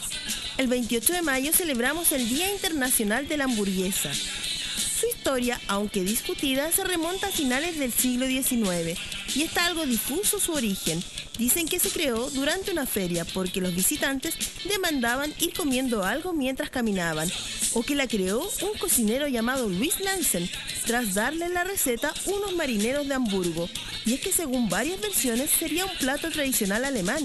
El 0.58 0.68
28 0.68 1.14
de 1.14 1.22
mayo 1.22 1.54
celebramos 1.54 2.12
el 2.12 2.28
Día 2.28 2.52
Internacional 2.52 3.28
de 3.28 3.38
la 3.38 3.44
Hamburguesa. 3.46 4.12
Su 4.14 5.06
historia, 5.08 5.62
aunque 5.68 6.04
discutida, 6.04 6.72
se 6.72 6.84
remonta 6.84 7.28
a 7.28 7.32
finales 7.32 7.78
del 7.78 7.94
siglo 7.94 8.26
XIX 8.26 9.00
y 9.36 9.44
está 9.44 9.66
algo 9.66 9.86
difuso 9.86 10.40
su 10.40 10.54
origen. 10.54 11.04
Dicen 11.38 11.68
que 11.68 11.80
se 11.80 11.90
creó 11.90 12.30
durante 12.32 12.72
una 12.72 12.86
feria 12.86 13.26
porque 13.26 13.62
los 13.62 13.74
visitantes 13.74 14.36
demandaban 14.66 15.34
ir 15.40 15.54
comiendo 15.54 16.04
algo 16.04 16.34
mientras 16.34 16.70
caminaban, 16.70 17.32
o 17.74 17.84
que 17.84 17.96
la 17.96 18.08
creó 18.08 18.42
un 18.42 18.78
cocinero 18.78 19.28
llamado 19.28 19.70
Luis 19.70 20.02
Nansen 20.02 20.50
tras 20.90 21.14
darle 21.14 21.50
la 21.50 21.64
receta 21.64 22.12
unos 22.26 22.56
marineros 22.56 23.08
de 23.08 23.14
Hamburgo. 23.14 23.70
Y 24.08 24.16
es 24.16 24.22
que 24.22 24.32
según 24.32 24.70
varias 24.70 25.00
versiones 25.00 25.52
sería 25.52 25.86
un 25.86 25.96
plato 26.00 26.32
tradicional 26.32 26.84
alemán, 26.84 27.24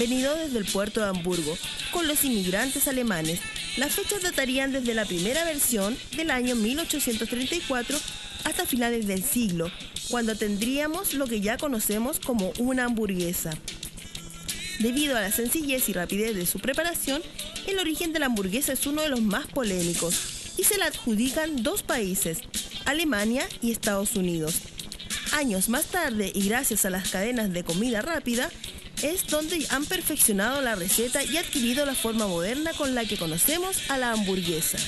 venido 0.00 0.34
desde 0.34 0.58
el 0.58 0.64
puerto 0.64 1.00
de 1.00 1.06
Hamburgo, 1.06 1.56
con 1.92 2.08
los 2.08 2.24
inmigrantes 2.24 2.88
alemanes. 2.88 3.38
Las 3.76 3.92
fechas 3.92 4.20
datarían 4.20 4.72
desde 4.72 4.94
la 4.94 5.04
primera 5.04 5.44
versión 5.44 5.96
del 6.16 6.32
año 6.32 6.56
1834 6.56 7.96
hasta 8.42 8.66
finales 8.66 9.06
del 9.06 9.22
siglo, 9.22 9.70
cuando 10.10 10.34
tendríamos 10.34 11.14
lo 11.14 11.28
que 11.28 11.40
ya 11.40 11.56
conocemos 11.56 12.18
como 12.18 12.52
una 12.58 12.86
hamburguesa. 12.86 13.56
Debido 14.80 15.16
a 15.16 15.20
la 15.20 15.30
sencillez 15.30 15.88
y 15.88 15.92
rapidez 15.92 16.34
de 16.34 16.46
su 16.46 16.58
preparación, 16.58 17.22
el 17.68 17.78
origen 17.78 18.12
de 18.12 18.18
la 18.18 18.26
hamburguesa 18.26 18.72
es 18.72 18.88
uno 18.88 19.02
de 19.02 19.08
los 19.08 19.22
más 19.22 19.46
polémicos 19.46 20.37
y 20.58 20.64
se 20.64 20.76
la 20.76 20.86
adjudican 20.86 21.62
dos 21.62 21.82
países, 21.82 22.40
Alemania 22.84 23.48
y 23.62 23.70
Estados 23.70 24.16
Unidos. 24.16 24.60
Años 25.32 25.68
más 25.68 25.86
tarde 25.86 26.30
y 26.34 26.48
gracias 26.48 26.84
a 26.84 26.90
las 26.90 27.08
cadenas 27.08 27.52
de 27.52 27.64
comida 27.64 28.02
rápida, 28.02 28.50
es 29.02 29.26
donde 29.28 29.64
han 29.70 29.86
perfeccionado 29.86 30.60
la 30.60 30.74
receta 30.74 31.22
y 31.22 31.36
adquirido 31.36 31.86
la 31.86 31.94
forma 31.94 32.26
moderna 32.26 32.72
con 32.72 32.94
la 32.94 33.04
que 33.04 33.16
conocemos 33.16 33.88
a 33.90 33.96
la 33.96 34.12
hamburguesa. 34.12 34.78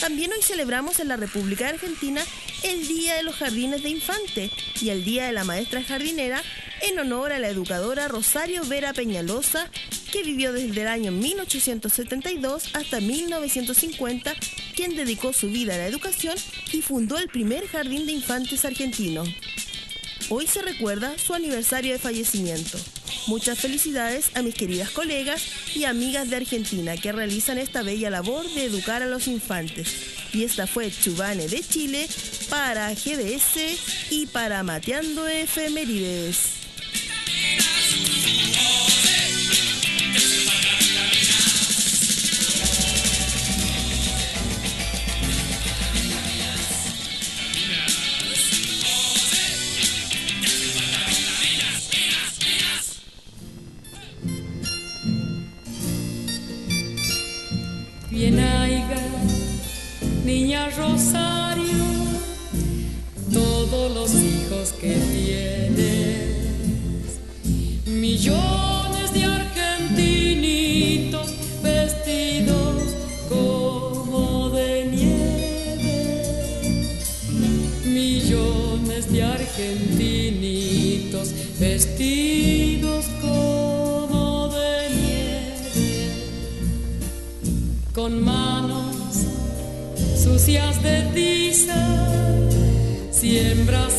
También 0.00 0.32
hoy 0.32 0.42
celebramos 0.42 0.98
en 0.98 1.08
la 1.08 1.18
República 1.18 1.68
Argentina 1.68 2.22
el 2.62 2.88
Día 2.88 3.16
de 3.16 3.22
los 3.22 3.36
Jardines 3.36 3.82
de 3.82 3.90
Infante 3.90 4.50
y 4.80 4.88
el 4.88 5.04
Día 5.04 5.26
de 5.26 5.32
la 5.32 5.44
Maestra 5.44 5.82
Jardinera 5.82 6.42
en 6.80 6.98
honor 6.98 7.32
a 7.32 7.38
la 7.38 7.48
educadora 7.48 8.08
Rosario 8.08 8.64
Vera 8.64 8.94
Peñalosa, 8.94 9.70
que 10.10 10.22
vivió 10.22 10.54
desde 10.54 10.80
el 10.80 10.88
año 10.88 11.12
1872 11.12 12.70
hasta 12.74 13.00
1950, 13.00 14.34
quien 14.74 14.96
dedicó 14.96 15.34
su 15.34 15.50
vida 15.50 15.74
a 15.74 15.78
la 15.78 15.86
educación 15.86 16.34
y 16.72 16.80
fundó 16.80 17.18
el 17.18 17.28
primer 17.28 17.66
jardín 17.68 18.06
de 18.06 18.12
infantes 18.12 18.64
argentino. 18.64 19.24
Hoy 20.32 20.46
se 20.46 20.62
recuerda 20.62 21.18
su 21.18 21.34
aniversario 21.34 21.92
de 21.92 21.98
fallecimiento. 21.98 22.78
Muchas 23.26 23.58
felicidades 23.58 24.30
a 24.36 24.42
mis 24.42 24.54
queridas 24.54 24.90
colegas 24.90 25.42
y 25.74 25.84
amigas 25.84 26.30
de 26.30 26.36
Argentina 26.36 26.96
que 26.96 27.10
realizan 27.10 27.58
esta 27.58 27.82
bella 27.82 28.10
labor 28.10 28.48
de 28.54 28.66
educar 28.66 29.02
a 29.02 29.08
los 29.08 29.26
infantes. 29.26 29.88
Y 30.32 30.44
esta 30.44 30.68
fue 30.68 30.92
Chubane 30.92 31.48
de 31.48 31.60
Chile 31.64 32.08
para 32.48 32.94
GDS 32.94 34.10
y 34.10 34.26
para 34.26 34.62
Mateando 34.62 35.26
Efemérides. 35.26 36.59
Argentinitos 79.60 81.34
vestidos 81.58 83.06
como 83.20 84.48
de 84.48 84.88
nieve 84.94 86.10
con 87.92 88.22
manos 88.22 88.96
sucias 90.16 90.82
de 90.82 91.02
tiza, 91.14 91.76
siembra 93.10 93.90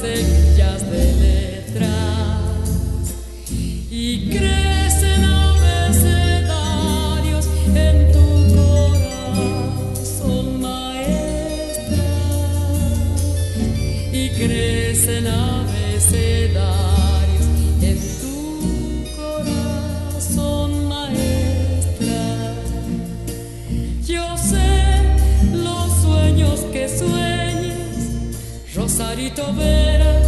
Vera, 29.33 30.21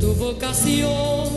tu 0.00 0.14
vocación 0.14 1.28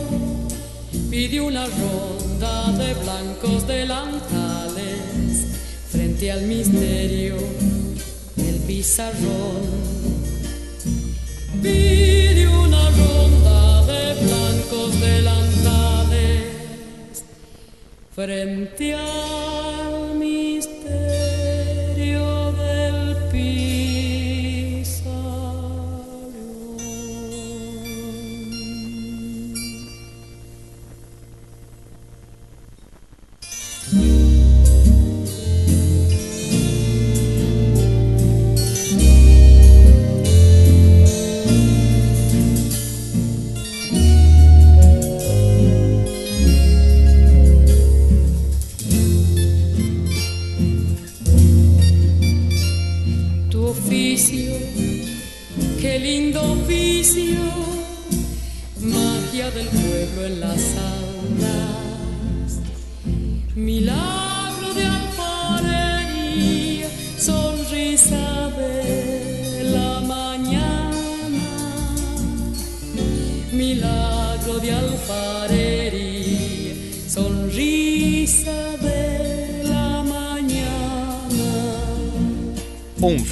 pide 1.10 1.41
una 1.41 1.65
ronda 1.65 2.71
de 2.73 2.93
blancos 2.93 3.65
delantales 3.67 5.47
frente 5.89 6.31
al 6.31 6.43
misterio 6.43 7.36
del 8.36 8.55
pizarrón. 8.67 9.63
Pide 11.63 12.47
una 12.47 12.91
ronda 12.91 13.86
de 13.88 14.13
blancos 14.13 15.01
delantales 15.01 16.43
frente 18.15 18.93
al 18.93 19.94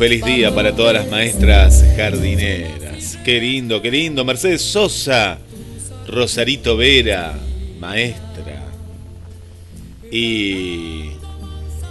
feliz 0.03 0.25
día 0.25 0.53
para 0.53 0.75
todas 0.75 0.93
las 0.93 1.09
maestras 1.09 1.81
jardineras. 1.95 3.17
Qué 3.23 3.39
lindo, 3.39 3.81
qué 3.81 3.89
lindo. 3.89 4.25
Mercedes 4.25 4.61
Sosa, 4.61 5.39
Rosarito 6.09 6.75
Vera, 6.75 7.39
maestra. 7.79 8.65
Y 10.11 11.03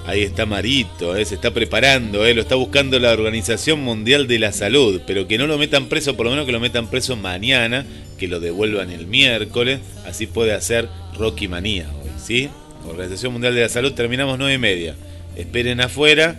ahí 0.04 0.24
está 0.24 0.44
Marito, 0.44 1.16
eh, 1.16 1.24
se 1.24 1.36
está 1.36 1.54
preparando, 1.54 2.26
eh, 2.26 2.34
lo 2.34 2.42
está 2.42 2.54
buscando 2.54 2.98
la 2.98 3.12
Organización 3.12 3.80
Mundial 3.80 4.28
de 4.28 4.38
la 4.40 4.52
Salud, 4.52 5.00
pero 5.06 5.26
que 5.26 5.38
no 5.38 5.46
lo 5.46 5.56
metan 5.56 5.86
preso, 5.86 6.14
por 6.14 6.26
lo 6.26 6.32
menos 6.32 6.44
que 6.44 6.52
lo 6.52 6.60
metan 6.60 6.90
preso 6.90 7.16
mañana, 7.16 7.86
que 8.18 8.28
lo 8.28 8.40
devuelvan 8.40 8.90
el 8.90 9.06
miércoles, 9.06 9.80
así 10.04 10.26
puede 10.26 10.52
hacer 10.52 10.86
Rocky 11.18 11.48
Manía 11.48 11.88
hoy, 12.02 12.10
¿sí? 12.22 12.50
Organización 12.86 13.32
Mundial 13.32 13.54
de 13.54 13.62
la 13.62 13.70
Salud, 13.70 13.94
terminamos 13.94 14.38
nueve 14.38 14.52
y 14.52 14.58
media. 14.58 14.96
Esperen 15.34 15.80
afuera 15.80 16.38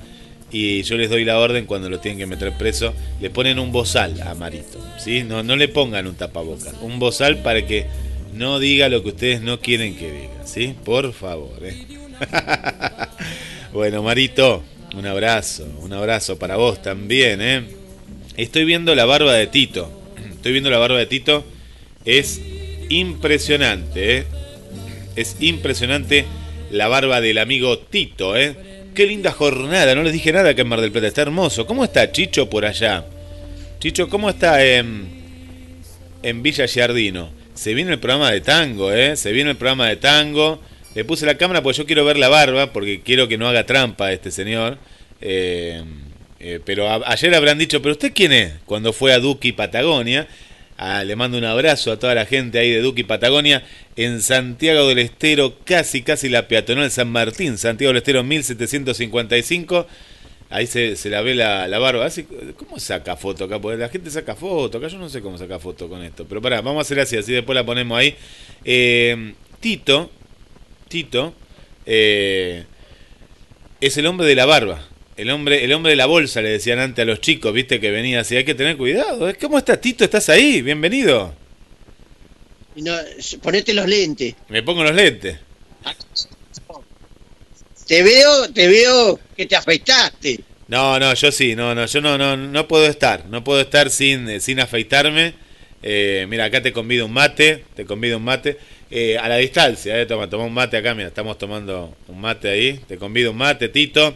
y 0.54 0.84
yo 0.84 0.98
les 0.98 1.10
doy 1.10 1.26
la 1.26 1.40
orden 1.40 1.66
cuando 1.66 1.90
lo 1.90 2.00
tienen 2.00 2.20
que 2.20 2.28
meter 2.28 2.56
preso, 2.56 2.94
le 3.20 3.32
ponen 3.32 3.58
un 3.58 3.72
bozal 3.72 4.22
a 4.22 4.36
Marito, 4.36 4.80
¿sí? 5.00 5.24
No, 5.24 5.42
no 5.42 5.56
le 5.56 5.68
pongan 5.68 6.06
un 6.06 6.14
tapabocas, 6.14 6.76
un 6.82 7.00
bozal 7.00 7.40
para 7.40 7.66
que 7.66 7.88
no 8.34 8.60
diga 8.60 8.88
lo 8.88 9.02
que 9.02 9.10
ustedes 9.10 9.42
no 9.42 9.60
quieren 9.60 9.96
que 9.96 10.12
diga, 10.12 10.46
¿sí? 10.46 10.76
Por 10.86 11.12
favor, 11.12 11.58
¿eh? 11.64 11.76
bueno, 13.74 14.04
Marito, 14.04 14.64
un 14.96 15.08
abrazo, 15.08 15.66
un 15.82 15.92
abrazo 15.92 16.38
para 16.38 16.56
vos 16.56 16.84
también, 16.84 17.42
¿eh? 17.42 17.64
Estoy 18.38 18.64
viendo 18.64 18.94
la 18.94 19.06
barba 19.06 19.34
de 19.34 19.48
Tito, 19.48 19.92
estoy 20.36 20.52
viendo 20.52 20.70
la 20.70 20.78
barba 20.78 21.00
de 21.00 21.08
Tito, 21.08 21.44
es 22.06 22.40
impresionante, 22.90 24.18
¿eh? 24.18 24.26
Es 25.16 25.36
impresionante 25.40 26.26
la 26.70 26.88
barba 26.88 27.22
del 27.22 27.40
amigo 27.40 27.80
Tito, 27.80 28.38
¿eh? 28.38 28.73
Qué 28.94 29.08
linda 29.08 29.32
jornada, 29.32 29.96
no 29.96 30.04
les 30.04 30.14
dije 30.14 30.32
nada 30.32 30.54
que 30.54 30.62
en 30.62 30.68
Mar 30.68 30.80
del 30.80 30.92
Plata, 30.92 31.08
está 31.08 31.24
hermoso. 31.24 31.66
¿Cómo 31.66 31.84
está 31.84 32.12
Chicho 32.12 32.48
por 32.48 32.64
allá? 32.64 33.04
Chicho, 33.80 34.08
¿cómo 34.08 34.30
está 34.30 34.64
en, 34.64 35.08
en 36.22 36.44
Villa 36.44 36.68
Giardino? 36.68 37.32
Se 37.56 37.74
viene 37.74 37.92
el 37.94 38.00
programa 38.00 38.32
de 38.32 38.42
tango, 38.42 38.94
¿eh? 38.94 39.16
Se 39.16 39.32
viene 39.32 39.50
el 39.50 39.58
programa 39.58 39.88
de 39.88 39.96
tango. 39.96 40.62
Le 40.94 41.06
puse 41.06 41.26
la 41.26 41.38
cámara 41.38 41.64
porque 41.64 41.80
yo 41.80 41.86
quiero 41.88 42.06
ver 42.06 42.18
la 42.18 42.30
barba, 42.30 42.72
porque 42.72 43.02
quiero 43.02 43.28
que 43.28 43.38
no 43.38 43.48
haga 43.48 43.66
trampa 43.66 44.12
este 44.12 44.30
señor. 44.30 44.78
Eh, 45.22 45.84
eh, 46.40 46.60
pero 46.64 46.88
ayer 47.08 47.34
habrán 47.34 47.58
dicho, 47.58 47.82
¿pero 47.82 47.94
usted 47.94 48.12
quién 48.14 48.32
es? 48.32 48.54
Cuando 48.66 48.94
fue 48.94 49.12
a 49.12 49.20
Duki 49.20 49.54
Patagonia. 49.54 50.28
Ah, 50.86 51.06
le 51.06 51.16
mando 51.16 51.38
un 51.38 51.46
abrazo 51.46 51.94
a 51.94 51.98
toda 51.98 52.14
la 52.14 52.26
gente 52.26 52.60
ahí 52.60 52.70
de 52.70 52.82
Duki 52.82 53.06
Patagonia 53.06 53.64
en 53.96 54.22
Santiago 54.22 54.90
del 54.90 55.00
Estero, 55.00 55.56
casi 55.64 56.02
casi 56.02 56.28
la 56.28 56.50
peatonal 56.50 56.92
San 56.92 57.08
Martín, 57.10 57.58
Santiago 57.58 57.92
del 57.92 58.00
Estero 58.00 58.22
1755. 58.22 59.88
Ahí 60.50 60.68
se, 60.68 60.98
se 60.98 61.10
la 61.10 61.22
ve 61.22 61.36
la, 61.36 61.70
la 61.70 61.80
barba. 61.80 62.06
Así, 62.06 62.28
¿Cómo 62.58 62.80
saca 62.80 63.16
foto 63.16 63.46
acá? 63.46 63.62
Porque 63.62 63.78
la 63.78 63.88
gente 63.88 64.12
saca 64.12 64.36
foto. 64.36 64.78
Acá 64.78 64.90
yo 64.90 64.98
no 64.98 65.08
sé 65.08 65.22
cómo 65.22 65.38
saca 65.38 65.58
foto 65.58 65.88
con 65.88 66.04
esto. 66.04 66.26
Pero 66.28 66.42
pará, 66.42 66.60
vamos 66.60 66.80
a 66.80 66.82
hacer 66.82 67.00
así, 67.00 67.16
así 67.16 67.32
después 67.32 67.56
la 67.56 67.66
ponemos 67.66 67.98
ahí. 67.98 68.14
Eh, 68.66 69.36
Tito, 69.62 70.12
Tito, 70.90 71.34
eh, 71.86 72.66
es 73.80 73.96
el 73.96 74.06
hombre 74.06 74.28
de 74.28 74.36
la 74.36 74.46
barba. 74.46 74.86
El 75.16 75.30
hombre, 75.30 75.64
el 75.64 75.72
hombre 75.74 75.92
de 75.92 75.96
la 75.96 76.08
bolsa, 76.08 76.42
le 76.42 76.50
decían 76.50 76.80
antes 76.80 77.04
a 77.04 77.06
los 77.06 77.22
chicos, 77.22 77.54
viste, 77.54 77.80
que 77.80 77.92
venía 77.92 78.22
así. 78.22 78.36
Hay 78.36 78.46
que 78.46 78.56
tener 78.56 78.78
cuidado. 78.78 79.30
¿eh? 79.30 79.38
¿Cómo 79.40 79.60
estás, 79.60 79.80
Tito? 79.80 80.04
¿Estás 80.04 80.30
ahí? 80.30 80.62
Bienvenido. 80.64 81.36
No, 82.76 82.96
ponete 83.44 83.74
los 83.74 83.88
lentes. 83.88 84.34
Me 84.50 84.64
pongo 84.64 84.84
los 84.84 84.96
lentes. 84.96 85.38
Te 87.86 88.02
veo, 88.02 88.52
te 88.52 88.68
veo 88.68 89.20
que 89.38 89.46
te 89.46 89.56
afeitaste. 89.56 90.40
No, 90.68 90.98
no, 90.98 91.14
yo 91.14 91.32
sí, 91.32 91.56
no, 91.56 91.76
no, 91.76 91.86
yo 91.86 92.02
no, 92.02 92.18
no, 92.18 92.36
no 92.36 92.68
puedo 92.68 92.88
estar, 92.88 93.26
no 93.26 93.44
puedo 93.44 93.62
estar 93.62 93.92
sin, 93.92 94.42
sin 94.42 94.60
afeitarme. 94.60 95.36
Eh, 95.84 96.26
mira, 96.30 96.46
acá 96.46 96.62
te 96.62 96.72
convido 96.72 97.06
un 97.06 97.12
mate, 97.12 97.66
te 97.76 97.86
convido 97.86 98.18
un 98.18 98.24
mate, 98.24 98.58
eh, 98.90 99.18
a 99.18 99.28
la 99.28 99.36
distancia, 99.36 100.00
eh, 100.00 100.06
toma, 100.06 100.30
toma 100.30 100.46
un 100.46 100.54
mate 100.54 100.78
acá, 100.78 100.96
mira, 100.96 101.10
estamos 101.10 101.38
tomando 101.38 101.98
un 102.08 102.22
mate 102.22 102.50
ahí, 102.50 102.80
te 102.88 102.98
convido 102.98 103.32
un 103.32 103.38
mate, 103.38 103.68
Tito. 103.68 104.16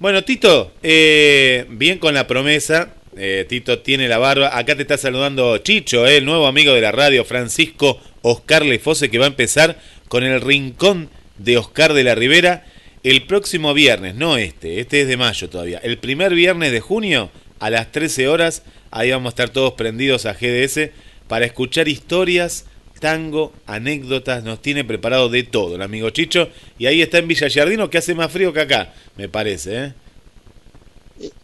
Bueno, 0.00 0.22
Tito, 0.22 0.70
eh, 0.84 1.66
bien 1.70 1.98
con 1.98 2.14
la 2.14 2.28
promesa, 2.28 2.94
eh, 3.16 3.44
Tito 3.48 3.80
tiene 3.80 4.06
la 4.06 4.18
barba, 4.18 4.56
acá 4.56 4.76
te 4.76 4.82
está 4.82 4.96
saludando 4.96 5.58
Chicho, 5.58 6.06
eh, 6.06 6.18
el 6.18 6.24
nuevo 6.24 6.46
amigo 6.46 6.72
de 6.72 6.80
la 6.80 6.92
radio, 6.92 7.24
Francisco 7.24 8.00
Oscar 8.22 8.64
Lefose, 8.64 9.10
que 9.10 9.18
va 9.18 9.24
a 9.24 9.28
empezar 9.28 9.76
con 10.06 10.22
el 10.22 10.40
rincón 10.40 11.10
de 11.38 11.58
Oscar 11.58 11.94
de 11.94 12.04
la 12.04 12.14
Rivera 12.14 12.64
el 13.02 13.24
próximo 13.24 13.74
viernes, 13.74 14.14
no 14.14 14.36
este, 14.36 14.78
este 14.78 15.00
es 15.00 15.08
de 15.08 15.16
mayo 15.16 15.50
todavía, 15.50 15.80
el 15.82 15.98
primer 15.98 16.32
viernes 16.32 16.70
de 16.70 16.78
junio 16.78 17.32
a 17.58 17.68
las 17.68 17.90
13 17.90 18.28
horas, 18.28 18.62
ahí 18.92 19.10
vamos 19.10 19.26
a 19.26 19.30
estar 19.30 19.48
todos 19.48 19.72
prendidos 19.72 20.26
a 20.26 20.34
GDS 20.34 20.90
para 21.26 21.44
escuchar 21.44 21.88
historias, 21.88 22.66
tango, 23.00 23.52
anécdotas, 23.66 24.42
nos 24.44 24.60
tiene 24.62 24.84
preparado 24.84 25.28
de 25.28 25.42
todo 25.42 25.76
el 25.76 25.82
amigo 25.82 26.10
Chicho, 26.10 26.48
y 26.78 26.86
ahí 26.86 27.02
está 27.02 27.18
en 27.18 27.28
Villa 27.28 27.48
Giardino 27.48 27.90
que 27.90 27.98
hace 27.98 28.14
más 28.14 28.30
frío 28.32 28.52
que 28.52 28.60
acá, 28.60 28.92
me 29.16 29.28
parece, 29.28 29.84
¿eh? 29.84 29.92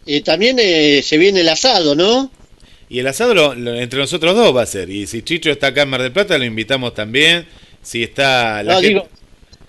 Y 0.07 0.20
también 0.20 0.57
eh, 0.61 1.02
se 1.02 1.18
viene 1.18 1.40
el 1.40 1.48
asado, 1.48 1.94
¿no? 1.94 2.30
Y 2.88 2.98
el 3.00 3.07
asado 3.07 3.34
lo- 3.34 3.55
lo- 3.55 3.74
entre 3.74 3.98
nosotros 3.98 4.36
dos 4.36 4.55
va 4.55 4.62
a 4.62 4.66
ser, 4.66 4.90
y 4.90 5.07
si 5.07 5.22
Chicho 5.22 5.50
está 5.50 5.68
acá 5.68 5.82
en 5.82 5.88
Mar 5.88 6.02
del 6.02 6.12
Plata 6.12 6.38
lo 6.38 6.44
invitamos 6.44 6.94
también, 6.94 7.46
si 7.82 8.02
está 8.02 8.62
la 8.62 8.74
No, 8.74 8.80
gente- 8.80 8.88
digo, 8.88 9.09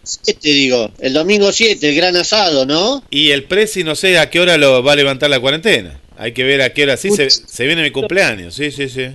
siete, 0.04 0.50
digo, 0.50 0.92
el 1.00 1.14
domingo 1.14 1.52
7, 1.52 1.90
el 1.90 1.96
gran 1.96 2.16
asado, 2.18 2.66
¿no? 2.66 3.04
Y 3.10 3.32
el 3.32 3.46
Prezi 3.46 3.84
no 3.84 3.96
sé 3.96 4.20
a 4.20 4.30
qué 4.30 4.40
hora 4.40 4.58
lo 4.58 4.84
va 4.84 4.94
a 4.94 4.96
levantar 4.96 5.30
la 5.30 5.40
cuarentena. 5.40 6.00
Hay 6.18 6.32
que 6.34 6.44
ver 6.44 6.62
a 6.62 6.72
qué 6.72 6.84
hora. 6.84 6.96
Sí, 6.96 7.10
se, 7.12 7.30
se 7.30 7.66
viene 7.66 7.82
mi 7.82 7.92
cumpleaños. 7.92 8.54
Sí, 8.56 8.72
sí, 8.72 8.88
sí. 8.88 9.08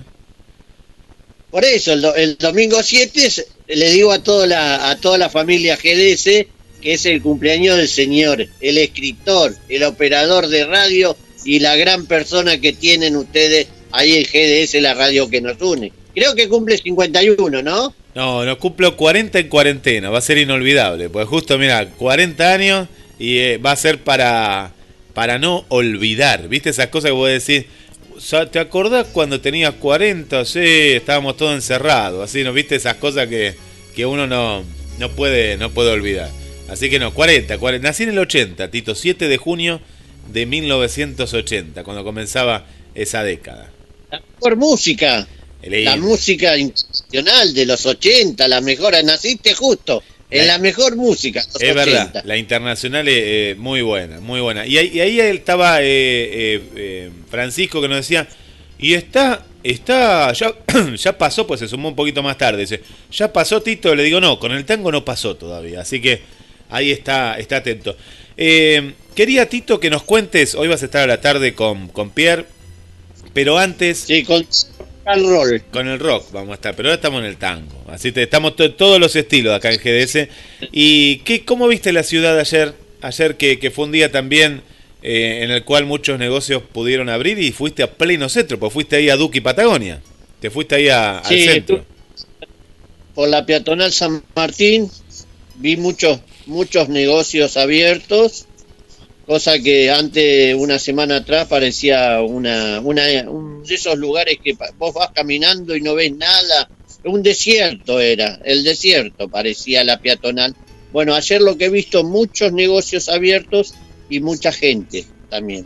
Por 1.51 1.65
eso, 1.65 1.93
el, 1.93 2.01
do- 2.01 2.15
el 2.15 2.37
domingo 2.37 2.81
7 2.81 3.25
es- 3.25 3.45
le 3.67 3.91
digo 3.91 4.11
a 4.11 4.23
toda 4.23 4.47
la, 4.47 4.89
a 4.89 4.95
toda 4.99 5.17
la 5.17 5.29
familia 5.29 5.75
GDS 5.77 6.45
que 6.81 6.93
es 6.93 7.05
el 7.05 7.21
cumpleaños 7.21 7.77
del 7.77 7.87
señor, 7.87 8.47
el 8.59 8.77
escritor, 8.79 9.55
el 9.69 9.83
operador 9.83 10.47
de 10.47 10.65
radio 10.65 11.15
y 11.45 11.59
la 11.59 11.75
gran 11.75 12.07
persona 12.07 12.59
que 12.59 12.73
tienen 12.73 13.15
ustedes 13.15 13.67
ahí 13.91 14.13
en 14.17 14.23
GDS, 14.23 14.81
la 14.81 14.93
radio 14.95 15.29
que 15.29 15.41
nos 15.41 15.61
une. 15.61 15.91
Creo 16.15 16.33
que 16.33 16.49
cumple 16.49 16.77
51, 16.79 17.61
¿no? 17.61 17.93
No, 18.15 18.43
no 18.45 18.57
cumplo 18.59 18.97
40 18.97 19.39
en 19.39 19.47
cuarentena. 19.47 20.09
Va 20.09 20.17
a 20.17 20.21
ser 20.21 20.37
inolvidable. 20.39 21.09
Pues 21.09 21.27
justo, 21.27 21.57
mira, 21.59 21.87
40 21.87 22.51
años 22.53 22.87
y 23.19 23.37
eh, 23.37 23.57
va 23.59 23.71
a 23.73 23.75
ser 23.75 23.99
para, 23.99 24.73
para 25.13 25.37
no 25.39 25.65
olvidar. 25.69 26.49
¿Viste 26.49 26.71
esas 26.71 26.87
cosas 26.87 27.09
que 27.09 27.13
vos 27.15 27.29
decís? 27.29 27.65
¿Te 28.51 28.59
acordás 28.59 29.07
cuando 29.07 29.41
tenías 29.41 29.73
40? 29.75 30.45
Sí, 30.45 30.59
estábamos 30.63 31.37
todos 31.37 31.53
encerrados. 31.55 32.23
Así, 32.29 32.43
¿no? 32.43 32.53
¿Viste 32.53 32.75
esas 32.75 32.95
cosas 32.95 33.27
que, 33.27 33.55
que 33.95 34.05
uno 34.05 34.27
no, 34.27 34.63
no, 34.99 35.11
puede, 35.11 35.57
no 35.57 35.71
puede 35.71 35.91
olvidar? 35.91 36.29
Así 36.69 36.89
que 36.89 36.99
no, 36.99 37.13
40, 37.13 37.57
40. 37.57 37.87
Nací 37.87 38.03
en 38.03 38.09
el 38.09 38.19
80, 38.19 38.69
Tito, 38.71 38.95
7 38.95 39.27
de 39.27 39.37
junio 39.37 39.81
de 40.31 40.45
1980, 40.45 41.83
cuando 41.83 42.03
comenzaba 42.03 42.65
esa 42.95 43.23
década. 43.23 43.69
Por 44.39 44.55
música. 44.55 45.27
El- 45.61 45.83
La 45.83 45.95
música 45.97 46.57
internacional 46.57 47.53
de 47.53 47.65
los 47.65 47.85
80, 47.85 48.47
la 48.47 48.61
mejor. 48.61 48.93
Naciste 49.03 49.53
justo 49.53 50.03
en 50.31 50.47
La- 50.47 50.57
mejor 50.59 50.95
música. 50.95 51.41
los 51.53 51.61
Es 51.61 51.69
80. 51.71 51.73
verdad, 51.85 52.23
la 52.25 52.37
internacional 52.37 53.07
es 53.07 53.15
eh, 53.17 53.55
muy 53.57 53.81
buena, 53.81 54.19
muy 54.21 54.39
buena. 54.41 54.65
Y 54.65 54.77
ahí, 54.77 54.91
y 54.93 54.99
ahí 55.01 55.19
estaba 55.19 55.81
eh, 55.81 55.85
eh, 55.85 56.61
eh, 56.75 57.11
Francisco 57.29 57.81
que 57.81 57.87
nos 57.87 57.97
decía, 57.97 58.27
y 58.79 58.93
está, 58.95 59.45
está, 59.63 60.31
ya, 60.33 60.53
ya 60.95 61.17
pasó, 61.17 61.45
pues 61.45 61.59
se 61.59 61.67
sumó 61.67 61.89
un 61.89 61.95
poquito 61.95 62.23
más 62.23 62.37
tarde. 62.37 62.61
Dice, 62.61 62.81
ya 63.11 63.31
pasó 63.31 63.61
Tito, 63.61 63.93
le 63.93 64.03
digo, 64.03 64.19
no, 64.19 64.39
con 64.39 64.51
el 64.53 64.65
tango 64.65 64.91
no 64.91 65.05
pasó 65.05 65.35
todavía. 65.35 65.81
Así 65.81 66.01
que 66.01 66.21
ahí 66.69 66.91
está, 66.91 67.37
está 67.37 67.57
atento. 67.57 67.95
Eh, 68.37 68.93
quería 69.13 69.47
Tito 69.49 69.79
que 69.79 69.89
nos 69.89 70.03
cuentes, 70.03 70.55
hoy 70.55 70.67
vas 70.69 70.81
a 70.81 70.85
estar 70.85 71.03
a 71.03 71.07
la 71.07 71.21
tarde 71.21 71.53
con, 71.53 71.89
con 71.89 72.09
Pierre, 72.09 72.45
pero 73.33 73.57
antes... 73.59 73.99
Sí, 74.07 74.23
con 74.23 74.45
roll. 75.15 75.61
Con 75.71 75.87
el 75.87 75.99
rock 75.99 76.31
vamos 76.31 76.51
a 76.51 76.53
estar, 76.55 76.75
pero 76.75 76.89
ahora 76.89 76.95
estamos 76.95 77.19
en 77.21 77.25
el 77.27 77.37
tango. 77.37 77.83
Así 77.89 78.11
te, 78.11 78.23
estamos 78.23 78.55
to- 78.55 78.73
todos 78.73 78.99
los 78.99 79.15
estilos 79.15 79.53
acá 79.55 79.71
en 79.71 79.79
GDS. 79.79 80.27
¿Y 80.71 81.17
qué, 81.19 81.43
cómo 81.45 81.67
viste 81.67 81.91
la 81.93 82.03
ciudad 82.03 82.37
ayer? 82.39 82.73
Ayer 83.01 83.35
que, 83.35 83.59
que 83.59 83.71
fue 83.71 83.85
un 83.85 83.91
día 83.91 84.11
también 84.11 84.61
eh, 85.03 85.39
en 85.43 85.51
el 85.51 85.63
cual 85.63 85.85
muchos 85.85 86.19
negocios 86.19 86.61
pudieron 86.71 87.09
abrir 87.09 87.39
y 87.39 87.51
fuiste 87.51 87.81
a 87.83 87.91
pleno 87.91 88.29
centro, 88.29 88.59
pues 88.59 88.71
fuiste 88.71 88.95
ahí 88.97 89.09
a 89.09 89.15
Duque 89.15 89.39
y 89.39 89.41
Patagonia. 89.41 90.01
Te 90.39 90.49
fuiste 90.49 90.75
ahí 90.75 90.89
a- 90.89 91.17
al 91.19 91.25
centro. 91.39 91.85
por 93.15 93.27
la 93.29 93.45
peatonal 93.45 93.91
San 93.91 94.23
Martín 94.35 94.89
vi 95.55 95.77
muchos 95.77 96.19
muchos 96.47 96.89
negocios 96.89 97.55
abiertos 97.57 98.45
cosa 99.25 99.59
que 99.59 99.89
antes 99.91 100.55
una 100.55 100.79
semana 100.79 101.17
atrás 101.17 101.47
parecía 101.47 102.21
una 102.21 102.79
una 102.81 103.03
un 103.29 103.63
de 103.63 103.75
esos 103.75 103.97
lugares 103.97 104.37
que 104.43 104.57
vos 104.77 104.93
vas 104.93 105.11
caminando 105.13 105.75
y 105.75 105.81
no 105.81 105.95
ves 105.95 106.15
nada. 106.15 106.69
Un 107.03 107.23
desierto 107.23 107.99
era 107.99 108.39
el 108.43 108.63
desierto 108.63 109.29
parecía 109.29 109.83
la 109.83 109.99
peatonal. 109.99 110.55
Bueno 110.91 111.15
ayer 111.15 111.41
lo 111.41 111.57
que 111.57 111.65
he 111.65 111.69
visto 111.69 112.03
muchos 112.03 112.51
negocios 112.51 113.09
abiertos 113.09 113.73
y 114.09 114.19
mucha 114.19 114.51
gente 114.51 115.05
también. 115.29 115.65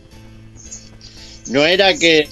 No 1.48 1.66
era 1.66 1.94
que 1.94 2.28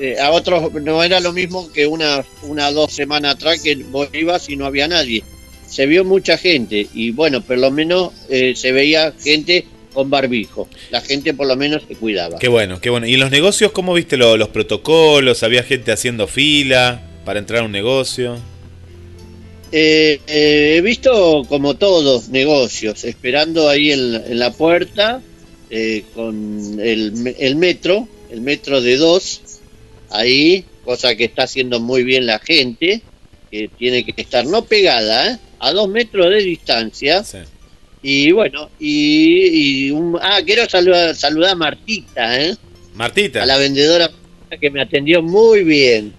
eh, 0.00 0.18
a 0.20 0.32
otros 0.32 0.72
no 0.74 1.02
era 1.02 1.20
lo 1.20 1.32
mismo 1.32 1.70
que 1.72 1.86
una 1.86 2.24
una 2.42 2.70
dos 2.72 2.92
semanas 2.92 3.36
atrás 3.36 3.60
que 3.62 3.76
vos 3.76 4.08
ibas 4.12 4.48
y 4.48 4.56
no 4.56 4.66
había 4.66 4.88
nadie. 4.88 5.22
Se 5.68 5.86
vio 5.86 6.04
mucha 6.04 6.36
gente 6.36 6.86
y 6.92 7.10
bueno 7.10 7.42
por 7.42 7.58
lo 7.58 7.70
menos 7.70 8.12
eh, 8.28 8.54
se 8.56 8.72
veía 8.72 9.12
gente 9.12 9.66
con 9.94 10.10
barbijo 10.10 10.68
la 10.90 11.00
gente 11.00 11.32
por 11.32 11.46
lo 11.46 11.56
menos 11.56 11.82
se 11.88 11.94
cuidaba 11.94 12.38
Qué 12.38 12.48
bueno, 12.48 12.80
qué 12.80 12.90
bueno. 12.90 13.06
¿Y 13.06 13.14
en 13.14 13.20
los 13.20 13.30
negocios 13.30 13.72
cómo 13.72 13.94
viste 13.94 14.16
lo- 14.18 14.36
los 14.36 14.48
protocolos? 14.48 15.42
¿Había 15.42 15.62
gente 15.62 15.90
haciendo 15.92 16.26
fila 16.26 17.00
para 17.24 17.38
entrar 17.38 17.62
a 17.62 17.64
un 17.64 17.72
negocio? 17.72 18.36
Eh, 19.72 20.20
eh, 20.28 20.74
he 20.76 20.80
visto 20.82 21.44
como 21.48 21.74
todos 21.74 22.28
negocios 22.28 23.02
esperando 23.04 23.68
ahí 23.68 23.90
en, 23.90 24.12
la- 24.12 24.26
en 24.26 24.38
la 24.38 24.52
puerta 24.52 25.20
eh, 25.70 26.04
con 26.14 26.78
el, 26.80 27.12
me- 27.12 27.34
el 27.40 27.56
metro, 27.56 28.06
el 28.30 28.40
metro 28.40 28.80
de 28.80 28.96
dos, 28.96 29.40
ahí, 30.10 30.64
cosa 30.84 31.16
que 31.16 31.24
está 31.24 31.44
haciendo 31.44 31.80
muy 31.80 32.04
bien 32.04 32.26
la 32.26 32.38
gente, 32.38 33.02
que 33.50 33.68
tiene 33.76 34.04
que 34.04 34.20
estar 34.20 34.44
no 34.46 34.64
pegada, 34.64 35.32
¿eh? 35.32 35.38
a 35.58 35.72
dos 35.72 35.88
metros 35.88 36.30
de 36.30 36.42
distancia. 36.42 37.24
Y 38.06 38.32
bueno, 38.32 38.68
y, 38.78 39.86
y 39.86 39.90
un- 39.90 40.18
ah, 40.20 40.38
quiero 40.44 40.68
saludar, 40.68 41.16
saludar 41.16 41.52
a 41.52 41.54
Martita, 41.56 42.38
¿eh? 42.40 42.54
Martita. 42.94 43.42
a 43.42 43.46
la 43.46 43.56
vendedora 43.56 44.10
que 44.60 44.70
me 44.70 44.82
atendió 44.82 45.22
muy 45.22 45.64
bien. 45.64 46.12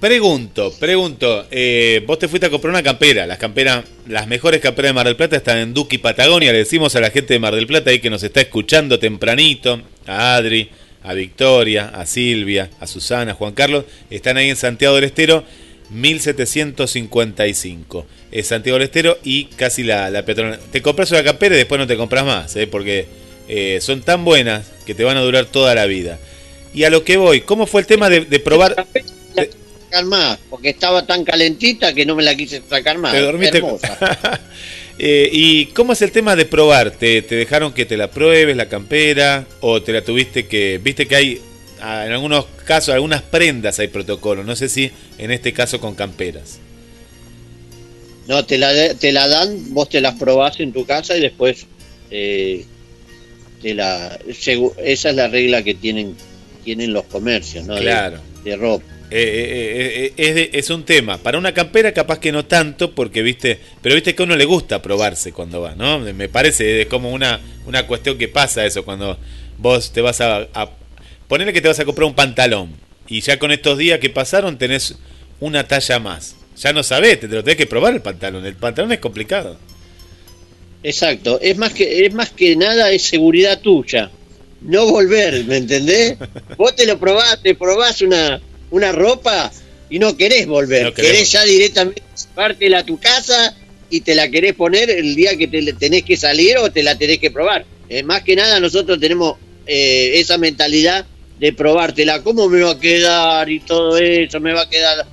Pregunto, 0.00 0.72
pregunto, 0.80 1.46
eh, 1.50 2.02
vos 2.06 2.18
te 2.18 2.26
fuiste 2.28 2.46
a 2.46 2.50
comprar 2.50 2.70
una 2.72 2.82
campera, 2.82 3.26
las 3.26 3.38
camperas, 3.38 3.84
las 4.08 4.26
mejores 4.26 4.60
camperas 4.60 4.90
de 4.90 4.94
Mar 4.94 5.06
del 5.06 5.16
Plata 5.16 5.36
están 5.36 5.58
en 5.58 5.74
Duki 5.74 5.98
Patagonia, 5.98 6.52
le 6.52 6.58
decimos 6.58 6.94
a 6.96 7.00
la 7.00 7.10
gente 7.10 7.34
de 7.34 7.38
Mar 7.40 7.54
del 7.54 7.66
Plata 7.66 7.90
ahí 7.90 7.98
que 8.00 8.08
nos 8.10 8.22
está 8.22 8.40
escuchando 8.40 8.98
tempranito, 8.98 9.80
a 10.06 10.36
Adri, 10.36 10.70
a 11.04 11.12
Victoria, 11.14 11.88
a 11.94 12.06
Silvia, 12.06 12.70
a 12.80 12.86
Susana, 12.86 13.32
a 13.32 13.34
Juan 13.34 13.52
Carlos, 13.52 13.84
están 14.10 14.36
ahí 14.36 14.48
en 14.48 14.56
Santiago 14.56 14.94
del 14.96 15.04
Estero, 15.04 15.44
1755. 15.92 18.06
Es 18.30 18.46
Santiago 18.46 18.78
del 18.78 18.86
Estero 18.86 19.18
y 19.22 19.46
casi 19.46 19.82
la, 19.82 20.10
la 20.10 20.24
peatonal. 20.24 20.58
Te 20.70 20.82
compras 20.82 21.10
una 21.10 21.22
campera 21.22 21.54
y 21.54 21.58
después 21.58 21.78
no 21.78 21.86
te 21.86 21.96
compras 21.96 22.24
más, 22.24 22.56
¿eh? 22.56 22.66
porque 22.66 23.06
eh, 23.48 23.78
son 23.80 24.02
tan 24.02 24.24
buenas 24.24 24.70
que 24.86 24.94
te 24.94 25.04
van 25.04 25.16
a 25.16 25.20
durar 25.20 25.46
toda 25.46 25.74
la 25.74 25.86
vida. 25.86 26.18
Y 26.74 26.84
a 26.84 26.90
lo 26.90 27.04
que 27.04 27.16
voy, 27.16 27.42
¿cómo 27.42 27.66
fue 27.66 27.82
el 27.82 27.86
tema 27.86 28.08
de, 28.08 28.24
de 28.24 28.40
probar? 28.40 28.86
Sacar 29.34 30.04
más, 30.06 30.38
porque 30.48 30.70
estaba 30.70 31.06
tan 31.06 31.24
calentita 31.24 31.92
que 31.92 32.06
no 32.06 32.16
me 32.16 32.22
la 32.22 32.34
quise 32.34 32.62
sacar 32.68 32.98
más. 32.98 33.12
Te 33.12 33.20
dormiste 33.20 33.58
Hermosa. 33.58 34.40
Eh, 34.98 35.30
¿Y 35.32 35.66
cómo 35.66 35.94
es 35.94 36.02
el 36.02 36.12
tema 36.12 36.36
de 36.36 36.44
probar? 36.44 36.90
¿Te, 36.90 37.22
te 37.22 37.34
dejaron 37.34 37.72
que 37.72 37.86
te 37.86 37.96
la 37.96 38.10
pruebes, 38.10 38.56
la 38.56 38.68
campera? 38.68 39.46
¿O 39.60 39.82
te 39.82 39.90
la 39.90 40.04
tuviste 40.04 40.46
que.? 40.46 40.78
Viste 40.80 41.08
que 41.08 41.16
hay, 41.16 41.40
en 41.82 42.12
algunos 42.12 42.46
casos, 42.64 42.94
algunas 42.94 43.22
prendas 43.22 43.78
hay 43.78 43.88
protocolo. 43.88 44.44
No 44.44 44.54
sé 44.56 44.68
si 44.68 44.90
en 45.18 45.30
este 45.30 45.52
caso 45.52 45.80
con 45.80 45.94
camperas. 45.94 46.58
No, 48.28 48.44
te 48.44 48.56
la, 48.58 48.72
de- 48.72 48.94
te 48.94 49.10
la 49.12 49.26
dan, 49.28 49.74
vos 49.74 49.88
te 49.88 50.00
las 50.00 50.14
probás 50.14 50.60
en 50.60 50.72
tu 50.72 50.86
casa 50.86 51.16
y 51.16 51.20
después 51.20 51.66
eh, 52.10 52.64
te 53.60 53.74
la, 53.74 54.18
esa 54.28 55.10
es 55.10 55.16
la 55.16 55.28
regla 55.28 55.62
que 55.62 55.74
tienen 55.74 56.14
tienen 56.64 56.92
los 56.92 57.04
comercios, 57.06 57.66
¿no? 57.66 57.76
Claro. 57.76 58.20
De, 58.44 58.54
ropa. 58.54 58.84
Eh, 59.10 59.16
eh, 59.16 60.04
eh, 60.06 60.12
es, 60.16 60.34
de- 60.36 60.50
es 60.52 60.70
un 60.70 60.84
tema. 60.84 61.18
Para 61.18 61.36
una 61.36 61.52
campera, 61.52 61.92
capaz 61.92 62.20
que 62.20 62.30
no 62.30 62.46
tanto, 62.46 62.94
porque 62.94 63.20
viste. 63.22 63.58
Pero 63.82 63.96
viste 63.96 64.14
que 64.14 64.22
a 64.22 64.26
uno 64.26 64.36
le 64.36 64.44
gusta 64.44 64.80
probarse 64.80 65.32
cuando 65.32 65.60
va, 65.60 65.74
¿no? 65.74 65.98
Me 65.98 66.28
parece, 66.28 66.82
es 66.82 66.86
como 66.86 67.10
una, 67.10 67.40
una 67.66 67.86
cuestión 67.88 68.16
que 68.16 68.28
pasa 68.28 68.64
eso 68.64 68.84
cuando 68.84 69.18
vos 69.58 69.92
te 69.92 70.00
vas 70.00 70.20
a, 70.20 70.46
a. 70.54 70.70
Ponele 71.32 71.54
que 71.54 71.62
te 71.62 71.68
vas 71.68 71.80
a 71.80 71.86
comprar 71.86 72.06
un 72.06 72.14
pantalón. 72.14 72.74
Y 73.08 73.22
ya 73.22 73.38
con 73.38 73.52
estos 73.52 73.78
días 73.78 73.98
que 74.00 74.10
pasaron 74.10 74.58
tenés 74.58 74.96
una 75.40 75.66
talla 75.66 75.98
más. 75.98 76.36
Ya 76.58 76.74
no 76.74 76.82
sabés, 76.82 77.20
te 77.20 77.26
lo 77.26 77.42
tenés 77.42 77.56
que 77.56 77.66
probar 77.66 77.94
el 77.94 78.02
pantalón. 78.02 78.44
El 78.44 78.54
pantalón 78.54 78.92
es 78.92 78.98
complicado. 78.98 79.56
Exacto, 80.82 81.40
es 81.40 81.56
más 81.56 81.72
que 81.72 82.04
es 82.04 82.12
más 82.12 82.28
que 82.28 82.54
nada 82.54 82.90
es 82.90 83.04
seguridad 83.04 83.62
tuya. 83.62 84.10
No 84.60 84.84
volver, 84.84 85.42
¿me 85.46 85.56
entendés? 85.56 86.18
Vos 86.58 86.76
te 86.76 86.84
lo 86.84 86.98
probás, 86.98 87.42
te 87.42 87.54
probás 87.54 88.02
una 88.02 88.38
una 88.70 88.92
ropa 88.92 89.50
y 89.88 89.98
no 89.98 90.14
querés 90.18 90.46
volver, 90.46 90.84
No 90.84 90.92
querés 90.92 91.12
querés 91.12 91.32
ya 91.32 91.44
directamente 91.44 92.02
llevártela 92.28 92.80
a 92.80 92.84
tu 92.84 93.00
casa 93.00 93.56
y 93.88 94.02
te 94.02 94.14
la 94.14 94.28
querés 94.28 94.52
poner 94.52 94.90
el 94.90 95.14
día 95.14 95.34
que 95.38 95.48
te 95.48 95.72
tenés 95.72 96.02
que 96.02 96.18
salir 96.18 96.58
o 96.58 96.70
te 96.70 96.82
la 96.82 96.98
tenés 96.98 97.20
que 97.20 97.30
probar. 97.30 97.64
Eh, 97.88 98.02
más 98.02 98.22
que 98.22 98.36
nada 98.36 98.60
nosotros 98.60 99.00
tenemos 99.00 99.38
eh, 99.66 100.20
esa 100.20 100.36
mentalidad 100.36 101.06
de 101.42 101.52
probártela, 101.52 102.22
cómo 102.22 102.48
me 102.48 102.60
va 102.60 102.70
a 102.70 102.78
quedar 102.78 103.50
y 103.50 103.58
todo 103.58 103.98
eso, 103.98 104.38
me 104.38 104.52
va 104.52 104.62
a 104.62 104.70
quedar 104.70 105.04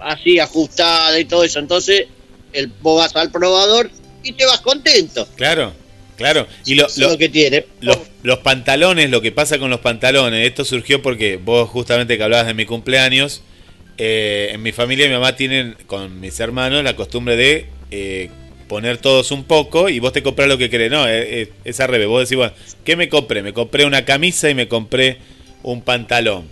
así 0.00 0.38
ajustada 0.38 1.20
y 1.20 1.26
todo 1.26 1.44
eso. 1.44 1.58
Entonces, 1.58 2.06
el, 2.54 2.72
vos 2.80 2.98
vas 2.98 3.14
al 3.14 3.30
probador 3.30 3.90
y 4.22 4.32
te 4.32 4.46
vas 4.46 4.62
contento. 4.62 5.28
Claro, 5.36 5.74
claro. 6.16 6.46
Y 6.64 6.76
lo, 6.76 6.86
es 6.86 6.96
lo 6.96 7.18
que 7.18 7.28
tiene. 7.28 7.66
Los, 7.82 7.98
los 8.22 8.38
pantalones, 8.38 9.10
lo 9.10 9.20
que 9.20 9.32
pasa 9.32 9.58
con 9.58 9.68
los 9.68 9.80
pantalones, 9.80 10.48
esto 10.48 10.64
surgió 10.64 11.02
porque 11.02 11.36
vos 11.36 11.68
justamente 11.68 12.16
que 12.16 12.24
hablabas 12.24 12.46
de 12.46 12.54
mi 12.54 12.64
cumpleaños, 12.64 13.42
eh, 13.98 14.52
en 14.52 14.62
mi 14.62 14.72
familia 14.72 15.08
mi 15.08 15.12
mamá 15.12 15.36
tienen 15.36 15.76
con 15.86 16.20
mis 16.20 16.40
hermanos 16.40 16.82
la 16.82 16.96
costumbre 16.96 17.36
de 17.36 17.66
eh, 17.90 18.30
poner 18.66 18.96
todos 18.96 19.30
un 19.30 19.44
poco 19.44 19.90
y 19.90 19.98
vos 19.98 20.14
te 20.14 20.22
comprás 20.22 20.48
lo 20.48 20.56
que 20.56 20.70
querés. 20.70 20.90
No, 20.90 21.06
eh, 21.06 21.42
eh, 21.42 21.52
es 21.66 21.80
al 21.80 21.88
revés. 21.88 22.08
Vos 22.08 22.26
decís, 22.26 22.38
bueno, 22.38 22.54
¿qué 22.82 22.96
me 22.96 23.10
compré? 23.10 23.42
Me 23.42 23.52
compré 23.52 23.84
una 23.84 24.06
camisa 24.06 24.48
y 24.48 24.54
me 24.54 24.66
compré 24.68 25.18
un 25.62 25.82
pantalón. 25.82 26.44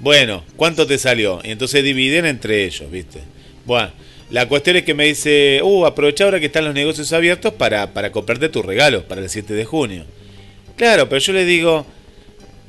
Bueno, 0.00 0.44
¿cuánto 0.56 0.86
te 0.86 0.98
salió? 0.98 1.40
Y 1.44 1.50
entonces 1.50 1.82
dividen 1.82 2.24
entre 2.26 2.64
ellos, 2.64 2.90
¿viste? 2.90 3.20
Bueno, 3.64 3.90
la 4.30 4.46
cuestión 4.46 4.76
es 4.76 4.84
que 4.84 4.94
me 4.94 5.06
dice, 5.06 5.60
uh, 5.62 5.86
aprovecha 5.86 6.24
ahora 6.24 6.38
que 6.40 6.46
están 6.46 6.64
los 6.64 6.74
negocios 6.74 7.12
abiertos 7.12 7.52
para, 7.54 7.92
para 7.94 8.12
comprarte 8.12 8.48
tus 8.48 8.64
regalos 8.64 9.04
para 9.04 9.20
el 9.20 9.28
7 9.28 9.54
de 9.54 9.64
junio. 9.64 10.04
Claro, 10.76 11.08
pero 11.08 11.18
yo 11.20 11.32
le 11.32 11.44
digo, 11.44 11.84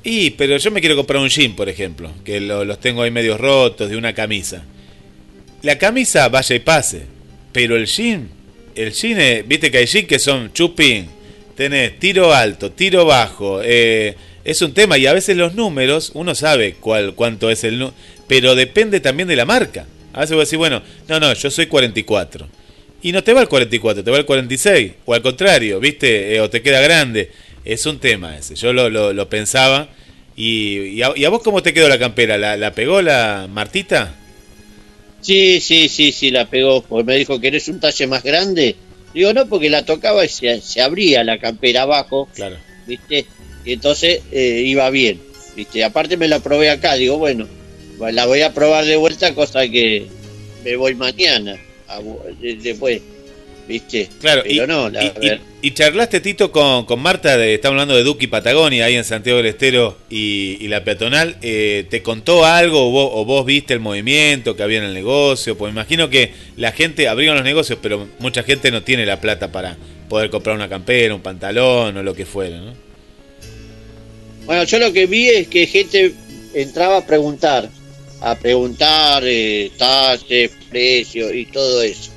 y, 0.03 0.31
pero 0.31 0.57
yo 0.57 0.71
me 0.71 0.79
quiero 0.79 0.95
comprar 0.95 1.21
un 1.21 1.29
jean, 1.29 1.55
por 1.55 1.69
ejemplo, 1.69 2.11
que 2.23 2.39
lo- 2.39 2.65
los 2.65 2.79
tengo 2.79 3.03
ahí 3.03 3.11
medios 3.11 3.39
rotos, 3.39 3.89
de 3.89 3.97
una 3.97 4.13
camisa. 4.13 4.63
La 5.61 5.77
camisa 5.77 6.27
vaya 6.29 6.55
y 6.55 6.59
pase, 6.59 7.03
pero 7.51 7.75
el 7.75 7.85
jean, 7.85 8.29
el 8.75 8.91
jean, 8.93 9.19
es- 9.19 9.47
viste 9.47 9.69
que 9.69 9.77
hay 9.79 9.85
jean 9.85 10.07
que 10.07 10.17
son 10.17 10.51
chupín, 10.53 11.07
tenés 11.55 11.99
tiro 11.99 12.33
alto, 12.33 12.71
tiro 12.71 13.05
bajo, 13.05 13.61
eh, 13.63 14.15
es 14.49 14.63
un 14.63 14.73
tema 14.73 14.97
y 14.97 15.05
a 15.05 15.13
veces 15.13 15.37
los 15.37 15.53
números, 15.53 16.11
uno 16.15 16.33
sabe 16.33 16.73
cuál, 16.79 17.13
cuánto 17.13 17.51
es 17.51 17.63
el 17.63 17.77
número, 17.77 17.95
pero 18.27 18.55
depende 18.55 18.99
también 18.99 19.27
de 19.27 19.35
la 19.35 19.45
marca. 19.45 19.85
A 20.11 20.21
veces 20.21 20.35
vos 20.35 20.47
decís, 20.47 20.57
bueno, 20.57 20.81
no, 21.07 21.19
no, 21.19 21.31
yo 21.33 21.51
soy 21.51 21.67
44. 21.67 22.47
Y 23.03 23.11
no 23.11 23.23
te 23.23 23.33
va 23.33 23.41
el 23.41 23.47
44, 23.47 24.03
te 24.03 24.09
va 24.09 24.17
el 24.17 24.25
46. 24.25 24.93
O 25.05 25.13
al 25.13 25.21
contrario, 25.21 25.79
¿viste? 25.79 26.35
Eh, 26.35 26.41
o 26.41 26.49
te 26.49 26.63
queda 26.63 26.81
grande. 26.81 27.31
Es 27.63 27.85
un 27.85 27.99
tema 27.99 28.37
ese. 28.37 28.55
Yo 28.55 28.73
lo, 28.73 28.89
lo, 28.89 29.13
lo 29.13 29.29
pensaba. 29.29 29.87
Y, 30.35 30.79
y, 30.79 31.03
a, 31.03 31.11
y 31.15 31.25
a 31.25 31.29
vos 31.29 31.43
cómo 31.43 31.61
te 31.61 31.73
quedó 31.73 31.87
la 31.87 31.99
campera? 31.99 32.37
¿La, 32.37 32.57
la 32.57 32.73
pegó 32.73 33.01
la 33.03 33.47
Martita? 33.49 34.15
Sí, 35.21 35.61
sí, 35.61 35.89
sí, 35.89 36.11
sí, 36.11 36.31
la 36.31 36.49
pegó. 36.49 36.81
Porque 36.81 37.03
me 37.03 37.15
dijo, 37.17 37.39
¿querés 37.39 37.67
un 37.67 37.79
talle 37.79 38.07
más 38.07 38.23
grande? 38.23 38.75
Digo, 39.13 39.31
no, 39.33 39.47
porque 39.47 39.69
la 39.69 39.85
tocaba 39.85 40.25
y 40.25 40.29
se, 40.29 40.59
se 40.59 40.81
abría 40.81 41.23
la 41.23 41.37
campera 41.37 41.83
abajo. 41.83 42.27
Claro. 42.33 42.57
¿Viste? 42.87 43.27
Y 43.65 43.73
entonces 43.73 44.21
eh, 44.31 44.63
iba 44.65 44.89
bien. 44.89 45.19
¿Viste? 45.55 45.83
Aparte 45.83 46.15
me 46.17 46.27
la 46.27 46.39
probé 46.39 46.69
acá. 46.69 46.95
Digo, 46.95 47.17
bueno, 47.17 47.47
la 48.11 48.25
voy 48.25 48.41
a 48.41 48.53
probar 48.53 48.85
de 48.85 48.95
vuelta, 48.95 49.33
cosa 49.35 49.67
que 49.67 50.05
me 50.63 50.75
voy 50.75 50.95
mañana. 50.95 51.57
a 51.87 51.99
después. 52.41 53.01
¿Viste? 53.67 54.09
Claro, 54.19 54.41
Pero 54.47 54.63
y, 54.63 54.67
no, 54.67 54.89
la 54.89 55.03
y- 55.03 55.07
y- 55.27 55.67
y 55.67 55.71
charlaste, 55.75 56.21
Tito, 56.21 56.51
con, 56.51 56.85
con 56.85 56.99
Marta, 57.01 57.37
de, 57.37 57.53
estamos 57.53 57.73
hablando 57.73 57.95
de 57.95 58.03
Duki 58.03 58.25
Patagonia, 58.25 58.85
ahí 58.85 58.95
en 58.95 59.03
Santiago 59.03 59.37
del 59.37 59.45
Estero 59.47 59.95
y, 60.09 60.57
y 60.59 60.67
la 60.69 60.83
peatonal. 60.83 61.35
eh, 61.43 61.85
¿Te 61.87 62.01
contó 62.01 62.45
algo 62.45 62.87
o 62.87 62.91
vos, 62.91 63.11
o 63.13 63.25
vos 63.25 63.45
viste 63.45 63.73
el 63.75 63.79
movimiento 63.79 64.55
que 64.55 64.63
había 64.63 64.79
en 64.79 64.85
el 64.85 64.93
negocio? 64.95 65.55
Pues 65.55 65.71
imagino 65.71 66.09
que 66.09 66.31
la 66.57 66.71
gente 66.71 67.07
abrieron 67.07 67.35
los 67.35 67.45
negocios, 67.45 67.77
pero 67.79 68.07
mucha 68.17 68.41
gente 68.41 68.71
no 68.71 68.81
tiene 68.81 69.05
la 69.05 69.21
plata 69.21 69.51
para 69.51 69.77
poder 70.07 70.31
comprar 70.31 70.55
una 70.55 70.67
campera, 70.69 71.13
un 71.13 71.21
pantalón 71.21 71.95
o 71.95 72.01
lo 72.01 72.15
que 72.15 72.25
fuera, 72.25 72.57
¿no? 72.57 72.73
Bueno, 74.49 74.63
yo 74.63 74.79
lo 74.79 74.91
que 74.91 75.05
vi 75.05 75.29
es 75.29 75.47
que 75.47 75.67
gente 75.67 76.11
entraba 76.55 76.97
a 76.97 77.05
preguntar, 77.05 77.69
a 78.19 78.33
preguntar 78.33 79.21
eh, 79.23 79.69
talles, 79.77 80.49
precios 80.71 81.31
y 81.35 81.45
todo 81.45 81.83
eso. 81.83 82.09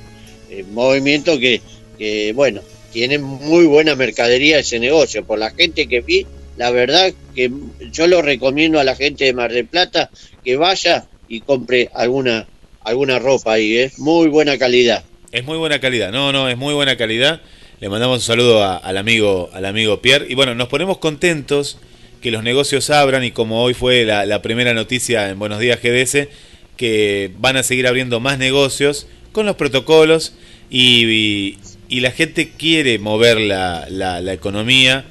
Eh, 0.49 0.63
movimiento 0.71 1.37
que, 1.37 1.61
que, 1.95 2.33
bueno, 2.33 2.61
tiene 2.91 3.19
muy 3.19 3.67
buena 3.67 3.93
mercadería 3.93 4.57
ese 4.57 4.79
negocio. 4.79 5.23
Por 5.23 5.37
la 5.37 5.51
gente 5.51 5.85
que 5.85 6.01
vi, 6.01 6.25
la 6.57 6.71
verdad 6.71 7.13
que 7.35 7.51
yo 7.91 8.07
lo 8.07 8.23
recomiendo 8.23 8.79
a 8.79 8.83
la 8.83 8.95
gente 8.95 9.25
de 9.25 9.33
Mar 9.33 9.51
del 9.51 9.67
Plata 9.67 10.09
que 10.43 10.55
vaya 10.55 11.05
y 11.27 11.41
compre 11.41 11.91
alguna, 11.93 12.47
alguna 12.81 13.19
ropa 13.19 13.53
ahí, 13.53 13.77
es 13.77 13.99
muy 13.99 14.27
buena 14.29 14.57
calidad. 14.57 15.03
Es 15.31 15.45
muy 15.45 15.59
buena 15.59 15.79
calidad, 15.79 16.11
no, 16.11 16.31
no, 16.31 16.49
es 16.49 16.57
muy 16.57 16.73
buena 16.73 16.97
calidad. 16.97 17.41
Le 17.79 17.89
mandamos 17.89 18.15
un 18.17 18.21
saludo 18.23 18.63
a- 18.63 18.77
al 18.77 18.97
amigo, 18.97 19.51
al 19.53 19.65
amigo 19.65 20.01
Pierre. 20.01 20.25
Y 20.29 20.33
bueno, 20.33 20.55
nos 20.55 20.67
ponemos 20.67 20.97
contentos 20.97 21.77
que 22.23 22.31
los 22.31 22.41
negocios 22.43 22.89
abran 22.89 23.23
y 23.23 23.31
como 23.31 23.61
hoy 23.61 23.73
fue 23.75 24.05
la, 24.05 24.41
primera 24.41 24.73
noticia 24.73 25.29
en 25.29 25.37
Buenos 25.37 25.59
Días 25.59 25.79
GDS, 25.83 26.29
que 26.77 27.31
van 27.37 27.57
a 27.57 27.63
seguir 27.63 27.85
abriendo 27.85 28.19
más 28.21 28.37
negocios 28.39 29.05
con 29.33 29.45
los 29.45 29.57
protocolos 29.57 30.33
y, 30.69 31.05
y- 31.05 31.57
y 31.89 31.99
la 31.99 32.11
gente 32.11 32.49
quiere 32.57 32.97
mover 32.97 33.39
la, 33.39 33.85
la- 33.89 34.21
la 34.21 34.33
economía 34.33 35.05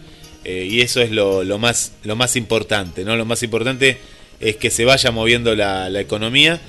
eh, 0.45 0.67
y 0.69 0.81
eso 0.81 1.01
es 1.03 1.11
lo, 1.13 1.45
lo 1.45 1.59
más, 1.59 1.93
lo 2.03 2.17
más 2.17 2.35
importante, 2.35 3.05
¿no? 3.05 3.15
Lo 3.15 3.25
más 3.27 3.43
importante 3.45 3.99
es 4.41 4.57
que 4.57 4.71
se 4.71 4.85
vaya 4.85 5.13
moviendo 5.13 5.55
la, 5.55 5.89
la 5.91 6.01
economía 6.01 6.61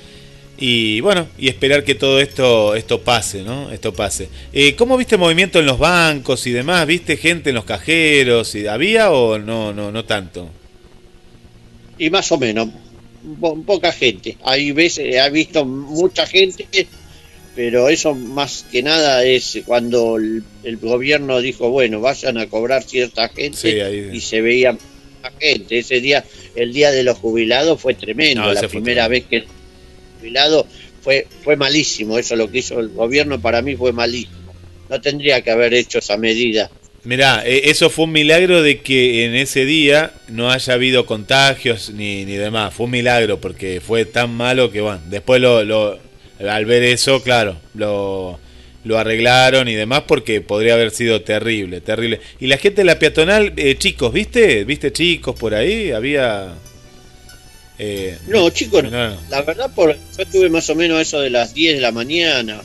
Y 0.56 1.00
bueno, 1.00 1.26
y 1.36 1.48
esperar 1.48 1.82
que 1.82 1.96
todo 1.96 2.20
esto, 2.20 2.76
esto 2.76 3.00
pase, 3.00 3.42
¿no? 3.42 3.72
Esto 3.72 3.92
pase. 3.92 4.28
Eh, 4.52 4.76
¿Cómo 4.76 4.96
viste 4.96 5.16
movimiento 5.16 5.58
en 5.58 5.66
los 5.66 5.78
bancos 5.78 6.46
y 6.46 6.52
demás? 6.52 6.86
¿Viste 6.86 7.16
gente 7.16 7.48
en 7.50 7.56
los 7.56 7.64
cajeros? 7.64 8.54
y 8.54 8.66
¿Había 8.68 9.10
o 9.10 9.38
no, 9.38 9.72
no, 9.72 9.90
no 9.90 10.04
tanto? 10.04 10.48
Y 11.98 12.08
más 12.10 12.30
o 12.32 12.38
menos, 12.38 12.68
po- 13.40 13.60
poca 13.62 13.90
gente. 13.92 14.36
Hay 14.44 14.70
veces, 14.72 15.14
he 15.14 15.30
visto 15.30 15.64
mucha 15.64 16.24
gente, 16.26 16.66
pero 17.56 17.88
eso 17.88 18.14
más 18.14 18.64
que 18.70 18.82
nada 18.82 19.24
es 19.24 19.60
cuando 19.66 20.16
el, 20.18 20.42
el 20.62 20.76
gobierno 20.76 21.40
dijo, 21.40 21.70
bueno, 21.70 22.00
vayan 22.00 22.38
a 22.38 22.46
cobrar 22.48 22.82
cierta 22.84 23.28
gente 23.28 23.56
Sí, 23.58 23.80
ahí- 23.80 24.10
y 24.12 24.20
se 24.20 24.40
veía 24.40 24.76
gente. 25.40 25.78
Ese 25.78 26.00
día, 26.00 26.24
el 26.54 26.72
día 26.72 26.90
de 26.92 27.02
los 27.02 27.18
jubilados 27.18 27.80
fue 27.80 27.94
tremendo. 27.94 28.42
No, 28.42 28.52
la 28.52 28.60
fue 28.60 28.68
primera 28.68 29.08
vez 29.08 29.24
que 29.24 29.44
fue, 31.02 31.26
fue 31.42 31.56
malísimo. 31.56 32.18
Eso 32.18 32.36
lo 32.36 32.50
que 32.50 32.58
hizo 32.58 32.80
el 32.80 32.88
gobierno 32.88 33.40
para 33.40 33.62
mí 33.62 33.76
fue 33.76 33.92
malísimo. 33.92 34.54
No 34.88 35.00
tendría 35.00 35.40
que 35.42 35.50
haber 35.50 35.74
hecho 35.74 35.98
esa 35.98 36.16
medida. 36.16 36.70
Mirá, 37.04 37.42
eh, 37.46 37.62
eso 37.70 37.90
fue 37.90 38.06
un 38.06 38.12
milagro 38.12 38.62
de 38.62 38.80
que 38.80 39.24
en 39.26 39.34
ese 39.34 39.66
día 39.66 40.12
no 40.28 40.50
haya 40.50 40.72
habido 40.72 41.04
contagios 41.04 41.90
ni, 41.90 42.24
ni 42.24 42.34
demás. 42.36 42.72
Fue 42.72 42.84
un 42.86 42.92
milagro 42.92 43.40
porque 43.40 43.82
fue 43.86 44.06
tan 44.06 44.34
malo 44.34 44.70
que, 44.70 44.80
bueno, 44.80 45.00
después 45.10 45.40
lo, 45.40 45.62
lo- 45.64 45.98
al 46.48 46.64
ver 46.64 46.82
eso, 46.82 47.22
claro, 47.22 47.56
lo, 47.74 48.38
lo 48.84 48.98
arreglaron 48.98 49.68
y 49.68 49.74
demás 49.74 50.04
porque 50.08 50.40
podría 50.40 50.74
haber 50.74 50.90
sido 50.90 51.20
terrible, 51.20 51.80
terrible. 51.82 52.20
Y 52.40 52.46
la 52.46 52.56
gente 52.56 52.80
de 52.80 52.86
la 52.86 52.98
peatonal, 52.98 53.52
eh, 53.56 53.76
chicos, 53.78 54.12
¿viste? 54.12 54.64
¿Viste 54.64 54.90
chicos 54.92 55.38
por 55.38 55.54
ahí? 55.54 55.90
Había... 55.90 56.54
eh, 57.78 58.18
No, 58.28 58.48
chicos, 58.50 58.84
no, 58.84 58.90
no. 58.90 59.16
la 59.30 59.42
verdad, 59.42 59.70
por, 59.74 59.94
yo 59.94 60.22
estuve 60.22 60.48
más 60.48 60.68
o 60.70 60.74
menos 60.74 60.98
a 60.98 61.02
eso 61.02 61.20
de 61.20 61.30
las 61.30 61.54
10 61.54 61.76
de 61.76 61.80
la 61.80 61.92
mañana 61.92 62.62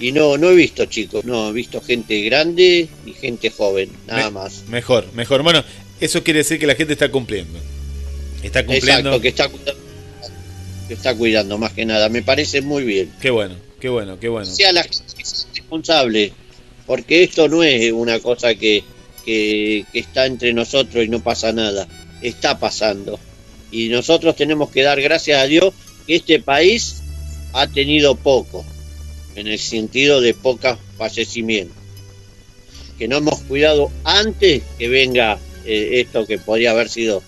y 0.00 0.12
no 0.12 0.38
no 0.38 0.50
he 0.50 0.54
visto 0.54 0.84
chicos, 0.86 1.24
no, 1.24 1.48
he 1.50 1.52
visto 1.52 1.80
gente 1.80 2.20
grande 2.22 2.88
y 3.04 3.12
gente 3.14 3.50
joven, 3.50 3.90
nada 4.06 4.24
Me- 4.26 4.30
más. 4.30 4.62
Mejor, 4.68 5.12
mejor. 5.14 5.42
Bueno, 5.42 5.64
eso 6.00 6.22
quiere 6.22 6.38
decir 6.38 6.58
que 6.58 6.66
la 6.66 6.74
gente 6.76 6.92
está 6.92 7.10
cumpliendo. 7.10 7.58
Está 8.42 8.64
cumpliendo. 8.64 9.10
Exacto, 9.16 9.20
que 9.20 9.28
está, 9.28 9.48
cuidando- 9.48 9.80
que 10.86 10.94
está 10.94 11.14
cuidando 11.16 11.58
más 11.58 11.72
que 11.72 11.84
nada, 11.84 12.08
me 12.08 12.22
parece 12.22 12.60
muy 12.60 12.84
bien. 12.84 13.10
Qué 13.20 13.30
bueno, 13.30 13.56
qué 13.80 13.88
bueno, 13.88 14.18
qué 14.20 14.28
bueno. 14.28 14.46
Sea 14.46 14.72
la 14.72 14.84
gente 14.84 15.02
que 15.16 15.24
sea 15.24 15.48
responsable, 15.54 16.32
porque 16.86 17.24
esto 17.24 17.48
no 17.48 17.62
es 17.64 17.90
una 17.92 18.20
cosa 18.20 18.54
que, 18.54 18.84
que, 19.24 19.84
que 19.92 19.98
está 19.98 20.24
entre 20.26 20.52
nosotros 20.54 21.04
y 21.04 21.08
no 21.08 21.20
pasa 21.20 21.52
nada, 21.52 21.86
está 22.22 22.58
pasando. 22.58 23.18
Y 23.70 23.88
nosotros 23.88 24.36
tenemos 24.36 24.70
que 24.70 24.82
dar 24.82 25.00
gracias 25.00 25.40
a 25.40 25.46
Dios 25.46 25.74
que 26.06 26.16
este 26.16 26.40
país 26.40 27.02
ha 27.52 27.66
tenido 27.66 28.14
poco, 28.14 28.64
en 29.34 29.46
el 29.46 29.58
sentido 29.58 30.20
de 30.20 30.34
pocos 30.34 30.78
fallecimientos. 30.96 31.76
Que 32.98 33.08
no 33.08 33.18
hemos 33.18 33.40
cuidado 33.42 33.90
antes 34.04 34.62
que 34.78 34.88
venga 34.88 35.38
eh, 35.64 36.00
esto 36.00 36.26
que 36.26 36.38
podría 36.38 36.72
haber 36.72 36.88
sido, 36.88 37.22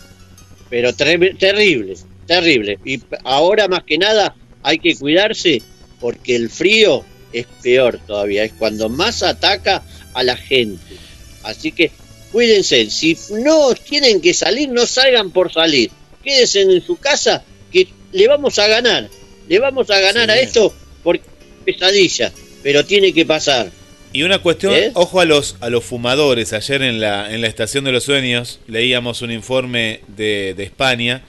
pero 0.69 0.95
terrible, 0.95 1.97
terrible. 2.27 2.79
Y 2.85 3.01
ahora 3.25 3.69
más 3.69 3.85
que 3.85 3.99
nada 3.99 4.35
hay 4.63 4.79
que 4.79 4.97
cuidarse 4.97 5.63
porque 6.01 6.37
el 6.37 6.49
frío 6.49 7.05
es 7.33 7.47
peor 7.63 8.01
todavía, 8.07 8.45
es 8.45 8.53
cuando 8.53 8.89
más 8.89 9.23
ataca 9.23 9.83
a 10.15 10.23
la 10.23 10.37
gente. 10.37 10.97
Así 11.43 11.73
que 11.73 11.93
cuídense, 12.33 12.91
si 12.91 13.17
no 13.45 13.75
tienen 13.75 14.21
que 14.21 14.35
salir, 14.35 14.69
no 14.69 14.87
salgan 14.87 15.31
por 15.31 15.53
salir. 15.53 15.91
Quédense 16.23 16.63
en 16.63 16.85
su 16.85 16.97
casa 16.97 17.45
que 17.73 17.89
le 18.13 18.29
vamos 18.29 18.59
a 18.59 18.67
ganar. 18.67 19.09
Le 19.49 19.59
vamos 19.59 19.91
a 19.91 19.99
ganar 20.01 20.27
Sí. 20.27 20.31
a 20.31 20.41
esto 20.41 20.75
porque 21.03 21.23
es 21.67 21.75
pesadilla, 21.75 22.33
pero 22.63 22.85
tiene 22.85 23.13
que 23.13 23.25
pasar. 23.27 23.71
Y 24.13 24.25
una 24.25 24.41
cuestión, 24.41 24.75
¿Eh? 24.75 24.91
ojo 24.95 25.21
a 25.21 25.25
los 25.25 25.57
a 25.61 25.71
los 25.71 25.85
fumadores. 25.85 26.53
Ayer 26.53 26.83
en 26.83 27.01
la 27.01 27.33
en 27.33 27.41
la 27.41 27.47
estación 27.47 27.85
de 27.85 27.93
los 27.93 28.05
sueños 28.05 28.61
leíamos 28.67 29.23
un 29.23 29.31
informe 29.31 30.01
de, 30.09 30.55
de 30.57 30.65
España 30.65 31.23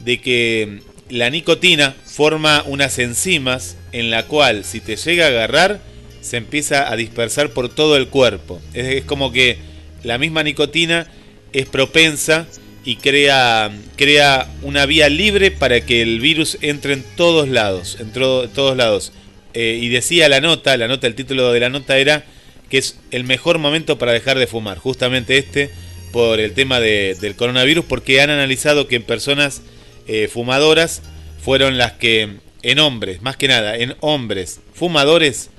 de 0.00 0.20
que 0.20 0.80
la 1.08 1.30
nicotina 1.30 1.94
forma 2.04 2.62
unas 2.66 2.98
enzimas 2.98 3.76
en 3.92 4.10
la 4.10 4.26
cual 4.26 4.64
si 4.64 4.80
te 4.80 4.96
llega 4.96 5.24
a 5.24 5.28
agarrar 5.28 5.80
se 6.20 6.36
empieza 6.36 6.90
a 6.92 6.96
dispersar 6.96 7.50
por 7.50 7.68
todo 7.74 7.96
el 7.96 8.08
cuerpo. 8.08 8.60
Es, 8.74 8.86
es 8.96 9.04
como 9.04 9.32
que 9.32 9.56
la 10.02 10.18
misma 10.18 10.42
nicotina 10.42 11.06
es 11.52 11.66
propensa 11.66 12.46
y 12.86 12.96
crea 12.96 13.70
crea 13.96 14.48
una 14.62 14.86
vía 14.86 15.08
libre 15.10 15.50
para 15.50 15.82
que 15.82 16.00
el 16.00 16.20
virus 16.20 16.56
entre 16.62 16.94
en 16.94 17.04
todos 17.16 17.48
lados, 17.48 17.98
en 18.00 18.10
todos 18.12 18.76
lados. 18.76 19.12
Eh, 19.52 19.78
y 19.82 19.88
decía 19.88 20.28
la 20.28 20.40
nota, 20.40 20.76
la 20.76 20.86
nota, 20.88 21.06
el 21.06 21.14
título 21.14 21.52
de 21.52 21.60
la 21.60 21.68
nota 21.68 21.98
era 21.98 22.24
que 22.70 22.78
es 22.78 22.98
el 23.10 23.24
mejor 23.24 23.58
momento 23.58 23.98
para 23.98 24.12
dejar 24.12 24.38
de 24.38 24.46
fumar, 24.46 24.78
justamente 24.78 25.36
este, 25.38 25.70
por 26.12 26.40
el 26.40 26.52
tema 26.52 26.80
de- 26.80 27.14
del 27.20 27.36
coronavirus, 27.36 27.84
porque 27.84 28.20
han 28.20 28.30
analizado 28.30 28.86
que 28.88 28.96
en 28.96 29.02
personas 29.02 29.62
eh, 30.08 30.28
fumadoras 30.32 31.02
fueron 31.42 31.78
las 31.78 31.92
que, 31.92 32.36
en 32.62 32.78
hombres, 32.80 33.22
más 33.22 33.36
que 33.36 33.48
nada, 33.48 33.76
en 33.76 33.94
hombres 34.00 34.60
fumadores, 34.74 35.50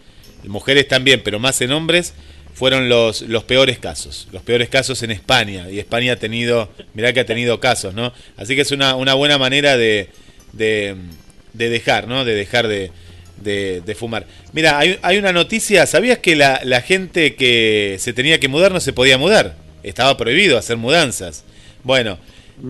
mujeres 0.45 0.87
también, 0.87 1.21
pero 1.23 1.39
más 1.39 1.59
en 1.61 1.71
hombres, 1.71 2.13
fueron 2.57 2.89
los, 2.89 3.21
los 3.21 3.43
peores 3.43 3.77
casos, 3.77 4.27
los 4.31 4.41
peores 4.41 4.67
casos 4.67 5.03
en 5.03 5.11
España, 5.11 5.69
y 5.69 5.77
España 5.77 6.13
ha 6.13 6.15
tenido, 6.15 6.71
mirá 6.95 7.13
que 7.13 7.19
ha 7.19 7.25
tenido 7.25 7.59
casos, 7.59 7.93
¿no? 7.93 8.11
Así 8.35 8.55
que 8.55 8.61
es 8.61 8.71
una, 8.71 8.95
una 8.95 9.13
buena 9.13 9.37
manera 9.37 9.77
de, 9.77 10.09
de, 10.53 10.95
de 11.53 11.69
dejar, 11.69 12.07
¿no? 12.07 12.25
De 12.25 12.33
dejar 12.33 12.67
de, 12.67 12.89
de, 13.43 13.81
de 13.81 13.93
fumar. 13.93 14.25
Mira, 14.53 14.79
hay, 14.79 14.97
hay 15.03 15.19
una 15.19 15.33
noticia, 15.33 15.85
¿sabías 15.85 16.17
que 16.17 16.35
la, 16.35 16.59
la 16.63 16.81
gente 16.81 17.35
que 17.35 17.97
se 17.99 18.11
tenía 18.13 18.39
que 18.39 18.47
mudar 18.47 18.71
no 18.71 18.79
se 18.79 18.91
podía 18.91 19.19
mudar? 19.19 19.55
Estaba 19.83 20.17
prohibido 20.17 20.57
hacer 20.57 20.77
mudanzas. 20.77 21.43
Bueno, 21.83 22.17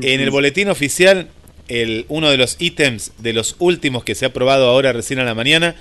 en 0.02 0.20
el 0.20 0.32
boletín 0.32 0.68
oficial, 0.68 1.30
el, 1.70 2.04
uno 2.10 2.30
de 2.30 2.36
los 2.36 2.58
ítems 2.60 3.14
de 3.20 3.32
los 3.32 3.56
últimos 3.60 4.04
que 4.04 4.16
se 4.16 4.26
ha 4.26 4.28
aprobado 4.28 4.68
ahora 4.68 4.92
recién 4.92 5.20
a 5.20 5.24
la 5.24 5.34
mañana, 5.34 5.76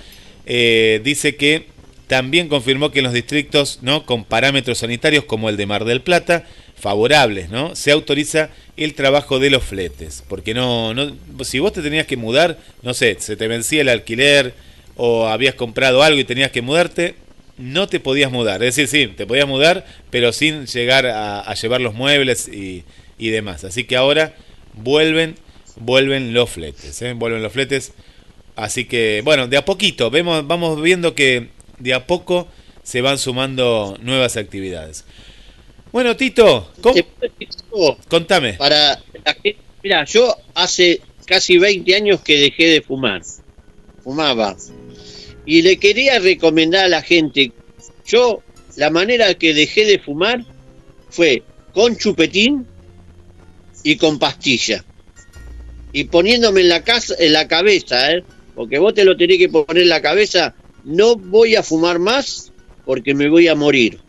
eh, 0.45 1.01
dice 1.03 1.35
que 1.35 1.67
también 2.07 2.47
confirmó 2.47 2.91
que 2.91 2.99
en 2.99 3.05
los 3.05 3.13
distritos 3.13 3.79
¿no? 3.81 4.05
con 4.05 4.23
parámetros 4.23 4.79
sanitarios 4.79 5.25
como 5.25 5.49
el 5.49 5.57
de 5.57 5.65
Mar 5.65 5.85
del 5.85 6.01
Plata, 6.01 6.45
favorables, 6.79 7.49
¿no? 7.49 7.75
Se 7.75 7.91
autoriza 7.91 8.49
el 8.77 8.93
trabajo 8.93 9.39
de 9.39 9.49
los 9.49 9.63
fletes. 9.63 10.23
Porque 10.27 10.53
no, 10.53 10.93
no, 10.93 11.13
si 11.43 11.59
vos 11.59 11.73
te 11.73 11.81
tenías 11.81 12.07
que 12.07 12.17
mudar, 12.17 12.59
no 12.83 12.93
sé, 12.93 13.17
se 13.19 13.35
te 13.35 13.47
vencía 13.47 13.81
el 13.81 13.89
alquiler 13.89 14.53
o 14.95 15.27
habías 15.27 15.55
comprado 15.55 16.03
algo 16.03 16.19
y 16.19 16.23
tenías 16.23 16.51
que 16.51 16.61
mudarte, 16.61 17.15
no 17.57 17.87
te 17.87 17.99
podías 17.99 18.31
mudar. 18.31 18.63
Es 18.63 18.75
decir, 18.75 18.87
sí, 18.87 19.13
te 19.13 19.25
podías 19.25 19.47
mudar, 19.47 19.85
pero 20.09 20.31
sin 20.31 20.65
llegar 20.67 21.07
a, 21.07 21.53
llevar 21.55 21.81
los 21.81 21.93
muebles 21.93 22.47
y, 22.47 22.83
y 23.17 23.29
demás. 23.29 23.63
Así 23.63 23.83
que 23.83 23.97
ahora 23.97 24.35
vuelven, 24.73 25.35
vuelven 25.75 26.33
los 26.33 26.49
fletes, 26.49 27.01
¿eh? 27.01 27.13
vuelven 27.13 27.43
los 27.43 27.51
fletes. 27.51 27.93
Así 28.55 28.85
que, 28.85 29.21
bueno, 29.23 29.47
de 29.47 29.57
a 29.57 29.65
poquito, 29.65 30.09
vemos, 30.09 30.45
vamos 30.47 30.81
viendo 30.81 31.15
que 31.15 31.49
de 31.79 31.93
a 31.93 32.07
poco 32.07 32.47
se 32.83 33.01
van 33.01 33.17
sumando 33.17 33.97
nuevas 34.01 34.37
actividades. 34.37 35.05
Bueno, 35.91 36.15
Tito, 36.15 36.71
¿cómo? 36.81 37.97
contame. 38.09 38.53
Para 38.53 39.01
la 39.25 39.33
gente, 39.33 39.57
mira, 39.83 40.05
yo 40.05 40.35
hace 40.53 41.01
casi 41.25 41.57
20 41.57 41.95
años 41.95 42.21
que 42.21 42.37
dejé 42.37 42.65
de 42.67 42.81
fumar. 42.81 43.21
Fumaba. 44.03 44.55
Y 45.45 45.61
le 45.61 45.77
quería 45.77 46.19
recomendar 46.19 46.85
a 46.85 46.89
la 46.89 47.01
gente, 47.01 47.51
yo 48.05 48.41
la 48.75 48.89
manera 48.89 49.33
que 49.33 49.53
dejé 49.53 49.85
de 49.85 49.99
fumar 49.99 50.45
fue 51.09 51.43
con 51.73 51.97
chupetín 51.97 52.65
y 53.83 53.97
con 53.97 54.19
pastilla. 54.19 54.83
Y 55.93 56.05
poniéndome 56.05 56.61
en 56.61 56.69
la 56.69 56.83
casa, 56.83 57.15
en 57.17 57.33
la 57.33 57.47
cabeza, 57.47 58.13
¿eh? 58.13 58.23
porque 58.55 58.77
vos 58.77 58.93
te 58.93 59.05
lo 59.05 59.15
tenés 59.15 59.37
que 59.37 59.49
poner 59.49 59.83
en 59.83 59.89
la 59.89 60.01
cabeza, 60.01 60.53
no 60.87 61.17
voy 61.17 61.55
a 61.55 61.63
fumar 61.63 61.99
más 61.99 62.53
porque 62.85 63.13
me 63.13 63.27
voy 63.27 63.49
a 63.49 63.55
morir. 63.55 63.99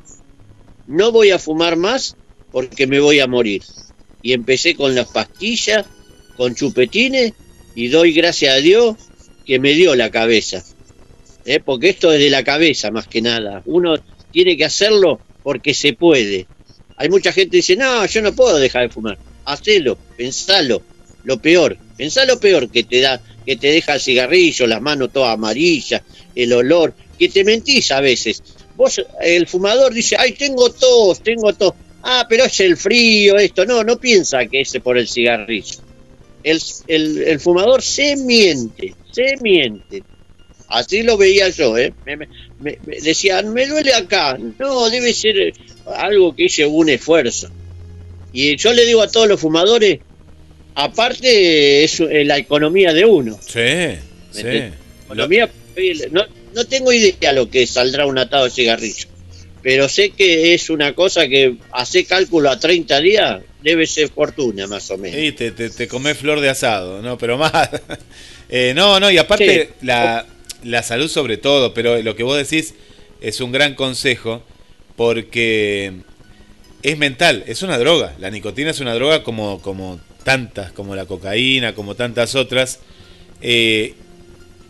No 0.87 1.11
voy 1.11 1.33
a 1.33 1.39
fumar 1.41 1.75
más 1.75 2.17
porque 2.53 2.87
me 2.87 3.01
voy 3.01 3.19
a 3.19 3.27
morir. 3.27 3.65
Y 4.23 4.33
empecé 4.33 4.77
con 4.77 4.95
las 4.95 5.09
pastillas, 5.09 5.87
con 6.37 6.55
chupetines, 6.55 7.33
y 7.75 7.89
doy 7.89 8.13
gracias 8.13 8.55
a 8.55 8.59
Dios 8.59 8.97
que 9.45 9.59
me 9.59 9.75
dio 9.75 9.97
la 9.97 10.11
cabeza. 10.11 10.65
¿Eh? 11.45 11.59
Porque 11.59 11.89
esto 11.89 12.13
es 12.13 12.21
de 12.21 12.31
la 12.31 12.45
cabeza 12.45 12.93
más 12.93 13.09
que 13.09 13.23
nada. 13.23 13.63
Uno 13.67 13.97
tiene 14.31 14.57
que 14.57 14.65
hacerlo 14.65 15.21
porque 15.43 15.75
se 15.75 15.95
puede. 15.95 16.47
Hay 16.97 17.09
mucha 17.09 17.33
gente 17.33 17.51
que 17.51 17.57
dice, 17.57 17.75
no, 17.75 18.07
yo 18.07 18.23
no 18.23 18.33
puedo 18.33 18.57
dejar 18.57 18.83
de 18.83 18.91
fumar. 18.91 19.19
Hacelo, 19.47 19.99
pensalo. 20.17 20.81
Lo 21.25 21.39
peor, 21.41 21.77
pensá 21.97 22.25
lo 22.25 22.39
peor 22.41 22.71
que 22.71 22.85
te 22.85 23.01
da, 23.01 23.21
que 23.45 23.57
te 23.57 23.69
deja 23.69 23.95
el 23.95 24.01
cigarrillo, 24.01 24.67
las 24.67 24.81
manos 24.81 25.13
todas 25.13 25.35
amarillas, 25.35 26.03
el 26.35 26.53
olor, 26.53 26.95
que 27.19 27.29
te 27.29 27.45
mentís 27.45 27.91
a 27.91 28.01
veces. 28.01 28.43
Vos, 28.77 29.01
el 29.21 29.47
fumador 29.47 29.93
dice, 29.93 30.17
ay, 30.19 30.33
tengo 30.33 30.71
tos, 30.71 31.21
tengo 31.23 31.53
tos. 31.53 31.73
Ah, 32.03 32.27
pero 32.29 32.45
es 32.45 32.61
el 32.61 32.77
frío, 32.77 33.37
esto. 33.37 33.67
No, 33.67 33.83
no 33.83 33.99
piensa 33.99 34.47
que 34.47 34.61
es 34.61 34.73
por 34.83 34.97
el 34.97 35.09
cigarrillo. 35.09 35.77
El, 36.45 36.61
el, 36.87 37.41
fumador 37.41 37.83
se 37.83 38.17
miente, 38.17 38.95
se 39.11 39.37
miente. 39.43 40.05
Así 40.69 41.03
lo 41.03 41.17
veía 41.17 41.49
yo, 41.49 41.77
¿eh? 41.77 41.93
Me, 42.07 42.17
me- 42.17 42.29
me- 42.61 42.79
decían, 43.03 43.53
me 43.53 43.67
duele 43.67 43.93
acá. 43.95 44.39
No, 44.59 44.89
debe 44.89 45.13
ser 45.13 45.53
algo 45.97 46.35
que 46.37 46.45
hice 46.45 46.65
un 46.67 46.89
esfuerzo. 46.91 47.49
Y 48.33 48.57
yo 48.57 48.73
le 48.73 48.85
digo 48.85 49.03
a 49.03 49.11
todos 49.11 49.27
los 49.27 49.41
fumadores, 49.41 49.99
aparte 50.75 51.85
es 51.85 52.01
eh, 52.01 52.25
la 52.25 52.39
economía 52.39 52.93
de 52.93 53.05
uno. 53.05 53.39
Sí, 53.41 53.97
sí. 54.31 54.43
¿me 54.43 54.73
Economía, 55.07 55.51
eh, 55.77 56.09
no, 56.11 56.25
no 56.55 56.65
tengo 56.67 56.93
idea 56.93 57.33
lo 57.33 57.49
que 57.49 57.67
saldrá 57.67 58.05
un 58.07 58.19
atado 58.19 58.45
de 58.45 58.51
cigarrillo, 58.51 59.09
pero 59.63 59.89
sé 59.89 60.11
que 60.11 60.55
es 60.55 60.69
una 60.71 60.95
cosa 60.95 61.29
que 61.29 61.57
hace 61.73 62.05
cálculo 62.05 62.51
a 62.51 62.59
30 62.59 63.01
días 63.01 63.41
debe 63.63 63.87
ser 63.87 64.09
fortuna 64.11 64.67
más 64.67 64.91
o 64.91 64.99
menos. 64.99 65.19
Y 65.21 65.33
te, 65.33 65.51
te, 65.53 65.71
te 65.71 65.89
comés 65.89 66.19
flor 66.19 66.41
de 66.41 66.51
asado, 66.51 67.03
¿no? 67.03 67.19
Pero 67.19 67.39
más. 67.39 67.71
Eh, 68.51 68.73
no, 68.75 68.99
no, 68.99 69.11
y 69.11 69.19
aparte 69.19 69.73
la, 69.83 70.25
la 70.65 70.83
salud 70.83 71.11
sobre 71.11 71.37
todo, 71.37 71.75
pero 71.75 72.01
lo 72.01 72.17
que 72.17 72.23
vos 72.23 72.35
decís 72.35 72.73
es 73.21 73.43
un 73.43 73.53
gran 73.53 73.75
consejo 73.75 74.43
porque 74.97 75.93
es 76.83 76.99
mental, 76.99 77.45
es 77.47 77.63
una 77.63 77.79
droga. 77.79 78.15
La 78.19 78.31
nicotina 78.31 78.71
es 78.71 78.81
una 78.81 78.95
droga 78.95 79.23
como, 79.23 79.61
como 79.61 80.01
tantas, 80.29 80.73
como 80.73 80.95
la 80.95 81.07
cocaína, 81.07 81.75
como 81.75 81.95
tantas 81.95 82.35
otras. 82.35 82.81
Eh, 83.41 83.95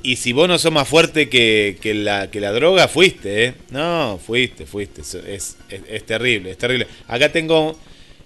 y 0.04 0.14
si 0.14 0.32
vos 0.32 0.46
no 0.46 0.56
sos 0.56 0.70
más 0.70 0.86
fuerte 0.86 1.28
que, 1.28 1.78
que 1.80 1.94
la, 1.94 2.30
que 2.30 2.40
la 2.40 2.52
droga, 2.52 2.86
fuiste, 2.86 3.44
¿eh? 3.44 3.54
No, 3.70 4.20
fuiste, 4.24 4.66
fuiste. 4.66 5.00
Es, 5.00 5.56
es, 5.68 6.06
terrible, 6.06 6.52
es 6.52 6.58
terrible. 6.58 6.86
Acá 7.08 7.32
tengo 7.32 7.76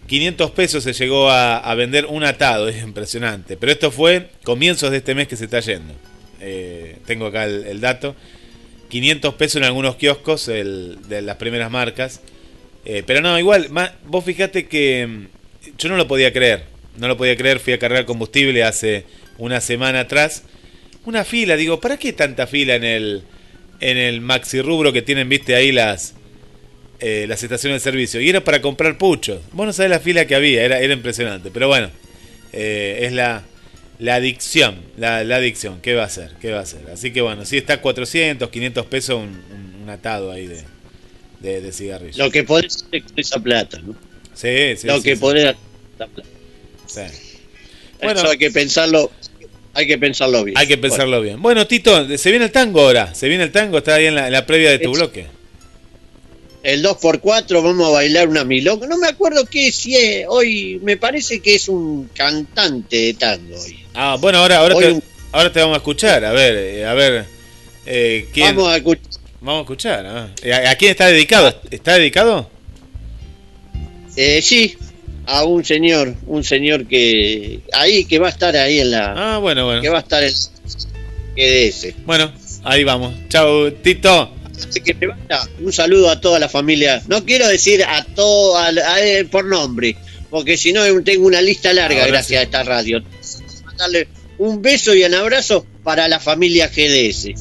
500 0.09 0.51
pesos, 0.51 0.85
se 0.85 0.93
llegó 0.93 1.31
a, 1.31 1.75
vender 1.75 2.05
un 2.05 2.23
atado, 2.23 2.69
es 2.69 2.83
impresionante. 2.83 3.57
Pero 3.57 3.73
esto 3.73 3.91
fue 3.91 4.29
comienzos 4.45 4.91
de 4.91 4.99
este 4.99 5.15
mes 5.15 5.27
que 5.27 5.37
se 5.37 5.45
está 5.47 5.61
yendo. 5.61 5.95
Eh, 6.39 6.99
tengo 7.07 7.25
acá 7.25 7.47
el, 7.47 7.81
dato. 7.81 8.15
500 8.91 9.35
pesos 9.37 9.57
en 9.57 9.65
algunos 9.65 9.97
kioscos 9.97 10.49
el- 10.49 10.99
de 11.09 11.23
las 11.23 11.37
primeras 11.37 11.71
marcas. 11.71 12.21
Eh, 12.85 13.03
pero 13.07 13.23
no, 13.23 13.39
igual, 13.39 13.69
vos 14.05 14.23
fijate 14.23 14.67
que 14.67 15.07
mm, 15.07 15.77
yo 15.79 15.89
no 15.89 15.97
lo 15.97 16.07
podía 16.07 16.31
creer. 16.31 16.72
No 16.99 17.09
lo 17.09 17.17
podía 17.17 17.37
creer, 17.37 17.59
fui 17.61 17.73
a 17.73 17.79
cargar 17.79 18.05
combustible 18.05 18.63
hace 18.65 19.05
una 19.39 19.61
semana 19.61 20.01
atrás. 20.01 20.45
Una 21.05 21.25
fila, 21.25 21.57
digo, 21.57 21.81
¿para 21.81 21.97
qué 21.99 22.13
tanta 22.13 22.47
fila 22.47 22.77
en 22.77 22.85
el, 22.85 23.23
en 23.81 23.97
el 23.99 24.21
maxi 24.21 24.61
rubro 24.63 24.93
que 24.93 25.03
tienen, 25.03 25.29
viste, 25.29 25.55
ahí 25.57 25.73
las, 25.73 26.15
eh, 27.01 27.27
las 27.29 27.43
estaciones 27.43 27.83
de 27.83 27.91
servicio? 27.91 28.21
Y 28.21 28.29
era 28.31 28.43
para 28.45 28.61
comprar 28.63 28.99
puchos. 28.99 29.41
Vos 29.53 29.67
no 29.67 29.73
sabés 29.73 29.91
la 29.91 30.01
fila 30.01 30.27
que 30.27 30.35
había, 30.35 30.65
era, 30.65 30.81
era 30.81 30.95
impresionante. 30.95 31.51
Pero 31.53 31.69
bueno, 31.69 31.91
eh, 32.53 33.01
es 33.03 33.13
la, 33.13 33.45
la 33.99 34.17
adicción, 34.17 34.77
la, 34.97 35.25
la 35.25 35.37
adicción, 35.37 35.81
¿qué 35.83 35.95
va 35.95 36.03
a 36.05 36.07
hacer? 36.07 36.33
¿Qué 36.41 36.53
va 36.53 36.61
a 36.61 36.63
hacer? 36.63 36.91
Así 36.93 37.13
que 37.13 37.21
bueno, 37.23 37.45
sí 37.45 37.57
está 37.59 37.81
400, 37.81 38.51
500 38.51 38.87
pesos 38.87 39.17
un, 39.21 39.29
un- 39.53 39.83
un 39.85 39.91
atado 39.91 40.31
ahí 40.33 40.47
de, 40.47 40.63
de, 41.41 41.61
de 41.63 41.73
cigarrillos. 41.73 42.17
Lo 42.17 42.31
que 42.31 42.45
podés 42.45 42.77
hacer 42.77 43.03
con 43.05 43.13
esa 43.17 43.41
plata, 43.41 43.79
¿no? 43.83 43.97
Sí, 44.35 44.77
sí, 44.77 44.89
Lo 44.89 44.95
sí, 44.97 45.03
que 45.03 45.17
sí. 45.17 45.21
podés 45.21 45.45
hacer 45.47 45.57
con 45.75 46.07
esa 46.07 46.13
plata. 46.13 46.29
Sí. 46.95 47.01
Eso 48.01 48.29
hay 48.29 48.39
que 48.39 48.51
pensarlo, 48.51 49.11
hay 49.75 49.87
que 49.87 49.97
pensarlo 49.99 50.45
bien. 50.45 50.59
Hay 50.59 50.67
que 50.67 50.77
pensarlo 50.79 51.21
bien. 51.21 51.41
Bueno, 51.41 51.67
Tito, 51.67 52.17
se 52.19 52.31
viene 52.31 52.47
el 52.47 52.53
tango 52.53 52.81
ahora. 52.81 53.15
Se 53.15 53.29
viene 53.29 53.45
el 53.45 53.53
tango, 53.53 53.79
está 53.79 53.95
ahí 53.95 54.07
en 54.07 54.15
la, 54.17 54.27
en 54.27 54.33
la 54.33 54.45
previa 54.47 54.71
de 54.71 54.79
tu 54.81 54.91
Es- 54.93 54.99
bloque. 54.99 55.27
El 56.65 56.85
2x4 56.85 57.61
vamos 57.63 57.89
a 57.89 57.91
bailar 57.91 58.29
una 58.29 58.45
milonga. 58.45 58.87
No 58.87 58.97
me 58.97 59.09
acuerdo 59.09 59.45
qué 59.47 59.73
si 59.73 59.97
es 59.97 60.27
hoy, 60.29 60.79
me 60.85 60.97
parece 60.97 61.41
que 61.41 61.57
es 61.57 61.69
un 61.69 62.09
cantante 62.15 62.97
de 62.97 63.15
tango 63.15 63.59
hoy. 63.61 63.81
Ah, 63.95 64.17
bueno, 64.21 64.39
ahora, 64.39 64.59
ahora, 64.59 64.77
Hoy 64.77 64.85
te, 64.85 64.93
un- 64.93 65.03
ahora 65.33 65.53
te 65.53 65.59
vamos 65.61 65.75
a 65.75 65.79
escuchar. 65.79 66.25
A 66.25 66.31
ver, 66.33 66.55
eh, 66.57 66.85
a 66.87 66.95
ver. 66.95 67.25
eh, 67.85 68.29
¿quién? 68.33 68.55
Vamos 68.55 68.73
a 68.73 68.77
escuchar. 68.77 69.07
Vamos 69.41 69.59
a 69.59 69.63
escuchar. 69.63 70.07
ah. 70.07 70.29
¿A, 70.67 70.71
a 70.71 70.75
quién 70.77 70.93
está 70.93 71.07
dedicado? 71.09 71.53
¿Está 71.69 71.95
dedicado? 71.95 72.49
Eh, 74.17 74.41
sí, 74.43 74.77
a 75.27 75.45
un 75.45 75.65
señor, 75.65 76.15
un 76.27 76.43
señor 76.45 76.87
que 76.87 77.61
ahí 77.73 78.05
que 78.05 78.19
va 78.19 78.27
a 78.29 78.31
estar 78.31 78.57
ahí 78.57 78.81
en 78.81 78.91
la 78.91 79.35
Ah, 79.35 79.39
bueno, 79.39 79.65
bueno. 79.67 79.81
que 79.83 79.89
va 79.89 79.99
a 79.99 80.01
estar 80.01 80.23
en 80.23 80.33
GDS. 81.37 81.95
Bueno, 82.05 82.33
ahí 82.65 82.85
vamos. 82.85 83.15
Chau, 83.29 83.71
Tito. 83.71 84.35
Así 84.69 84.81
que 84.81 84.95
te. 84.95 85.09
Un 85.61 85.73
saludo 85.73 86.11
a 86.11 86.21
toda 86.21 86.39
la 86.39 86.49
familia. 86.49 87.03
No 87.09 87.25
quiero 87.25 87.49
decir 87.49 87.83
a 87.85 88.05
todo 88.05 88.57
a- 88.57 88.67
a- 88.69 89.01
eh, 89.05 89.25
por 89.25 89.45
nombre, 89.45 89.97
porque 90.31 90.57
si 90.57 90.73
no 90.73 90.83
tengo 91.03 91.27
una 91.27 91.41
lista 91.41 91.73
larga 91.73 92.01
Ahora 92.01 92.13
gracias 92.13 92.41
a 92.41 92.43
esta 92.45 92.63
radio. 92.63 93.03
Mandarle 93.65 94.09
un 94.39 94.61
beso 94.63 94.95
y 94.95 95.03
un 95.05 95.15
abrazo 95.15 95.67
para 95.83 96.07
la 96.09 96.21
familia 96.21 96.69
GDS. 96.69 97.35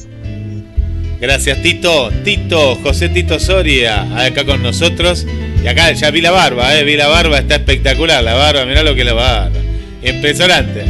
Gracias, 1.20 1.62
Tito. 1.62 2.10
Tito, 2.24 2.76
José 2.82 3.08
Tito 3.08 3.38
Soria, 3.38 4.02
acá 4.24 4.44
con 4.44 4.60
nosotros. 4.62 5.24
Y 5.62 5.68
acá 5.68 5.92
ya 5.92 6.10
vi 6.10 6.20
la 6.20 6.32
barba, 6.32 6.76
eh. 6.76 6.82
Vi 6.82 6.96
la 6.96 7.06
barba, 7.06 7.38
está 7.38 7.54
espectacular 7.56 8.22
la 8.24 8.34
barba. 8.34 8.64
Mirá 8.64 8.82
lo 8.82 8.94
que 8.94 9.02
es 9.02 9.06
la 9.06 9.12
barba. 9.12 9.58
Impresionante. 10.02 10.84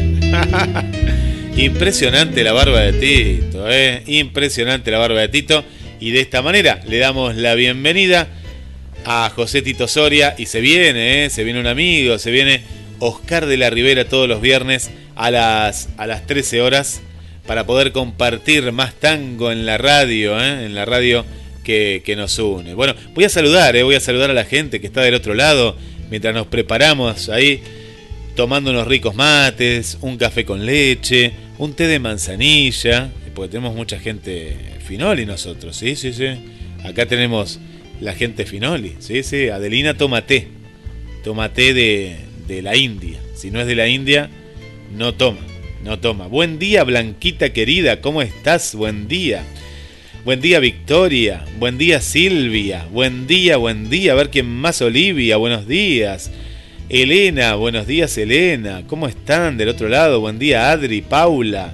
Impresionante 1.56 2.42
la 2.42 2.52
barba 2.52 2.80
de 2.80 2.92
Tito, 2.94 3.70
eh. 3.70 4.02
Impresionante 4.06 4.90
la 4.90 4.98
barba 4.98 5.20
de 5.20 5.28
Tito. 5.28 5.62
Y 6.00 6.12
de 6.12 6.20
esta 6.20 6.40
manera 6.40 6.80
le 6.88 6.98
damos 6.98 7.36
la 7.36 7.54
bienvenida 7.54 8.28
a 9.04 9.30
José 9.34 9.60
Tito 9.60 9.86
Soria. 9.88 10.34
Y 10.38 10.46
se 10.46 10.62
viene, 10.62 11.26
eh. 11.26 11.30
Se 11.30 11.44
viene 11.44 11.60
un 11.60 11.66
amigo, 11.66 12.18
se 12.18 12.30
viene 12.30 12.62
Oscar 12.98 13.44
de 13.44 13.58
la 13.58 13.68
Rivera 13.68 14.06
todos 14.06 14.26
los 14.26 14.40
viernes 14.40 14.90
a 15.16 15.30
las, 15.30 15.90
a 15.98 16.06
las 16.06 16.26
13 16.26 16.62
horas 16.62 17.02
para 17.46 17.66
poder 17.66 17.92
compartir 17.92 18.72
más 18.72 18.94
tango 18.94 19.52
en 19.52 19.66
la 19.66 19.76
radio, 19.76 20.40
¿eh? 20.40 20.64
en 20.64 20.74
la 20.74 20.84
radio 20.84 21.24
que, 21.62 22.14
nos 22.16 22.38
une. 22.38 22.74
Bueno, 22.74 22.94
voy 23.14 23.24
a 23.24 23.28
saludar, 23.28 23.76
¿eh? 23.76 23.82
voy 23.82 23.94
a 23.94 24.00
saludar 24.00 24.30
a 24.30 24.34
la 24.34 24.44
gente 24.44 24.80
que 24.80 24.86
está 24.86 25.02
del 25.02 25.14
otro 25.14 25.34
lado 25.34 25.76
mientras 26.10 26.34
nos 26.34 26.46
preparamos 26.46 27.28
ahí 27.30 27.62
tomando 28.34 28.70
unos 28.70 28.86
ricos 28.86 29.14
mates, 29.14 29.98
un 30.00 30.16
café 30.16 30.44
con 30.44 30.66
leche, 30.66 31.32
un 31.58 31.74
té 31.74 31.86
de 31.86 31.98
manzanilla, 31.98 33.10
porque 33.34 33.52
tenemos 33.52 33.74
mucha 33.74 33.98
gente 33.98 34.56
finoli 34.84 35.26
nosotros, 35.26 35.76
sí, 35.76 35.96
sí, 35.96 36.12
sí. 36.12 36.26
Acá 36.84 37.06
tenemos 37.06 37.60
la 38.00 38.14
gente 38.14 38.44
finoli, 38.44 38.96
sí, 38.98 39.22
sí. 39.22 39.48
Adelina 39.48 39.94
toma 39.94 40.26
té, 40.26 40.48
toma 41.24 41.52
té 41.52 41.72
de, 41.74 42.16
de 42.46 42.62
la 42.62 42.76
India. 42.76 43.20
Si 43.34 43.50
no 43.50 43.60
es 43.60 43.66
de 43.66 43.74
la 43.74 43.88
India, 43.88 44.30
no 44.94 45.14
toma, 45.14 45.40
no 45.84 45.98
toma. 45.98 46.26
Buen 46.26 46.58
día, 46.58 46.84
Blanquita 46.84 47.52
querida, 47.52 48.00
¿cómo 48.00 48.22
estás? 48.22 48.74
Buen 48.74 49.08
día. 49.08 49.44
Buen 50.24 50.40
día, 50.40 50.60
Victoria. 50.60 51.44
Buen 51.58 51.78
día, 51.78 52.00
Silvia. 52.00 52.86
Buen 52.92 53.26
día, 53.26 53.56
buen 53.56 53.90
día. 53.90 54.12
A 54.12 54.14
ver 54.14 54.30
quién 54.30 54.46
más, 54.46 54.80
Olivia. 54.80 55.36
Buenos 55.36 55.66
días. 55.66 56.30
Elena, 56.88 57.56
buenos 57.56 57.88
días, 57.88 58.16
Elena. 58.16 58.84
¿Cómo 58.86 59.08
están 59.08 59.56
del 59.56 59.70
otro 59.70 59.88
lado? 59.88 60.20
Buen 60.20 60.38
día, 60.38 60.70
Adri, 60.70 61.00
Paula. 61.00 61.72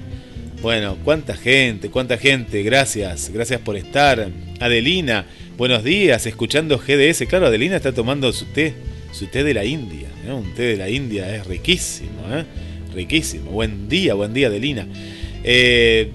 Bueno, 0.62 0.96
cuánta 1.04 1.36
gente, 1.36 1.90
cuánta 1.90 2.16
gente. 2.16 2.62
Gracias, 2.62 3.30
gracias 3.34 3.60
por 3.60 3.76
estar. 3.76 4.30
Adelina, 4.60 5.26
buenos 5.58 5.84
días, 5.84 6.24
escuchando 6.24 6.78
GDS. 6.78 7.26
Claro, 7.28 7.48
Adelina 7.48 7.76
está 7.76 7.92
tomando 7.92 8.32
su 8.32 8.46
té, 8.46 8.72
su 9.12 9.26
té 9.26 9.44
de 9.44 9.52
la 9.52 9.66
India. 9.66 10.08
¿no? 10.26 10.38
Un 10.38 10.54
té 10.54 10.62
de 10.62 10.76
la 10.78 10.88
India 10.88 11.36
es 11.36 11.46
riquísimo, 11.46 12.22
¿eh? 12.32 12.46
Riquísimo. 12.94 13.50
Buen 13.50 13.90
día, 13.90 14.14
buen 14.14 14.32
día, 14.32 14.46
Adelina. 14.46 14.86
Eh, 15.44 16.12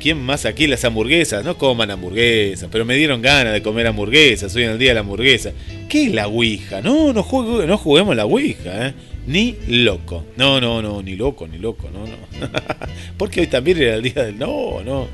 ¿Quién 0.00 0.18
más 0.22 0.44
aquí? 0.44 0.66
Las 0.66 0.84
hamburguesas. 0.84 1.44
No 1.44 1.56
coman 1.58 1.90
hamburguesas, 1.90 2.68
pero 2.70 2.84
me 2.84 2.94
dieron 2.96 3.22
ganas 3.22 3.52
de 3.52 3.62
comer 3.62 3.86
hamburguesas. 3.86 4.54
Hoy 4.54 4.64
en 4.64 4.70
el 4.70 4.78
día 4.78 4.90
de 4.90 4.94
la 4.94 5.00
hamburguesa. 5.00 5.52
¿Qué 5.88 6.06
es 6.06 6.12
la 6.14 6.26
Ouija? 6.28 6.80
No, 6.82 7.12
no, 7.12 7.22
juegue- 7.22 7.66
no 7.66 7.78
juguemos 7.78 8.14
la 8.16 8.24
Ouija, 8.26 8.88
¿eh? 8.88 8.94
Ni 9.26 9.56
loco. 9.68 10.24
No, 10.36 10.60
no, 10.60 10.80
no, 10.82 11.02
ni 11.02 11.16
loco, 11.16 11.48
ni 11.48 11.58
loco, 11.58 11.90
no, 11.92 12.00
no. 12.06 12.48
Porque 13.18 13.40
hoy 13.40 13.46
también 13.48 13.78
era 13.82 13.96
el 13.96 14.02
día 14.02 14.22
del. 14.24 14.38
No, 14.38 14.82
no. 14.84 15.08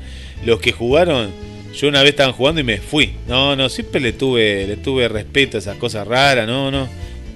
Los 0.45 0.59
que 0.59 0.71
jugaron. 0.71 1.31
Yo 1.75 1.87
una 1.87 2.01
vez 2.01 2.11
estaban 2.11 2.33
jugando 2.33 2.61
y 2.61 2.63
me 2.63 2.77
fui. 2.77 3.13
No, 3.27 3.55
no, 3.55 3.67
siempre 3.69 3.99
le 3.99 4.13
tuve, 4.13 4.67
le 4.67 4.77
tuve 4.77 5.07
respeto 5.07 5.57
a 5.57 5.59
esas 5.59 5.77
cosas 5.77 6.07
raras, 6.07 6.45
no, 6.45 6.69
no. 6.69 6.87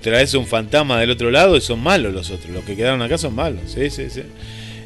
Traes 0.04 0.36
un 0.36 0.46
fantasma 0.46 1.00
del 1.00 1.10
otro 1.10 1.32
lado 1.32 1.58
y 1.58 1.62
son 1.62 1.82
malos 1.82 2.14
los 2.14 2.30
otros. 2.30 2.52
Los 2.52 2.64
que 2.64 2.76
quedaron 2.76 3.02
acá 3.02 3.18
son 3.18 3.34
malos. 3.34 3.62
Sí, 3.74 3.90
sí, 3.90 4.12
sí. 4.12 4.22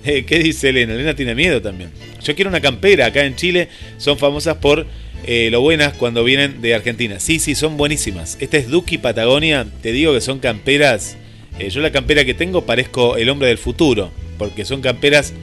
Eh, 0.03 0.25
¿Qué 0.25 0.39
dice 0.39 0.69
Elena? 0.69 0.93
Elena 0.93 1.15
tiene 1.15 1.35
miedo 1.35 1.61
también. 1.61 1.91
Yo 2.23 2.35
quiero 2.35 2.49
una 2.49 2.61
campera. 2.61 3.07
Acá 3.07 3.25
en 3.25 3.35
Chile 3.35 3.69
son 3.97 4.17
famosas 4.17 4.57
por 4.57 4.85
eh, 5.25 5.49
lo 5.51 5.61
buenas 5.61 5.93
cuando 5.93 6.23
vienen 6.23 6.61
de 6.61 6.73
Argentina. 6.73 7.19
Sí, 7.19 7.39
sí, 7.39 7.55
son 7.55 7.77
buenísimas. 7.77 8.37
Esta 8.39 8.57
es 8.57 8.67
Duki 8.67 8.97
Patagonia. 8.97 9.65
Te 9.81 9.91
digo 9.91 10.13
que 10.13 10.21
son 10.21 10.39
camperas. 10.39 11.17
eh, 11.59 11.69
yo 11.69 11.81
la 11.81 11.91
campera 11.91 12.25
que 12.25 12.33
tengo 12.33 12.65
parezco 12.65 13.17
el 13.17 13.29
hombre 13.29 13.47
del 13.47 13.57
futuro. 13.57 14.11
Porque 14.37 14.65
son 14.65 14.81
camperas 14.81 15.33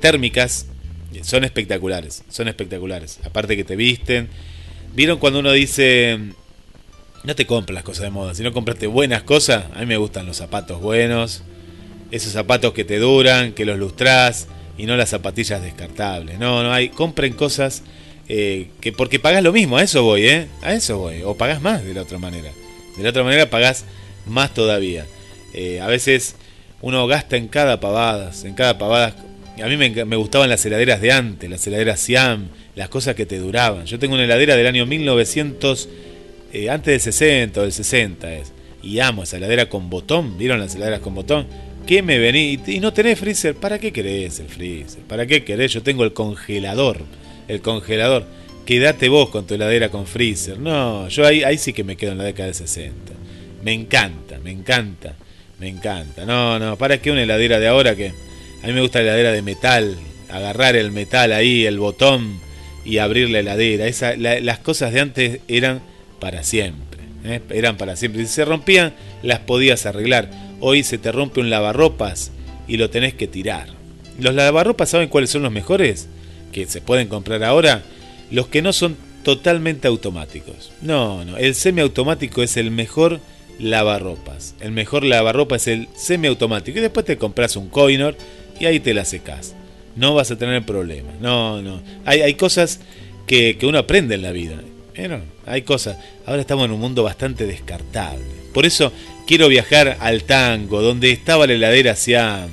térmicas. 0.00 0.66
Son 1.22 1.44
espectaculares. 1.44 2.24
Son 2.28 2.48
espectaculares. 2.48 3.20
Aparte 3.24 3.56
que 3.56 3.64
te 3.64 3.76
visten. 3.76 4.28
¿Vieron 4.94 5.18
cuando 5.18 5.40
uno 5.40 5.52
dice... 5.52 6.18
No 7.24 7.34
te 7.34 7.44
compras 7.44 7.74
las 7.74 7.82
cosas 7.82 8.04
de 8.04 8.10
moda, 8.10 8.36
si 8.36 8.44
no 8.44 8.52
compraste 8.52 8.86
buenas 8.86 9.24
cosas, 9.24 9.64
a 9.74 9.80
mí 9.80 9.86
me 9.86 9.96
gustan 9.96 10.26
los 10.26 10.36
zapatos 10.36 10.80
buenos, 10.80 11.42
esos 12.10 12.32
zapatos 12.32 12.72
que 12.72 12.84
te 12.84 12.98
duran, 12.98 13.52
que 13.52 13.64
los 13.64 13.78
lustrás, 13.78 14.48
y 14.78 14.86
no 14.86 14.96
las 14.96 15.10
zapatillas 15.10 15.62
descartables. 15.62 16.38
No, 16.38 16.62
no 16.62 16.72
hay, 16.72 16.88
compren 16.90 17.32
cosas 17.32 17.82
eh, 18.28 18.68
que 18.80 18.92
porque 18.92 19.18
pagás 19.18 19.42
lo 19.42 19.52
mismo, 19.52 19.78
a 19.78 19.82
eso 19.82 20.02
voy, 20.02 20.26
¿eh? 20.26 20.48
A 20.62 20.74
eso 20.74 20.98
voy, 20.98 21.22
o 21.22 21.36
pagás 21.36 21.62
más 21.62 21.84
de 21.84 21.94
la 21.94 22.02
otra 22.02 22.18
manera. 22.18 22.50
De 22.96 23.02
la 23.02 23.10
otra 23.10 23.22
manera 23.22 23.48
pagás 23.50 23.84
más 24.26 24.52
todavía. 24.52 25.06
Eh, 25.54 25.80
a 25.80 25.86
veces 25.86 26.36
uno 26.82 27.06
gasta 27.06 27.36
en 27.36 27.48
cada 27.48 27.80
pavada, 27.80 28.32
en 28.44 28.54
cada 28.54 28.78
pavada. 28.78 29.14
A 29.62 29.66
mí 29.68 29.76
me, 29.76 30.04
me, 30.04 30.16
gustaban 30.16 30.50
las 30.50 30.64
heladeras 30.66 31.00
de 31.00 31.12
antes, 31.12 31.48
las 31.48 31.66
heladeras 31.66 32.00
Siam, 32.00 32.48
las 32.74 32.88
cosas 32.88 33.14
que 33.14 33.24
te 33.24 33.38
duraban. 33.38 33.86
Yo 33.86 33.98
tengo 33.98 34.14
una 34.14 34.24
heladera 34.24 34.56
del 34.56 34.66
año 34.66 34.84
1900, 34.84 35.88
eh, 36.52 36.68
antes 36.68 36.92
del 36.92 37.00
60 37.00 37.60
o 37.60 37.62
del 37.62 37.72
60 37.72 38.34
es. 38.34 38.52
Y 38.82 39.00
amo 39.00 39.22
esa 39.22 39.38
heladera 39.38 39.68
con 39.68 39.88
botón, 39.88 40.36
¿vieron 40.36 40.60
las 40.60 40.74
heladeras 40.74 41.00
con 41.00 41.14
botón? 41.14 41.46
¿Qué 41.86 42.02
me 42.02 42.18
vení? 42.18 42.58
Y 42.66 42.80
no 42.80 42.92
tenés 42.92 43.16
freezer, 43.16 43.54
¿para 43.54 43.78
qué 43.78 43.92
querés 43.92 44.40
el 44.40 44.48
freezer? 44.48 45.02
¿Para 45.02 45.24
qué 45.24 45.44
querés? 45.44 45.72
Yo 45.72 45.84
tengo 45.84 46.02
el 46.02 46.12
congelador, 46.12 46.98
el 47.46 47.60
congelador. 47.60 48.26
Quédate 48.64 49.08
vos 49.08 49.28
con 49.30 49.46
tu 49.46 49.54
heladera 49.54 49.88
con 49.88 50.04
freezer. 50.04 50.58
No, 50.58 51.06
yo 51.08 51.24
ahí, 51.24 51.56
sí 51.58 51.72
que 51.72 51.84
me 51.84 51.96
quedo 51.96 52.10
en 52.12 52.18
la 52.18 52.24
década 52.24 52.46
del 52.46 52.56
60. 52.56 53.12
Me 53.62 53.72
encanta, 53.72 54.40
me 54.40 54.50
encanta, 54.50 55.14
me 55.60 55.68
encanta. 55.68 56.26
No, 56.26 56.58
no, 56.58 56.76
¿para 56.76 56.98
qué 57.00 57.12
una 57.12 57.22
heladera 57.22 57.60
de 57.60 57.68
ahora 57.68 57.94
que... 57.94 58.12
A 58.64 58.66
mí 58.66 58.72
me 58.72 58.80
gusta 58.80 58.98
la 58.98 59.04
heladera 59.04 59.30
de 59.30 59.42
metal, 59.42 59.96
agarrar 60.28 60.74
el 60.74 60.90
metal 60.90 61.32
ahí, 61.32 61.66
el 61.66 61.78
botón 61.78 62.40
y 62.84 62.98
abrir 62.98 63.30
la 63.30 63.38
heladera. 63.38 63.86
Esa, 63.86 64.16
las 64.16 64.58
cosas 64.58 64.92
de 64.92 65.00
antes 65.00 65.40
eran 65.46 65.82
para 66.18 66.42
siempre, 66.42 67.00
¿eh? 67.24 67.42
eran 67.50 67.76
para 67.76 67.94
siempre. 67.94 68.26
Si 68.26 68.32
se 68.32 68.44
rompían, 68.44 68.92
las 69.22 69.38
podías 69.38 69.86
arreglar. 69.86 70.45
Hoy 70.60 70.82
se 70.82 70.98
te 70.98 71.12
rompe 71.12 71.40
un 71.40 71.50
lavarropas 71.50 72.32
y 72.66 72.76
lo 72.76 72.90
tenés 72.90 73.14
que 73.14 73.26
tirar. 73.26 73.68
Los 74.18 74.34
lavarropas, 74.34 74.88
¿saben 74.88 75.08
cuáles 75.08 75.30
son 75.30 75.42
los 75.42 75.52
mejores? 75.52 76.08
Que 76.52 76.66
se 76.66 76.80
pueden 76.80 77.08
comprar 77.08 77.44
ahora. 77.44 77.82
Los 78.30 78.48
que 78.48 78.62
no 78.62 78.72
son 78.72 78.96
totalmente 79.22 79.88
automáticos. 79.88 80.72
No, 80.80 81.24
no, 81.24 81.36
el 81.36 81.54
semiautomático 81.54 82.42
es 82.42 82.56
el 82.56 82.70
mejor 82.70 83.20
lavarropas. 83.58 84.54
El 84.60 84.72
mejor 84.72 85.04
lavarropas 85.04 85.62
es 85.62 85.78
el 85.78 85.88
semiautomático. 85.94 86.78
Y 86.78 86.82
después 86.82 87.04
te 87.04 87.18
compras 87.18 87.56
un 87.56 87.68
coinor 87.68 88.16
y 88.58 88.64
ahí 88.64 88.80
te 88.80 88.94
la 88.94 89.04
secas. 89.04 89.54
No 89.94 90.14
vas 90.14 90.30
a 90.30 90.38
tener 90.38 90.64
problemas. 90.64 91.20
No, 91.20 91.60
no. 91.62 91.82
Hay, 92.04 92.22
hay 92.22 92.34
cosas 92.34 92.80
que, 93.26 93.58
que, 93.58 93.66
uno 93.66 93.78
aprende 93.78 94.14
en 94.14 94.22
la 94.22 94.32
vida. 94.32 94.60
Pero 94.94 95.20
hay 95.44 95.62
cosas. 95.62 95.98
Ahora 96.24 96.40
estamos 96.40 96.64
en 96.66 96.72
un 96.72 96.80
mundo 96.80 97.02
bastante 97.02 97.46
descartable. 97.46 98.45
Por 98.56 98.64
eso 98.64 98.90
quiero 99.26 99.48
viajar 99.48 99.98
al 100.00 100.24
tango, 100.24 100.80
donde 100.80 101.10
estaba 101.10 101.46
la 101.46 101.52
heladera 101.52 101.94
Siam. 101.94 102.48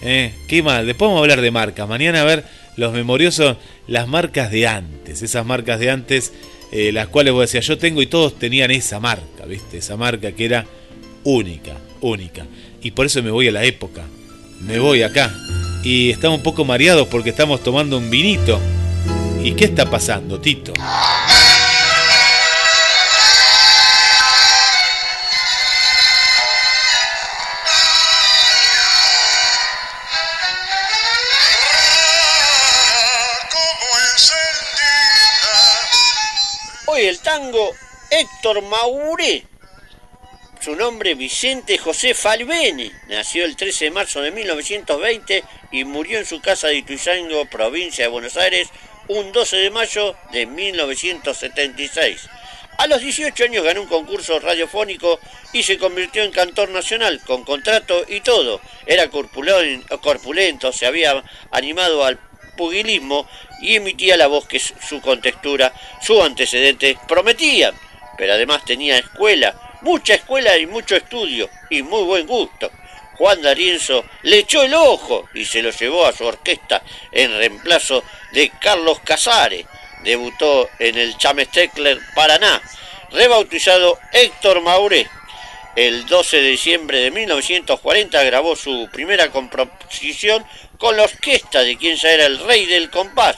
¿Eh? 0.00 0.32
¿Qué 0.46 0.62
más? 0.62 0.86
Después 0.86 1.08
vamos 1.08 1.18
a 1.18 1.22
hablar 1.22 1.40
de 1.40 1.50
marcas. 1.50 1.88
Mañana 1.88 2.20
a 2.20 2.24
ver 2.24 2.44
los 2.76 2.92
memoriosos, 2.92 3.56
las 3.88 4.06
marcas 4.06 4.52
de 4.52 4.68
antes. 4.68 5.22
Esas 5.22 5.44
marcas 5.44 5.80
de 5.80 5.90
antes, 5.90 6.32
eh, 6.70 6.92
las 6.92 7.08
cuales 7.08 7.32
vos 7.32 7.40
decías, 7.40 7.66
yo 7.66 7.78
tengo 7.78 8.00
y 8.00 8.06
todos 8.06 8.38
tenían 8.38 8.70
esa 8.70 9.00
marca, 9.00 9.44
¿viste? 9.44 9.78
Esa 9.78 9.96
marca 9.96 10.30
que 10.30 10.44
era 10.44 10.66
única, 11.24 11.72
única. 12.00 12.46
Y 12.80 12.92
por 12.92 13.06
eso 13.06 13.20
me 13.20 13.32
voy 13.32 13.48
a 13.48 13.52
la 13.52 13.64
época. 13.64 14.04
Me 14.60 14.78
voy 14.78 15.02
acá. 15.02 15.34
Y 15.82 16.10
estamos 16.10 16.38
un 16.38 16.44
poco 16.44 16.64
mareados 16.64 17.08
porque 17.08 17.30
estamos 17.30 17.60
tomando 17.60 17.98
un 17.98 18.08
vinito. 18.08 18.60
¿Y 19.42 19.54
qué 19.54 19.64
está 19.64 19.90
pasando, 19.90 20.40
Tito? 20.40 20.74
Héctor 38.10 38.62
Mauré. 38.62 39.44
Su 40.60 40.76
nombre 40.76 41.14
Vicente 41.14 41.78
José 41.78 42.14
Falbeni. 42.14 42.92
Nació 43.08 43.44
el 43.44 43.56
13 43.56 43.86
de 43.86 43.90
marzo 43.90 44.20
de 44.20 44.30
1920 44.30 45.42
y 45.72 45.84
murió 45.84 46.18
en 46.18 46.26
su 46.26 46.40
casa 46.40 46.68
de 46.68 46.76
Ituzaingó, 46.76 47.46
provincia 47.46 48.04
de 48.04 48.10
Buenos 48.10 48.36
Aires, 48.36 48.68
un 49.08 49.32
12 49.32 49.56
de 49.56 49.70
mayo 49.70 50.14
de 50.32 50.46
1976. 50.46 52.28
A 52.78 52.86
los 52.86 53.00
18 53.00 53.44
años 53.44 53.64
ganó 53.64 53.82
un 53.82 53.88
concurso 53.88 54.38
radiofónico 54.38 55.18
y 55.52 55.64
se 55.64 55.78
convirtió 55.78 56.22
en 56.22 56.30
cantor 56.30 56.68
nacional, 56.68 57.20
con 57.26 57.44
contrato 57.44 58.04
y 58.06 58.20
todo. 58.20 58.60
Era 58.86 59.10
corpulento, 59.10 60.72
se 60.72 60.86
había 60.86 61.24
animado 61.50 62.04
al 62.04 62.29
y 63.60 63.76
emitía 63.76 64.16
la 64.16 64.26
voz 64.26 64.46
que 64.46 64.58
su 64.58 65.00
contextura, 65.00 65.72
su 66.02 66.22
antecedente 66.22 66.98
prometían. 67.08 67.74
Pero 68.18 68.34
además 68.34 68.64
tenía 68.64 68.98
escuela, 68.98 69.78
mucha 69.82 70.14
escuela 70.14 70.56
y 70.58 70.66
mucho 70.66 70.96
estudio 70.96 71.48
y 71.70 71.82
muy 71.82 72.02
buen 72.02 72.26
gusto. 72.26 72.70
Juan 73.16 73.42
D'Arienzo 73.42 74.04
le 74.22 74.38
echó 74.38 74.62
el 74.62 74.74
ojo 74.74 75.28
y 75.34 75.44
se 75.44 75.62
lo 75.62 75.70
llevó 75.70 76.06
a 76.06 76.12
su 76.12 76.24
orquesta 76.24 76.82
en 77.12 77.36
reemplazo 77.36 78.02
de 78.32 78.50
Carlos 78.60 79.00
Casares. 79.04 79.66
Debutó 80.02 80.70
en 80.78 80.96
el 80.96 81.16
Chamestekler 81.18 81.98
Paraná, 82.14 82.62
rebautizado 83.10 83.98
Héctor 84.12 84.62
Mauré. 84.62 85.06
El 85.76 86.06
12 86.06 86.42
de 86.42 86.48
diciembre 86.48 86.98
de 86.98 87.10
1940 87.12 88.24
grabó 88.24 88.56
su 88.56 88.88
primera 88.92 89.30
composición 89.30 90.44
con 90.78 90.96
la 90.96 91.04
orquesta 91.04 91.62
de 91.62 91.76
quien 91.76 91.96
ya 91.96 92.10
era 92.10 92.26
el 92.26 92.38
rey 92.40 92.66
del 92.66 92.90
compás, 92.90 93.36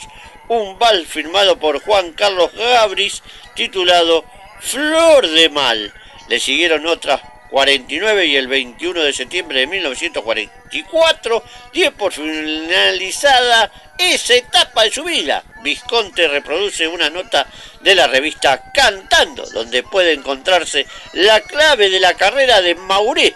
un 0.49 0.79
bal 0.79 1.07
firmado 1.07 1.59
por 1.59 1.83
Juan 1.83 2.13
Carlos 2.13 2.53
Gabris 2.55 3.23
titulado 3.55 4.25
Flor 4.61 5.29
de 5.29 5.51
Mal. 5.51 5.93
Le 6.29 6.41
siguieron 6.41 6.87
otras 6.87 7.21
49 7.53 8.25
y 8.25 8.37
el 8.37 8.49
21 8.49 9.03
de 9.03 9.13
septiembre 9.13 9.61
de 9.61 9.67
1944 9.67 11.45
dio 11.75 11.93
por 11.93 12.11
finalizada 12.11 13.71
esa 13.99 14.35
etapa 14.37 14.85
de 14.85 14.91
su 14.91 15.05
vida. 15.05 15.45
Visconte 15.63 16.29
reproduce 16.29 16.89
una 16.89 17.11
nota 17.11 17.47
de 17.83 17.95
la 17.95 18.07
revista 18.07 18.73
Cantando, 18.73 19.45
donde 19.51 19.83
puede 19.83 20.15
encontrarse 20.15 20.87
la 21.13 21.43
clave 21.43 21.91
de 21.91 22.01
la 22.01 22.15
carrera 22.15 22.63
de 22.63 22.75
Mauré. 22.75 23.35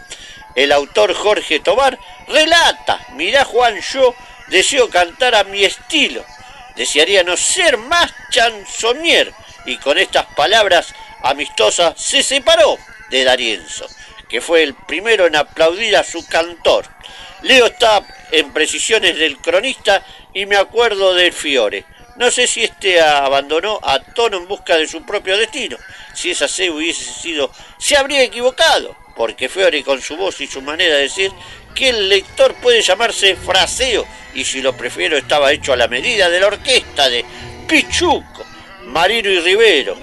El 0.54 0.72
autor 0.72 1.12
Jorge 1.12 1.60
Tobar 1.60 1.98
relata, 2.26 2.98
mirá 3.16 3.44
Juan, 3.44 3.78
yo 3.92 4.14
deseo 4.48 4.88
cantar 4.88 5.34
a 5.34 5.44
mi 5.44 5.62
estilo, 5.62 6.24
desearía 6.74 7.22
no 7.22 7.36
ser 7.36 7.76
más 7.76 8.14
chansonier, 8.30 9.34
y 9.66 9.76
con 9.76 9.98
estas 9.98 10.24
palabras 10.34 10.94
amistosas 11.22 12.00
se 12.00 12.22
separó 12.22 12.78
de 13.10 13.24
Darienzo, 13.24 13.86
que 14.28 14.40
fue 14.40 14.62
el 14.62 14.74
primero 14.74 15.26
en 15.26 15.36
aplaudir 15.36 15.96
a 15.96 16.04
su 16.04 16.26
cantor. 16.26 16.86
Leo 17.42 17.66
está 17.66 18.06
en 18.32 18.52
precisiones 18.52 19.18
del 19.18 19.38
cronista 19.38 20.04
y 20.32 20.46
me 20.46 20.56
acuerdo 20.56 21.14
del 21.14 21.32
Fiore. 21.32 21.84
No 22.16 22.30
sé 22.30 22.46
si 22.46 22.64
este 22.64 23.00
abandonó 23.00 23.78
a 23.82 24.00
Tono 24.00 24.38
en 24.38 24.48
busca 24.48 24.76
de 24.76 24.88
su 24.88 25.04
propio 25.04 25.36
destino. 25.36 25.76
Si 26.14 26.30
esa 26.30 26.48
se 26.48 26.70
hubiese 26.70 27.04
sido, 27.04 27.52
se 27.78 27.96
habría 27.96 28.22
equivocado, 28.22 28.96
porque 29.14 29.50
Fiore 29.50 29.84
con 29.84 30.00
su 30.00 30.16
voz 30.16 30.40
y 30.40 30.46
su 30.46 30.62
manera 30.62 30.96
de 30.96 31.02
decir 31.02 31.30
que 31.74 31.90
el 31.90 32.08
lector 32.08 32.54
puede 32.54 32.80
llamarse 32.80 33.36
fraseo, 33.36 34.06
y 34.34 34.44
si 34.44 34.62
lo 34.62 34.74
prefiero 34.74 35.18
estaba 35.18 35.52
hecho 35.52 35.74
a 35.74 35.76
la 35.76 35.88
medida 35.88 36.30
de 36.30 36.40
la 36.40 36.46
orquesta 36.46 37.10
de 37.10 37.22
Pichuco, 37.68 38.46
Marino 38.84 39.28
y 39.28 39.40
Rivero. 39.40 39.98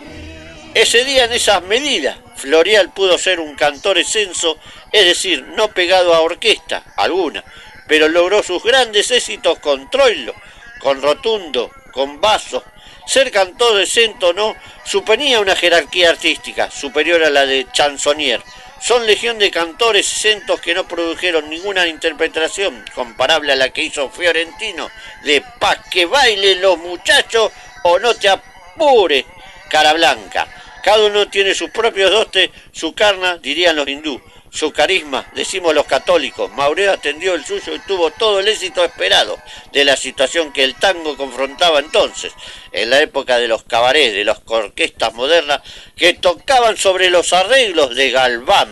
Ese 0.76 1.04
día 1.04 1.26
en 1.26 1.34
esas 1.34 1.64
medidas, 1.64 2.18
Florial 2.44 2.92
pudo 2.92 3.18
ser 3.18 3.40
un 3.40 3.56
cantor 3.56 3.98
exenso, 3.98 4.60
es 4.92 5.06
decir, 5.06 5.44
no 5.56 5.70
pegado 5.70 6.14
a 6.14 6.20
orquesta 6.20 6.84
alguna, 6.98 7.42
pero 7.88 8.10
logró 8.10 8.44
sus 8.44 8.62
grandes 8.62 9.12
éxitos 9.12 9.60
con 9.60 9.90
Troilo, 9.90 10.36
con 10.82 11.02
Rotundo, 11.02 11.72
con 11.94 12.20
Vaso. 12.20 12.62
Ser 13.08 13.32
cantor 13.32 13.80
exento 13.80 14.34
no 14.34 14.58
suponía 14.84 15.40
una 15.40 15.56
jerarquía 15.56 16.10
artística 16.10 16.70
superior 16.70 17.24
a 17.24 17.30
la 17.30 17.46
de 17.46 17.66
Chansonier. 17.72 18.42
Son 18.82 19.08
legión 19.08 19.40
de 19.40 19.50
cantores 19.50 20.12
exentos 20.12 20.60
que 20.60 20.74
no 20.74 20.86
produjeron 20.86 21.50
ninguna 21.50 21.88
interpretación 21.88 22.84
comparable 22.94 23.54
a 23.54 23.56
la 23.56 23.70
que 23.70 23.84
hizo 23.84 24.10
Fiorentino 24.10 24.90
de 25.24 25.42
Pa' 25.60 25.82
que 25.90 26.06
bailen 26.06 26.62
los 26.62 26.78
muchachos 26.78 27.54
o 27.84 28.00
no 28.00 28.14
te 28.16 28.28
apures, 28.28 29.24
cara 29.70 29.94
blanca. 29.94 30.46
Cada 30.84 31.06
uno 31.06 31.30
tiene 31.30 31.56
sus 31.56 31.70
propios 31.70 32.12
dotes, 32.12 32.50
su 32.74 32.94
carna, 32.94 33.38
dirían 33.38 33.78
los 33.78 33.88
hindú, 33.88 34.22
su 34.52 34.74
carisma, 34.74 35.26
decimos 35.34 35.74
los 35.74 35.86
católicos. 35.86 36.52
Maureo 36.52 36.92
atendió 36.92 37.36
el 37.36 37.46
suyo 37.46 37.74
y 37.74 37.80
tuvo 37.80 38.12
todo 38.12 38.42
el 38.42 38.50
éxito 38.50 38.84
esperado 38.84 39.40
de 39.72 39.86
la 39.86 39.96
situación 39.96 40.52
que 40.52 40.66
el 40.66 40.76
tango 40.76 41.16
confrontaba 41.16 41.80
entonces, 41.80 42.34
en 42.74 42.90
la 42.90 43.02
época 43.02 43.38
de 43.38 43.48
los 43.48 43.64
cabarets, 43.64 44.14
de 44.14 44.26
las 44.26 44.42
orquestas 44.46 45.14
modernas 45.14 45.62
que 45.96 46.16
tocaban 46.16 46.76
sobre 46.76 47.10
los 47.10 47.32
arreglos 47.32 47.96
de 47.96 48.12
Galván. 48.12 48.70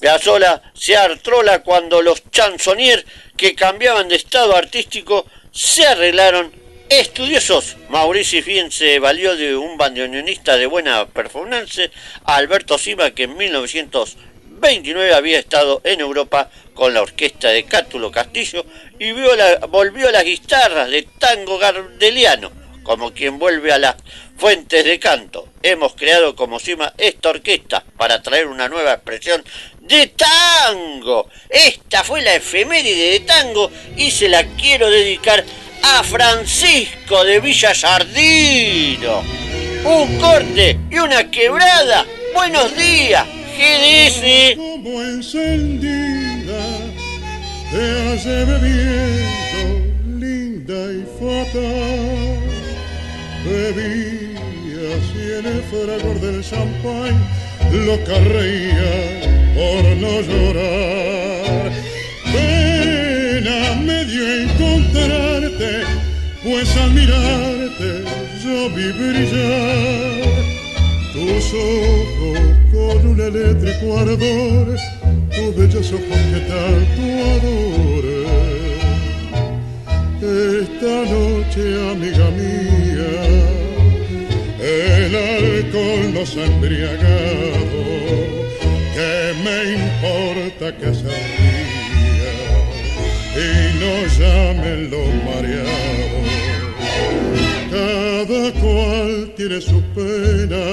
Piazzolla 0.00 0.60
se 0.74 0.96
artrola 0.96 1.62
cuando 1.62 2.02
los 2.02 2.28
chansonniers 2.32 3.06
que 3.36 3.54
cambiaban 3.54 4.08
de 4.08 4.16
estado 4.16 4.56
artístico 4.56 5.24
se 5.52 5.86
arreglaron 5.86 6.52
estudiosos. 7.00 7.76
Mauricio 7.88 8.42
Fien 8.42 8.70
se 8.70 8.98
valió 8.98 9.36
de 9.36 9.56
un 9.56 9.76
bandoneonista 9.76 10.56
de 10.56 10.66
buena 10.66 11.06
performance, 11.06 11.90
Alberto 12.24 12.76
Sima, 12.78 13.12
que 13.12 13.24
en 13.24 13.36
1929 13.36 15.14
había 15.14 15.38
estado 15.38 15.80
en 15.84 16.00
Europa 16.00 16.50
con 16.74 16.92
la 16.94 17.02
orquesta 17.02 17.48
de 17.48 17.64
Cátulo 17.64 18.10
Castillo 18.10 18.64
y 18.98 19.12
volvió 19.68 20.08
a 20.08 20.12
las 20.12 20.24
guitarras 20.24 20.90
de 20.90 21.02
tango 21.18 21.58
gardeliano, 21.58 22.50
como 22.82 23.12
quien 23.12 23.38
vuelve 23.38 23.72
a 23.72 23.78
las 23.78 23.96
fuentes 24.36 24.84
de 24.84 24.98
canto. 24.98 25.48
Hemos 25.62 25.94
creado 25.94 26.34
como 26.36 26.58
Sima 26.58 26.92
esta 26.98 27.30
orquesta 27.30 27.84
para 27.96 28.22
traer 28.22 28.48
una 28.48 28.68
nueva 28.68 28.94
expresión 28.94 29.42
de 29.80 30.08
tango. 30.08 31.28
Esta 31.48 32.04
fue 32.04 32.22
la 32.22 32.34
efeméride 32.34 33.12
de 33.12 33.20
tango 33.20 33.70
y 33.96 34.10
se 34.10 34.28
la 34.28 34.44
quiero 34.56 34.90
dedicar 34.90 35.44
a 35.82 36.02
Francisco 36.02 37.24
de 37.24 37.40
Villasardino. 37.40 39.22
Un 39.84 40.18
corte 40.18 40.78
y 40.90 40.98
una 40.98 41.30
quebrada. 41.30 42.06
Buenos 42.34 42.76
días, 42.76 43.26
GDS. 43.56 44.56
Como 44.56 45.02
encendida, 45.02 46.62
te 47.70 48.14
hace 48.14 48.44
bebiendo, 48.44 50.18
linda 50.18 50.92
y 50.92 51.04
fatal. 51.18 52.38
Bebía 53.44 54.22
así 54.96 55.22
en 55.38 55.46
el 55.46 55.62
fragor 55.64 56.20
del 56.20 56.44
champán, 56.44 57.14
lo 57.72 57.96
reía 58.06 59.22
por 59.54 59.84
no 59.96 60.20
llorar. 60.20 61.72
Pena 63.52 63.74
me 63.82 64.04
dio 64.04 64.24
encontrarte, 64.42 65.84
pues 66.42 66.76
al 66.76 66.90
mirarte 66.92 68.04
yo 68.42 68.70
vi 68.70 68.92
brillar 68.92 70.24
tus 71.12 71.52
ojos 71.52 72.38
con 72.72 73.06
un 73.08 73.20
eléctrico 73.20 73.98
ardor, 73.98 74.76
tus 75.34 75.56
bellos 75.56 75.92
ojos 75.92 76.18
que 76.30 76.40
tanto 76.50 77.02
adoré. 77.34 78.24
Esta 80.62 80.94
noche, 81.12 81.62
amiga 81.90 82.26
mía, 82.40 83.12
el 84.60 85.14
alcohol 85.14 86.14
nos 86.14 86.36
ha 86.36 86.44
embriagado 86.44 87.82
¿Qué 88.94 89.34
me 89.44 89.58
importa 89.74 90.76
que 90.78 90.94
se 90.94 91.61
y 93.34 93.78
no 93.80 94.06
llamen 94.18 94.90
los 94.90 95.08
mareados? 95.24 96.22
Cada 97.70 98.52
cual 98.60 99.32
tiene 99.36 99.60
su 99.60 99.80
pena 99.94 100.64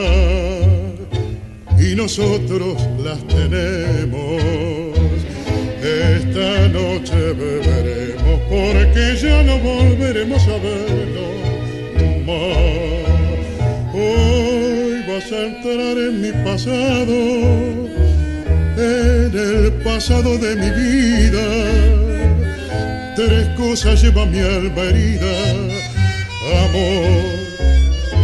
y 1.80 1.95
nosotros 1.95 2.78
las 3.03 3.20
tenemos. 3.28 4.43
Esta 5.82 6.68
noche 6.68 7.34
beberemos 7.34 8.41
porque 8.49 9.16
ya 9.22 9.43
no 9.43 9.57
volveremos 9.60 10.43
a 10.43 10.57
verlo 10.57 11.30
más. 12.26 13.93
Hoy 13.93 15.03
vas 15.07 15.32
a 15.32 15.45
entrar 15.47 15.97
en 15.97 16.22
mi 16.22 16.32
pasado 16.43 17.89
en 18.80 19.32
el 19.38 19.74
pasado 19.84 20.38
de 20.38 20.55
mi 20.55 20.70
vida. 20.72 22.09
Tres 23.20 23.47
cosas 23.57 23.99
lleva 24.01 24.26
mi 24.26 24.39
alma 24.39 24.84
amor, 26.63 27.28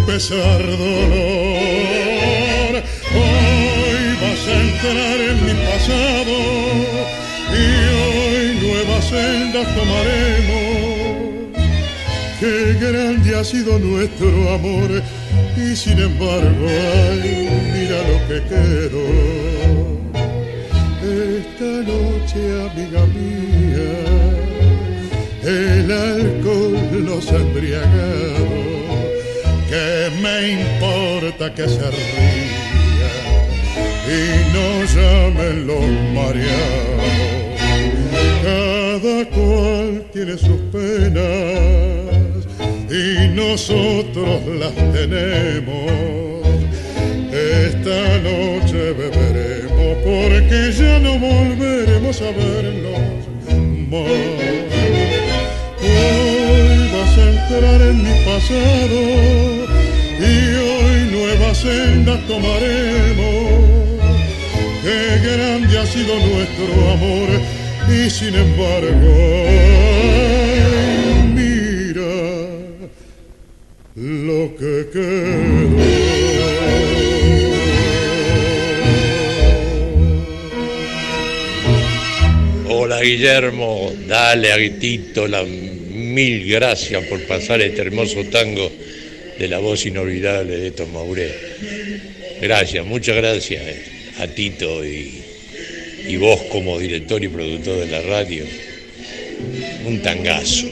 pesar, 0.08 0.66
dolor. 0.66 2.74
Hoy 3.12 4.16
vas 4.22 4.48
a 4.48 4.56
entrar 4.68 5.18
en 5.20 5.38
mi 5.46 5.54
pasado 5.68 6.36
y 7.52 7.54
hoy 8.00 8.46
nuevas 8.64 9.04
sendas 9.10 9.68
tomaremos. 9.76 11.60
Qué 12.40 12.56
grande 12.80 13.30
ha 13.36 13.44
sido 13.44 13.72
nuestro 13.78 14.32
amor 14.54 15.04
y 15.58 15.76
sin 15.76 16.00
embargo, 16.00 16.70
ay, 16.70 17.50
mira 17.74 17.98
lo 18.12 18.18
que 18.30 18.38
quedó 18.48 19.06
esta 21.06 21.72
noche, 21.92 22.40
amiga 22.70 23.02
mía, 23.08 23.92
el 25.46 25.92
alcohol 25.92 27.06
nos 27.06 27.32
ha 27.32 27.36
embriagado. 27.36 28.46
¿Qué 29.70 30.10
me 30.22 30.62
importa 30.62 31.54
que 31.54 31.68
se 31.68 31.92
ría 31.92 33.14
y 34.08 34.20
no 34.54 34.84
llamen 34.96 35.68
los 35.68 35.86
mareados? 36.14 37.26
Cada 38.44 39.26
cual 39.30 40.06
tiene 40.14 40.38
sus 40.38 40.62
penas 40.72 42.46
y 42.90 43.28
nosotros 43.30 44.42
las 44.60 44.76
tenemos. 44.94 45.92
Esta 47.32 48.18
noche 48.20 48.94
beberemos 48.94 49.98
porque 50.04 50.72
ya 50.72 51.00
no 51.00 51.20
volveremos 51.20 52.22
a 52.22 52.32
vernos 52.32 53.26
más. 53.90 54.85
Entrar 57.48 57.80
en 57.80 57.98
mi 58.02 58.10
pasado 58.26 59.02
y 60.20 60.56
hoy 60.56 61.12
nuevas 61.12 61.56
sendas 61.60 62.20
tomaremos. 62.26 63.70
Qué 64.82 65.20
grande 65.24 65.78
ha 65.78 65.86
sido 65.86 66.16
nuestro 66.16 66.92
amor 66.92 67.30
y 67.88 68.10
sin 68.10 68.34
embargo, 68.34 69.46
mira 71.36 72.16
lo 73.94 74.56
que 74.56 74.90
quedó. 74.92 76.16
Hola 82.70 83.02
Guillermo, 83.02 83.92
dale 84.08 84.52
a 84.52 84.58
Guitito 84.58 85.28
las 85.28 85.46
mil 86.16 86.50
gracias 86.50 87.04
por 87.08 87.22
pasar 87.24 87.62
este 87.62 87.82
hermoso 87.82 88.24
tango 88.32 88.72
de 89.38 89.48
la 89.50 89.60
voz 89.60 89.86
inolvidable 89.86 90.56
de 90.56 90.72
Tom 90.72 90.94
Mauré. 90.94 91.30
Gracias, 92.42 92.86
muchas 92.86 93.18
gracias 93.18 93.62
a 94.18 94.28
Tito 94.28 94.86
y, 94.86 95.22
y 96.08 96.16
vos 96.16 96.42
como 96.44 96.80
director 96.80 97.22
y 97.22 97.28
productor 97.28 97.80
de 97.80 97.88
la 97.88 98.02
radio. 98.02 98.46
Un 99.86 100.02
tangazo. 100.02 100.68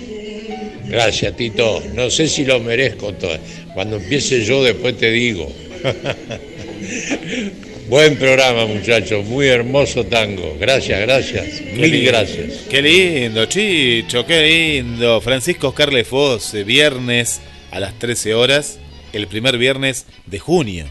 Gracias 0.88 1.36
Tito, 1.36 1.84
no 1.94 2.10
sé 2.10 2.30
si 2.30 2.46
lo 2.46 2.62
merezco 2.62 3.14
todo. 3.14 3.38
Cuando 3.74 3.98
empiece 3.98 4.46
yo 4.46 4.64
después 4.64 4.98
te 4.98 5.12
digo. 5.12 5.52
Buen 7.90 8.16
programa, 8.16 8.66
muchachos. 8.66 9.26
Muy 9.26 9.48
hermoso 9.48 10.06
tango. 10.06 10.56
Gracias, 10.60 11.02
gracias. 11.02 11.62
Mil 11.76 12.06
gracias. 12.06 12.66
Qué 12.70 12.82
lindo, 12.82 13.46
Chicho, 13.46 14.26
qué 14.26 14.42
lindo. 14.42 15.20
Francisco 15.20 15.68
Oscar 15.70 15.92
Lefos, 15.92 16.54
viernes 16.66 17.42
a 17.72 17.80
las 17.82 17.98
13 18.00 18.36
horas, 18.36 18.80
el 19.12 19.28
primer 19.28 19.58
viernes 19.58 20.06
de 20.26 20.40
junio. 20.40 20.86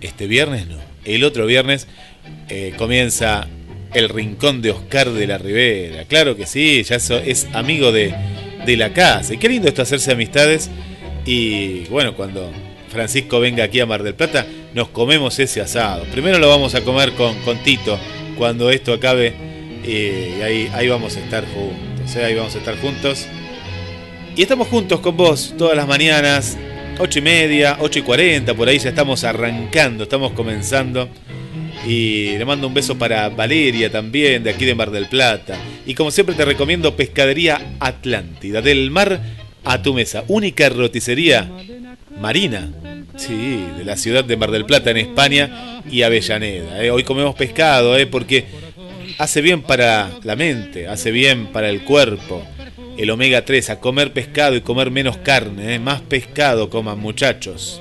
Este 0.00 0.28
viernes 0.28 0.68
no. 0.68 0.78
El 1.04 1.24
otro 1.24 1.44
viernes 1.44 1.88
eh, 2.48 2.72
comienza 2.78 3.48
el 3.92 4.08
rincón 4.08 4.62
de 4.62 4.70
Oscar 4.70 5.10
de 5.10 5.26
la 5.26 5.38
Ribera. 5.38 6.04
Claro 6.04 6.36
que 6.36 6.46
sí, 6.46 6.84
ya 6.84 6.96
es 6.96 7.48
amigo 7.52 7.90
de, 7.90 8.14
de 8.64 8.76
la 8.76 8.92
casa. 8.92 9.34
Y 9.34 9.38
qué 9.38 9.48
lindo 9.48 9.66
esto 9.66 9.82
hacerse 9.82 10.12
amistades. 10.12 10.70
Y 11.24 11.80
bueno, 11.86 12.14
cuando 12.14 12.52
Francisco 12.88 13.40
venga 13.40 13.64
aquí 13.64 13.80
a 13.80 13.86
Mar 13.86 14.02
del 14.02 14.14
Plata, 14.14 14.46
nos 14.74 14.88
comemos 14.88 15.38
ese 15.38 15.60
asado. 15.60 16.04
Primero 16.12 16.38
lo 16.38 16.48
vamos 16.48 16.74
a 16.74 16.82
comer 16.82 17.12
con, 17.12 17.34
con 17.40 17.58
Tito 17.58 17.98
cuando 18.36 18.70
esto 18.70 18.92
acabe 18.92 19.34
y 19.84 20.42
ahí, 20.42 20.70
ahí 20.74 20.88
vamos 20.88 21.16
a 21.16 21.20
estar 21.20 21.44
juntos. 21.46 22.16
¿eh? 22.16 22.24
Ahí 22.24 22.34
vamos 22.34 22.54
a 22.54 22.58
estar 22.58 22.76
juntos. 22.78 23.26
Y 24.36 24.42
estamos 24.42 24.68
juntos 24.68 25.00
con 25.00 25.16
vos 25.16 25.54
todas 25.56 25.76
las 25.76 25.88
mañanas, 25.88 26.58
8 26.98 27.18
y 27.18 27.22
media, 27.22 27.78
8 27.80 28.00
y 28.00 28.02
40, 28.02 28.54
por 28.54 28.68
ahí 28.68 28.78
ya 28.78 28.90
estamos 28.90 29.24
arrancando, 29.24 30.04
estamos 30.04 30.32
comenzando. 30.32 31.08
Y 31.86 32.36
le 32.36 32.44
mando 32.44 32.66
un 32.66 32.74
beso 32.74 32.98
para 32.98 33.28
Valeria 33.28 33.90
también, 33.90 34.42
de 34.42 34.50
aquí 34.50 34.64
de 34.64 34.74
Mar 34.74 34.90
del 34.90 35.08
Plata. 35.08 35.56
Y 35.86 35.94
como 35.94 36.10
siempre 36.10 36.34
te 36.34 36.44
recomiendo 36.44 36.96
Pescadería 36.96 37.76
Atlántida, 37.78 38.60
del 38.60 38.90
mar 38.90 39.20
a 39.64 39.82
tu 39.82 39.94
mesa. 39.94 40.24
Única 40.28 40.68
roticería 40.68 41.48
marina 42.20 42.70
Sí, 43.16 43.64
de 43.78 43.84
la 43.84 43.96
ciudad 43.96 44.24
de 44.24 44.36
Mar 44.36 44.50
del 44.50 44.66
Plata 44.66 44.90
en 44.90 44.98
España 44.98 45.80
y 45.90 46.02
Avellaneda. 46.02 46.84
¿eh? 46.84 46.90
Hoy 46.90 47.02
comemos 47.02 47.34
pescado, 47.34 47.96
¿eh? 47.96 48.06
porque 48.06 48.44
hace 49.16 49.40
bien 49.40 49.62
para 49.62 50.10
la 50.22 50.36
mente, 50.36 50.86
hace 50.86 51.10
bien 51.12 51.46
para 51.46 51.70
el 51.70 51.82
cuerpo. 51.82 52.42
El 52.98 53.08
omega 53.08 53.42
3, 53.46 53.70
a 53.70 53.80
comer 53.80 54.12
pescado 54.12 54.54
y 54.54 54.60
comer 54.60 54.90
menos 54.90 55.16
carne, 55.16 55.76
¿eh? 55.76 55.78
más 55.78 56.02
pescado 56.02 56.68
coman 56.68 56.98
muchachos. 56.98 57.80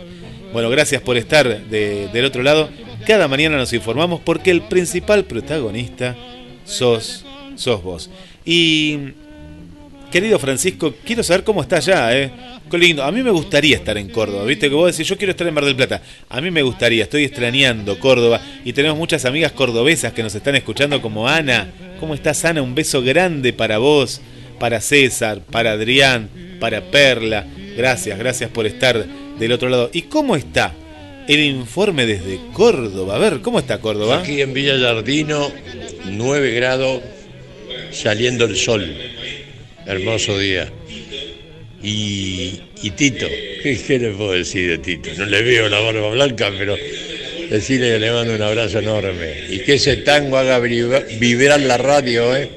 Bueno, 0.54 0.70
gracias 0.70 1.02
por 1.02 1.18
estar 1.18 1.66
de- 1.68 2.08
del 2.08 2.24
otro 2.24 2.42
lado. 2.42 2.70
Cada 3.06 3.28
mañana 3.28 3.58
nos 3.58 3.74
informamos 3.74 4.22
porque 4.22 4.52
el 4.52 4.62
principal 4.62 5.26
protagonista 5.26 6.16
sos, 6.64 7.26
sos 7.58 7.84
vos. 7.84 8.10
Y 8.46 9.00
Querido 10.16 10.40
Francisco, 10.40 10.94
quiero 11.04 11.24
saber 11.24 11.44
cómo 11.44 11.62
está 11.62 11.76
allá, 11.76 12.18
¿eh? 12.18 12.32
Qué 12.72 12.78
lindo. 12.78 13.04
A 13.04 13.12
mí 13.12 13.22
me 13.22 13.32
gustaría 13.32 13.76
estar 13.76 13.98
en 13.98 14.08
Córdoba, 14.08 14.46
¿viste? 14.46 14.70
Que 14.70 14.74
vos 14.74 14.90
decís, 14.90 15.06
yo 15.10 15.18
quiero 15.18 15.32
estar 15.32 15.46
en 15.46 15.54
Mar 15.54 15.66
del 15.66 15.76
Plata. 15.76 16.02
A 16.30 16.40
mí 16.40 16.52
me 16.52 16.62
gustaría, 16.62 17.04
estoy 17.04 17.26
extrañando 17.26 18.00
Córdoba. 18.00 18.40
Y 18.64 18.72
tenemos 18.72 18.98
muchas 18.98 19.26
amigas 19.26 19.52
cordobesas 19.52 20.14
que 20.14 20.24
nos 20.24 20.34
están 20.34 20.56
escuchando, 20.56 21.02
como 21.02 21.28
Ana. 21.28 21.70
¿Cómo 22.00 22.14
estás, 22.14 22.46
Ana? 22.46 22.62
Un 22.62 22.74
beso 22.74 23.02
grande 23.02 23.52
para 23.52 23.78
vos, 23.78 24.22
para 24.58 24.80
César, 24.80 25.42
para 25.52 25.74
Adrián, 25.74 26.30
para 26.62 26.80
Perla. 26.80 27.46
Gracias, 27.76 28.18
gracias 28.18 28.50
por 28.50 28.66
estar 28.66 29.06
del 29.38 29.52
otro 29.52 29.68
lado. 29.68 29.90
¿Y 29.92 30.04
cómo 30.04 30.38
está 30.38 30.74
el 31.28 31.42
informe 31.42 32.06
desde 32.06 32.40
Córdoba? 32.54 33.16
A 33.16 33.20
ver, 33.20 33.42
¿cómo 33.42 33.60
está 33.60 33.82
Córdoba? 33.82 34.20
Aquí 34.20 34.40
en 34.40 34.54
Villa 34.54 34.78
Yardino, 34.78 35.52
9 36.06 36.52
grados, 36.52 37.02
saliendo 37.92 38.46
el 38.46 38.56
sol. 38.56 38.96
Hermoso 39.86 40.38
día. 40.40 40.72
Y, 41.84 42.60
y 42.82 42.90
Tito, 42.92 43.28
¿qué, 43.62 43.78
qué 43.86 44.00
le 44.00 44.12
puedo 44.12 44.32
decir 44.32 44.70
de 44.70 44.78
Tito? 44.80 45.10
No 45.18 45.26
le 45.26 45.42
veo 45.44 45.70
la 45.70 45.80
barba 45.80 46.10
blanca, 46.10 46.52
pero 46.58 46.76
decirle 47.50 47.92
que 47.94 48.00
le 48.00 48.12
mando 48.12 48.34
un 48.34 48.42
abrazo 48.42 48.80
enorme. 48.80 49.44
Y 49.50 49.60
que 49.60 49.76
ese 49.76 49.98
tango 49.98 50.38
haga 50.38 50.60
vibra- 50.60 51.04
vibrar 51.20 51.60
la 51.60 51.78
radio, 51.78 52.36
¿eh? 52.36 52.50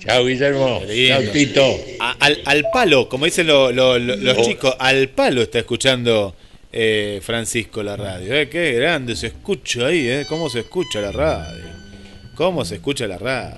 Chao, 0.00 0.26
Guillermo. 0.26 0.82
Chao, 1.08 1.22
Tito. 1.32 1.80
Al, 2.20 2.38
al 2.44 2.64
palo, 2.72 3.08
como 3.08 3.24
dicen 3.24 3.46
lo- 3.46 3.72
lo- 3.72 3.98
lo- 3.98 4.16
los 4.16 4.38
Oh. 4.38 4.44
chicos, 4.44 4.74
al 4.78 5.08
palo 5.08 5.42
está 5.42 5.58
escuchando 5.60 6.34
eh, 6.70 7.20
Francisco 7.22 7.82
la 7.82 7.96
radio. 7.96 8.34
Eh, 8.34 8.48
qué 8.50 8.72
grande 8.72 9.16
se 9.16 9.28
escucha 9.28 9.86
ahí, 9.86 10.06
eh. 10.06 10.26
¿Cómo 10.28 10.50
se 10.50 10.60
escucha 10.60 11.00
la 11.00 11.12
radio? 11.12 11.64
¿Cómo 12.34 12.62
se 12.64 12.74
escucha 12.76 13.06
la 13.06 13.16
radio? 13.16 13.56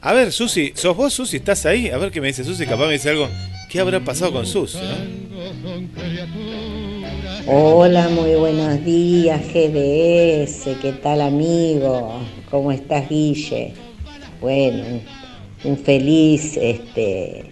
A 0.00 0.12
ver, 0.12 0.30
Susi, 0.30 0.72
¿sos 0.76 0.96
vos, 0.96 1.12
Susi? 1.12 1.38
¿Estás 1.38 1.66
ahí? 1.66 1.88
A 1.88 1.98
ver 1.98 2.12
qué 2.12 2.20
me 2.20 2.28
dice 2.28 2.44
Susi, 2.44 2.66
capaz 2.66 2.86
me 2.86 2.92
dice 2.92 3.10
algo. 3.10 3.28
¿Qué 3.68 3.80
habrá 3.80 3.98
pasado 3.98 4.32
con 4.32 4.46
Susi? 4.46 4.78
Hola, 7.48 8.08
muy 8.08 8.36
buenos 8.36 8.84
días, 8.84 9.40
GDS. 9.48 10.78
¿Qué 10.80 10.92
tal, 11.02 11.20
amigo? 11.20 12.20
¿Cómo 12.48 12.70
estás, 12.70 13.08
Guille? 13.08 13.74
Bueno, 14.40 15.00
un 15.64 15.76
feliz 15.76 16.56
este, 16.56 17.50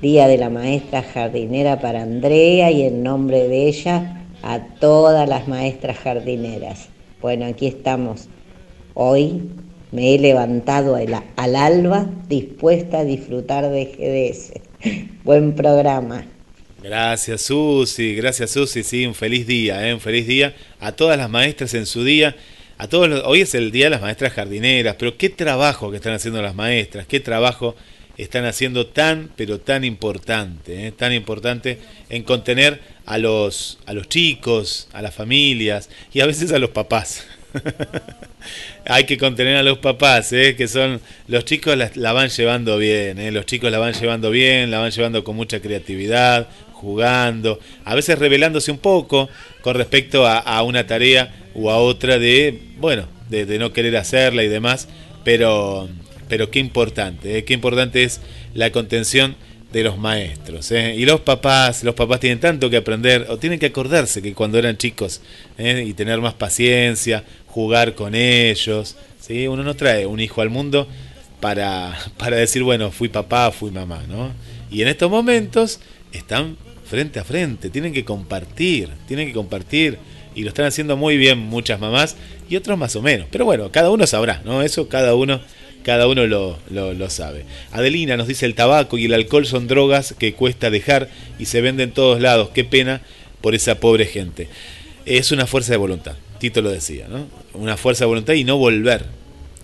día 0.00 0.26
de 0.26 0.38
la 0.38 0.48
maestra 0.48 1.02
jardinera 1.02 1.80
para 1.80 2.00
Andrea 2.00 2.70
y 2.70 2.84
en 2.84 3.02
nombre 3.02 3.46
de 3.46 3.68
ella 3.68 4.24
a 4.42 4.58
todas 4.80 5.28
las 5.28 5.48
maestras 5.48 5.98
jardineras. 5.98 6.88
Bueno, 7.20 7.44
aquí 7.44 7.66
estamos. 7.66 8.28
Hoy 8.94 9.42
me 9.94 10.14
he 10.14 10.18
levantado 10.18 10.96
al, 10.96 11.22
al 11.36 11.56
alba 11.56 12.10
dispuesta 12.28 12.98
a 12.98 13.04
disfrutar 13.04 13.70
de 13.70 13.84
GDS. 13.86 14.52
Buen 15.24 15.54
programa. 15.54 16.26
Gracias, 16.82 17.42
Susi. 17.42 18.16
Gracias, 18.16 18.50
Susi. 18.50 18.82
Sí, 18.82 19.06
un 19.06 19.14
feliz 19.14 19.46
día, 19.46 19.88
¿eh? 19.88 19.94
Un 19.94 20.00
feliz 20.00 20.26
día 20.26 20.54
a 20.80 20.92
todas 20.92 21.16
las 21.16 21.30
maestras 21.30 21.74
en 21.74 21.86
su 21.86 22.02
día. 22.02 22.34
A 22.76 22.88
todos 22.88 23.22
hoy 23.24 23.42
es 23.42 23.54
el 23.54 23.70
día 23.70 23.86
de 23.86 23.90
las 23.90 24.02
maestras 24.02 24.32
jardineras, 24.32 24.96
pero 24.98 25.16
qué 25.16 25.30
trabajo 25.30 25.92
que 25.92 25.96
están 25.96 26.12
haciendo 26.12 26.42
las 26.42 26.56
maestras, 26.56 27.06
qué 27.06 27.20
trabajo 27.20 27.76
están 28.16 28.44
haciendo 28.46 28.88
tan, 28.88 29.30
pero 29.36 29.60
tan 29.60 29.84
importante, 29.84 30.88
¿eh? 30.88 30.92
tan 30.92 31.12
importante 31.12 31.78
en 32.10 32.24
contener 32.24 32.80
a 33.06 33.18
los, 33.18 33.78
a 33.86 33.92
los 33.92 34.08
chicos, 34.08 34.88
a 34.92 35.02
las 35.02 35.14
familias 35.14 35.88
y 36.12 36.20
a 36.20 36.26
veces 36.26 36.50
a 36.52 36.58
los 36.58 36.70
papás. 36.70 37.24
Hay 38.86 39.04
que 39.04 39.16
contener 39.16 39.56
a 39.56 39.62
los 39.62 39.78
papás, 39.78 40.32
¿eh? 40.32 40.56
que 40.56 40.68
son 40.68 41.00
los 41.26 41.44
chicos 41.44 41.76
la, 41.76 41.90
la 41.94 42.12
van 42.12 42.28
llevando 42.28 42.76
bien, 42.76 43.18
¿eh? 43.18 43.30
los 43.32 43.46
chicos 43.46 43.70
la 43.70 43.78
van 43.78 43.94
llevando 43.94 44.30
bien, 44.30 44.70
la 44.70 44.78
van 44.78 44.90
llevando 44.90 45.24
con 45.24 45.36
mucha 45.36 45.60
creatividad, 45.60 46.48
jugando, 46.72 47.58
a 47.84 47.94
veces 47.94 48.18
revelándose 48.18 48.70
un 48.70 48.78
poco 48.78 49.30
con 49.62 49.74
respecto 49.74 50.26
a, 50.26 50.62
una 50.62 50.86
tarea 50.86 51.34
u 51.54 51.70
a 51.70 51.78
otra 51.78 52.18
de, 52.18 52.60
bueno, 52.78 53.06
de, 53.30 53.46
de 53.46 53.58
no 53.58 53.72
querer 53.72 53.96
hacerla 53.96 54.42
y 54.42 54.48
demás, 54.48 54.88
pero, 55.24 55.88
pero 56.28 56.50
qué 56.50 56.58
importante, 56.58 57.38
¿eh? 57.38 57.44
qué 57.44 57.54
importante 57.54 58.02
es 58.02 58.20
la 58.52 58.70
contención 58.70 59.34
de 59.78 59.84
los 59.84 59.98
maestros. 59.98 60.70
¿eh? 60.70 60.94
Y 60.96 61.04
los 61.04 61.20
papás, 61.20 61.82
los 61.82 61.96
papás 61.96 62.20
tienen 62.20 62.38
tanto 62.38 62.70
que 62.70 62.76
aprender, 62.76 63.26
o 63.28 63.38
tienen 63.38 63.58
que 63.58 63.66
acordarse 63.66 64.22
que 64.22 64.32
cuando 64.32 64.56
eran 64.56 64.76
chicos, 64.76 65.20
¿eh? 65.58 65.84
y 65.84 65.94
tener 65.94 66.20
más 66.20 66.34
paciencia, 66.34 67.24
jugar 67.48 67.94
con 67.96 68.14
ellos. 68.14 68.96
¿sí? 69.20 69.48
Uno 69.48 69.64
no 69.64 69.74
trae 69.74 70.06
un 70.06 70.20
hijo 70.20 70.40
al 70.42 70.50
mundo 70.50 70.86
para, 71.40 71.98
para 72.16 72.36
decir, 72.36 72.62
bueno, 72.62 72.92
fui 72.92 73.08
papá, 73.08 73.50
fui 73.50 73.72
mamá, 73.72 74.04
¿no? 74.08 74.30
Y 74.70 74.82
en 74.82 74.88
estos 74.88 75.10
momentos 75.10 75.80
están 76.12 76.56
frente 76.86 77.18
a 77.18 77.24
frente, 77.24 77.68
tienen 77.68 77.92
que 77.92 78.04
compartir, 78.04 78.90
tienen 79.08 79.26
que 79.26 79.34
compartir. 79.34 79.98
Y 80.36 80.42
lo 80.42 80.48
están 80.48 80.66
haciendo 80.66 80.96
muy 80.96 81.16
bien 81.16 81.38
muchas 81.38 81.78
mamás 81.78 82.16
y 82.48 82.56
otros 82.56 82.76
más 82.76 82.96
o 82.96 83.02
menos. 83.02 83.28
Pero 83.30 83.44
bueno, 83.44 83.70
cada 83.70 83.90
uno 83.90 84.06
sabrá, 84.06 84.40
¿no? 84.44 84.62
Eso 84.62 84.88
cada 84.88 85.14
uno 85.14 85.40
cada 85.84 86.08
uno 86.08 86.26
lo, 86.26 86.58
lo, 86.70 87.10
sabe. 87.10 87.44
Adelina 87.70 88.16
nos 88.16 88.26
dice 88.26 88.46
el 88.46 88.54
tabaco 88.54 88.98
y 88.98 89.04
el 89.04 89.14
alcohol 89.14 89.46
son 89.46 89.68
drogas 89.68 90.14
que 90.18 90.34
cuesta 90.34 90.70
dejar 90.70 91.08
y 91.38 91.44
se 91.44 91.60
venden 91.60 91.90
en 91.90 91.94
todos 91.94 92.20
lados. 92.20 92.50
Qué 92.54 92.64
pena 92.64 93.02
por 93.40 93.54
esa 93.54 93.78
pobre 93.78 94.06
gente. 94.06 94.48
Es 95.06 95.30
una 95.30 95.46
fuerza 95.46 95.72
de 95.72 95.76
voluntad, 95.76 96.14
Tito 96.38 96.62
lo 96.62 96.70
decía, 96.70 97.06
¿no? 97.08 97.26
Una 97.52 97.76
fuerza 97.76 98.04
de 98.04 98.08
voluntad 98.08 98.32
y 98.34 98.44
no 98.44 98.56
volver. 98.56 99.04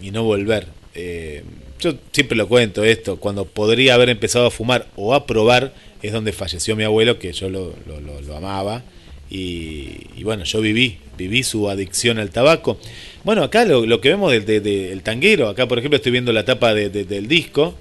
Y 0.03 0.11
no 0.13 0.23
volver. 0.23 0.67
Eh, 0.95 1.43
yo 1.81 1.95
siempre 2.13 2.37
lo 2.37 2.47
cuento 2.49 2.85
esto, 2.85 3.17
cuando 3.19 3.47
podría 3.47 3.95
haber 3.95 4.11
empezado 4.11 4.47
a 4.47 4.51
fumar 4.51 4.87
o 4.97 5.15
a 5.15 5.27
probar, 5.27 5.73
es 6.03 6.13
donde 6.13 6.33
falleció 6.33 6.77
mi 6.77 6.85
abuelo, 6.85 7.19
que 7.19 7.33
yo 7.33 7.49
lo, 7.49 7.75
lo, 7.87 8.01
lo- 8.01 8.21
lo 8.21 8.37
amaba. 8.37 8.83
Y, 9.31 10.09
y 10.17 10.25
bueno, 10.25 10.45
yo 10.45 10.61
viví, 10.61 10.99
viví 11.17 11.43
su 11.43 11.71
adicción 11.71 12.19
al 12.19 12.31
tabaco. 12.31 12.79
Bueno, 13.25 13.43
acá 13.43 13.65
lo, 13.65 13.85
lo 13.87 14.01
que 14.01 14.09
vemos 14.09 14.33
del 14.33 14.47
de- 14.47 14.61
de- 14.61 14.93
tanguero, 15.03 15.49
acá 15.49 15.67
por 15.69 15.79
ejemplo 15.79 15.97
estoy 15.97 16.13
viendo 16.13 16.33
la 16.33 16.45
tapa 16.45 16.73
de- 16.75 16.89
de- 16.91 17.05
del 17.05 17.29
disco. 17.29 17.75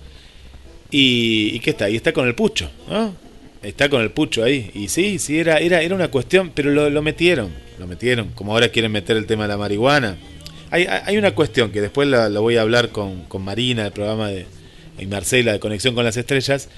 Y, 0.91 1.52
¿y 1.53 1.60
qué 1.60 1.70
está? 1.70 1.90
Y 1.90 1.95
está 1.95 2.14
con 2.14 2.28
el 2.28 2.36
pucho, 2.36 2.70
¿no? 2.90 3.16
Está 3.61 3.90
con 3.90 4.02
el 4.02 4.11
pucho 4.11 4.44
ahí. 4.44 4.72
Y 4.74 4.88
sí, 4.88 5.20
sí, 5.20 5.38
era, 5.40 5.57
era, 5.60 5.82
era 5.82 5.94
una 5.95 6.10
cuestión, 6.10 6.52
pero 6.53 6.72
lo, 6.72 6.90
metieron, 7.02 7.52
lo 7.78 7.88
metieron. 7.88 8.30
Como 8.30 8.53
ahora 8.53 8.70
quieren 8.70 8.91
meter 8.91 9.16
el 9.18 9.26
tema 9.26 9.44
de 9.44 9.49
la 9.49 9.57
marihuana. 9.57 10.18
Hay, 10.72 10.86
una 11.18 11.34
cuestión 11.36 11.72
que 11.72 11.82
después 11.82 12.07
la, 12.07 12.28
voy 12.40 12.57
a 12.57 12.61
hablar 12.61 12.90
con, 12.90 13.24
Marina, 13.44 13.84
del 13.84 13.91
programa 13.91 14.30
de 14.30 14.45
y 14.99 15.06
Marcela 15.07 15.53
de 15.53 15.60
Conexión 15.60 15.95
con 15.95 16.03
las 16.06 16.18
Estrellas. 16.18 16.70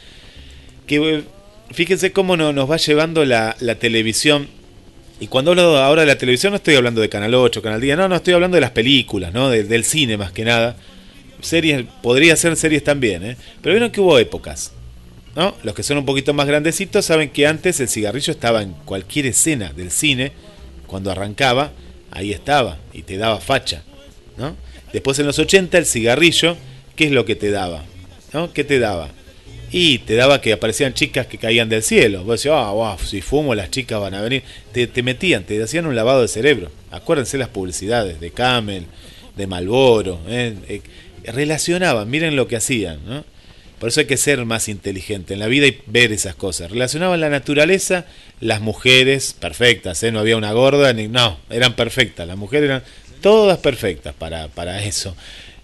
Que 0.88 0.96
eh, 0.98 1.24
fíjense 1.72 2.12
cómo 2.12 2.36
no- 2.38 2.54
nos 2.54 2.70
va 2.70 2.78
llevando 2.78 3.24
la 3.60 3.76
televisión. 3.76 4.48
Y 5.22 5.28
cuando 5.28 5.52
hablo 5.52 5.78
ahora 5.78 6.02
de 6.02 6.08
la 6.08 6.18
televisión 6.18 6.52
no 6.52 6.58
estoy 6.58 6.76
hablando 6.76 7.00
de 7.00 7.08
Canal 7.08 7.34
8, 7.36 7.62
Canal 7.62 7.80
10, 7.80 7.96
no, 7.96 8.10
no, 8.10 8.16
estoy 8.18 8.34
hablando 8.34 8.56
de 8.56 8.62
las 8.62 8.72
películas, 8.72 9.32
¿no? 9.34 9.50
De- 9.50 9.64
del 9.64 9.84
cine 9.86 10.18
más 10.18 10.32
que 10.34 10.44
nada. 10.44 10.76
Series, 11.42 11.86
podría 12.02 12.36
ser 12.36 12.56
series 12.58 12.84
también, 12.84 13.24
¿eh? 13.24 13.38
Pero 13.62 13.74
vieron 13.74 13.92
que 13.92 14.02
hubo 14.02 14.18
épocas, 14.20 14.72
¿no? 15.36 15.56
Los 15.64 15.76
que 15.76 15.84
son 15.84 15.98
un 16.00 16.06
poquito 16.06 16.34
más 16.34 16.48
grandecitos 16.48 17.06
saben 17.06 17.30
que 17.30 17.46
antes 17.48 17.80
el 17.80 17.88
cigarrillo 17.88 18.32
estaba 18.34 18.62
en 18.64 18.74
cualquier 18.86 19.28
escena 19.28 19.72
del 19.74 19.92
cine, 19.92 20.32
cuando 20.88 21.12
arrancaba, 21.12 21.72
ahí 22.12 22.32
estaba 22.34 22.80
y 22.92 23.04
te 23.04 23.18
daba 23.18 23.40
facha, 23.40 23.84
¿no? 24.38 24.56
Después 24.92 25.18
en 25.20 25.28
los 25.28 25.38
80 25.40 25.78
el 25.78 25.86
cigarrillo, 25.86 26.58
¿qué 26.96 27.06
es 27.06 27.12
lo 27.12 27.26
que 27.26 27.36
te 27.36 27.50
daba? 27.52 27.84
¿No? 28.34 28.52
¿Qué 28.54 28.64
te 28.64 28.80
daba? 28.80 29.10
Y 29.72 30.00
te 30.00 30.16
daba 30.16 30.42
que 30.42 30.52
aparecían 30.52 30.94
chicas 30.94 31.28
que 31.28 31.38
caían 31.38 31.70
del 31.70 31.82
cielo. 31.82 32.24
Vos 32.24 32.40
decías, 32.42 32.56
ah, 32.58 32.72
wow, 32.72 32.98
si 33.00 33.22
fumo 33.22 33.56
las 33.56 33.72
chicas 33.72 34.02
van 34.02 34.14
a 34.14 34.22
venir. 34.22 34.44
Te, 34.74 34.86
te 34.88 35.02
metían, 35.02 35.44
te 35.44 35.62
hacían 35.64 35.86
un 35.86 35.96
lavado 35.96 36.22
de 36.22 36.28
cerebro. 36.28 36.72
Acuérdense 36.92 37.38
las 37.38 37.48
publicidades 37.48 38.20
de 38.20 38.32
Camel, 38.32 38.86
de 39.38 39.48
Malboro. 39.48 40.20
relacionaban, 41.24 42.10
miren 42.10 42.36
lo 42.36 42.48
que 42.48 42.58
hacían. 42.58 43.00
¿no? 43.06 43.24
Por 43.80 43.90
eso 43.90 44.02
hay 44.02 44.06
que 44.06 44.18
ser 44.18 44.46
más 44.46 44.68
inteligente 44.68 45.34
en 45.34 45.40
la 45.40 45.48
vida 45.48 45.66
y 45.68 45.82
ver 45.88 46.12
esas 46.12 46.36
cosas. 46.36 46.70
Relacionaban 46.70 47.20
la 47.20 47.30
naturaleza, 47.30 48.06
las 48.40 48.62
mujeres 48.62 49.34
perfectas, 49.34 50.04
¿eh? 50.04 50.12
no 50.12 50.20
había 50.20 50.38
una 50.38 50.52
gorda, 50.52 50.94
ni, 50.94 51.08
no, 51.08 51.40
eran 51.50 51.76
perfectas. 51.76 52.28
Las 52.28 52.38
mujeres 52.38 52.66
eran 52.66 52.84
todas 53.22 53.58
perfectas 53.58 54.14
para, 54.14 54.50
para 54.50 54.84
eso. 54.84 55.16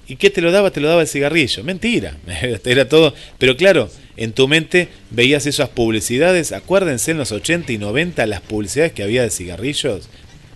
¿Y 0.08 0.16
qué 0.16 0.30
te 0.30 0.42
lo 0.42 0.52
daba? 0.52 0.72
Te 0.72 0.80
lo 0.80 0.88
daba 0.88 1.02
el 1.02 1.08
cigarrillo. 1.08 1.64
Mentira. 1.64 2.18
Era 2.66 2.88
todo. 2.88 3.14
Pero 3.38 3.58
claro, 3.58 3.90
en 4.16 4.32
tu 4.32 4.48
mente 4.48 4.88
veías 5.12 5.46
esas 5.46 5.70
publicidades. 5.70 6.54
Acuérdense 6.54 7.12
en 7.12 7.18
los 7.18 7.32
80 7.32 7.74
y 7.74 7.78
90 7.78 8.26
las 8.26 8.42
publicidades 8.42 8.94
que 8.94 9.04
había 9.04 9.24
de 9.24 9.30
cigarrillos. 9.30 10.08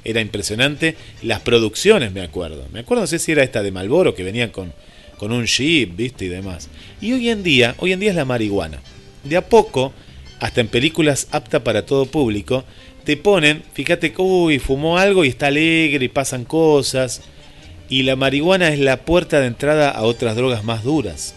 Era 0.05 0.21
impresionante. 0.21 0.95
Las 1.21 1.41
producciones, 1.41 2.13
me 2.13 2.21
acuerdo. 2.21 2.65
Me 2.71 2.79
acuerdo, 2.79 3.01
no 3.01 3.07
sé 3.07 3.19
si 3.19 3.33
era 3.33 3.43
esta 3.43 3.61
de 3.61 3.71
Malboro 3.71 4.15
que 4.15 4.23
venían 4.23 4.51
con, 4.51 4.73
con 5.17 5.33
un 5.33 5.45
jeep, 5.45 5.95
viste, 5.95 6.25
y 6.25 6.29
demás. 6.29 6.69
Y 7.01 7.11
hoy 7.11 7.29
en 7.29 7.43
día, 7.43 7.75
hoy 7.79 7.91
en 7.91 7.99
día 7.99 8.11
es 8.11 8.15
la 8.15 8.25
marihuana. 8.25 8.81
De 9.25 9.35
a 9.35 9.47
poco, 9.47 9.91
hasta 10.39 10.61
en 10.61 10.69
películas 10.69 11.27
aptas 11.31 11.61
para 11.61 11.85
todo 11.85 12.05
público, 12.05 12.63
te 13.03 13.17
ponen, 13.17 13.63
fíjate 13.73 14.13
uy, 14.17 14.59
fumó 14.59 14.97
algo 14.97 15.25
y 15.25 15.27
está 15.27 15.47
alegre 15.47 16.05
y 16.05 16.09
pasan 16.09 16.45
cosas 16.45 17.21
y 17.91 18.03
la 18.03 18.15
marihuana 18.15 18.69
es 18.69 18.79
la 18.79 19.01
puerta 19.03 19.41
de 19.41 19.47
entrada 19.47 19.89
a 19.89 20.03
otras 20.03 20.37
drogas 20.37 20.63
más 20.63 20.85
duras. 20.85 21.35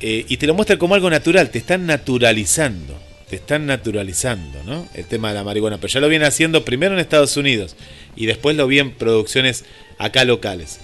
Eh, 0.00 0.26
y 0.28 0.38
te 0.38 0.48
lo 0.48 0.54
muestran 0.54 0.76
como 0.76 0.96
algo 0.96 1.08
natural, 1.08 1.50
te 1.50 1.58
están 1.58 1.86
naturalizando, 1.86 3.00
te 3.30 3.36
están 3.36 3.64
naturalizando, 3.64 4.64
¿no? 4.64 4.88
El 4.92 5.06
tema 5.06 5.28
de 5.28 5.34
la 5.36 5.44
marihuana, 5.44 5.78
pero 5.78 5.92
ya 5.92 6.00
lo 6.00 6.08
viene 6.08 6.24
haciendo 6.24 6.64
primero 6.64 6.94
en 6.94 7.00
Estados 7.00 7.36
Unidos 7.36 7.76
y 8.16 8.26
después 8.26 8.56
lo 8.56 8.66
vi 8.66 8.80
en 8.80 8.90
producciones 8.90 9.64
acá 9.98 10.24
locales. 10.24 10.80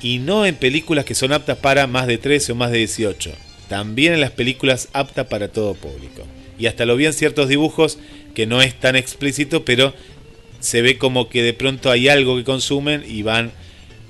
Y 0.00 0.20
no 0.20 0.46
en 0.46 0.54
películas 0.54 1.04
que 1.04 1.16
son 1.16 1.32
aptas 1.32 1.58
para 1.58 1.88
más 1.88 2.06
de 2.06 2.18
13 2.18 2.52
o 2.52 2.54
más 2.54 2.70
de 2.70 2.78
18, 2.78 3.32
también 3.68 4.12
en 4.12 4.20
las 4.20 4.30
películas 4.30 4.90
aptas 4.92 5.26
para 5.26 5.48
todo 5.48 5.74
público. 5.74 6.24
Y 6.56 6.66
hasta 6.66 6.86
lo 6.86 6.94
vi 6.94 7.06
en 7.06 7.14
ciertos 7.14 7.48
dibujos 7.48 7.98
que 8.32 8.46
no 8.46 8.62
es 8.62 8.78
tan 8.78 8.94
explícito, 8.94 9.64
pero 9.64 9.92
se 10.60 10.82
ve 10.82 10.98
como 10.98 11.28
que 11.28 11.42
de 11.42 11.52
pronto 11.52 11.90
hay 11.90 12.08
algo 12.08 12.36
que 12.36 12.44
consumen 12.44 13.04
y 13.04 13.22
van 13.22 13.50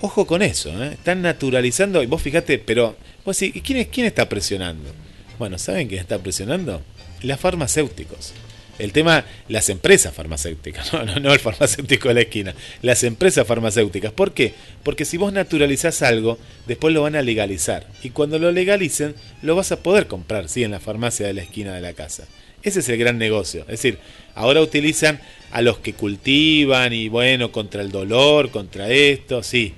Ojo 0.05 0.27
con 0.27 0.43
eso, 0.43 0.71
¿eh? 0.83 0.95
están 0.95 1.23
naturalizando, 1.23 2.03
y 2.03 2.07
vos 2.07 2.21
fíjate, 2.21 2.59
pero 2.59 2.97
vos 3.25 3.37
sí, 3.37 3.53
¿quién, 3.53 3.79
es, 3.79 3.87
¿quién 3.87 4.05
está 4.05 4.29
presionando? 4.29 4.91
Bueno, 5.39 5.59
¿saben 5.59 5.87
quién 5.87 6.01
está 6.01 6.19
presionando? 6.19 6.83
Las 7.23 7.39
farmacéuticos. 7.39 8.33
El 8.81 8.91
tema, 8.91 9.25
las 9.47 9.69
empresas 9.69 10.13
farmacéuticas, 10.13 10.93
no, 10.93 11.05
no, 11.05 11.21
no 11.21 11.33
el 11.33 11.39
farmacéutico 11.39 12.09
de 12.09 12.15
la 12.15 12.21
esquina, 12.23 12.53
las 12.83 13.05
empresas 13.05 13.47
farmacéuticas. 13.47 14.11
¿Por 14.11 14.35
qué? 14.35 14.55
Porque 14.83 15.05
si 15.05 15.19
vos 15.19 15.33
naturalizás 15.33 16.03
algo, 16.03 16.37
después 16.67 16.93
lo 16.93 17.03
van 17.03 17.15
a 17.15 17.23
legalizar. 17.23 17.87
Y 18.03 18.11
cuando 18.11 18.41
lo 18.41 18.51
legalicen, 18.51 19.15
lo 19.41 19.55
vas 19.55 19.71
a 19.71 19.85
poder 19.85 20.09
comprar, 20.09 20.49
sí, 20.49 20.65
en 20.65 20.73
la 20.73 20.81
farmacia 20.81 21.29
de 21.29 21.35
la 21.35 21.43
esquina 21.43 21.77
de 21.77 21.81
la 21.81 21.93
casa. 21.93 22.25
Ese 22.65 22.81
es 22.81 22.89
el 22.89 22.99
gran 22.99 23.19
negocio. 23.19 23.63
Es 23.63 23.83
decir, 23.83 23.99
ahora 24.35 24.61
utilizan 24.61 25.21
a 25.53 25.63
los 25.63 25.79
que 25.79 25.93
cultivan 25.93 26.93
y 26.93 27.09
bueno, 27.09 27.53
contra 27.53 27.83
el 27.83 27.93
dolor, 27.93 28.51
contra 28.51 28.89
esto, 28.89 29.45
sí, 29.45 29.75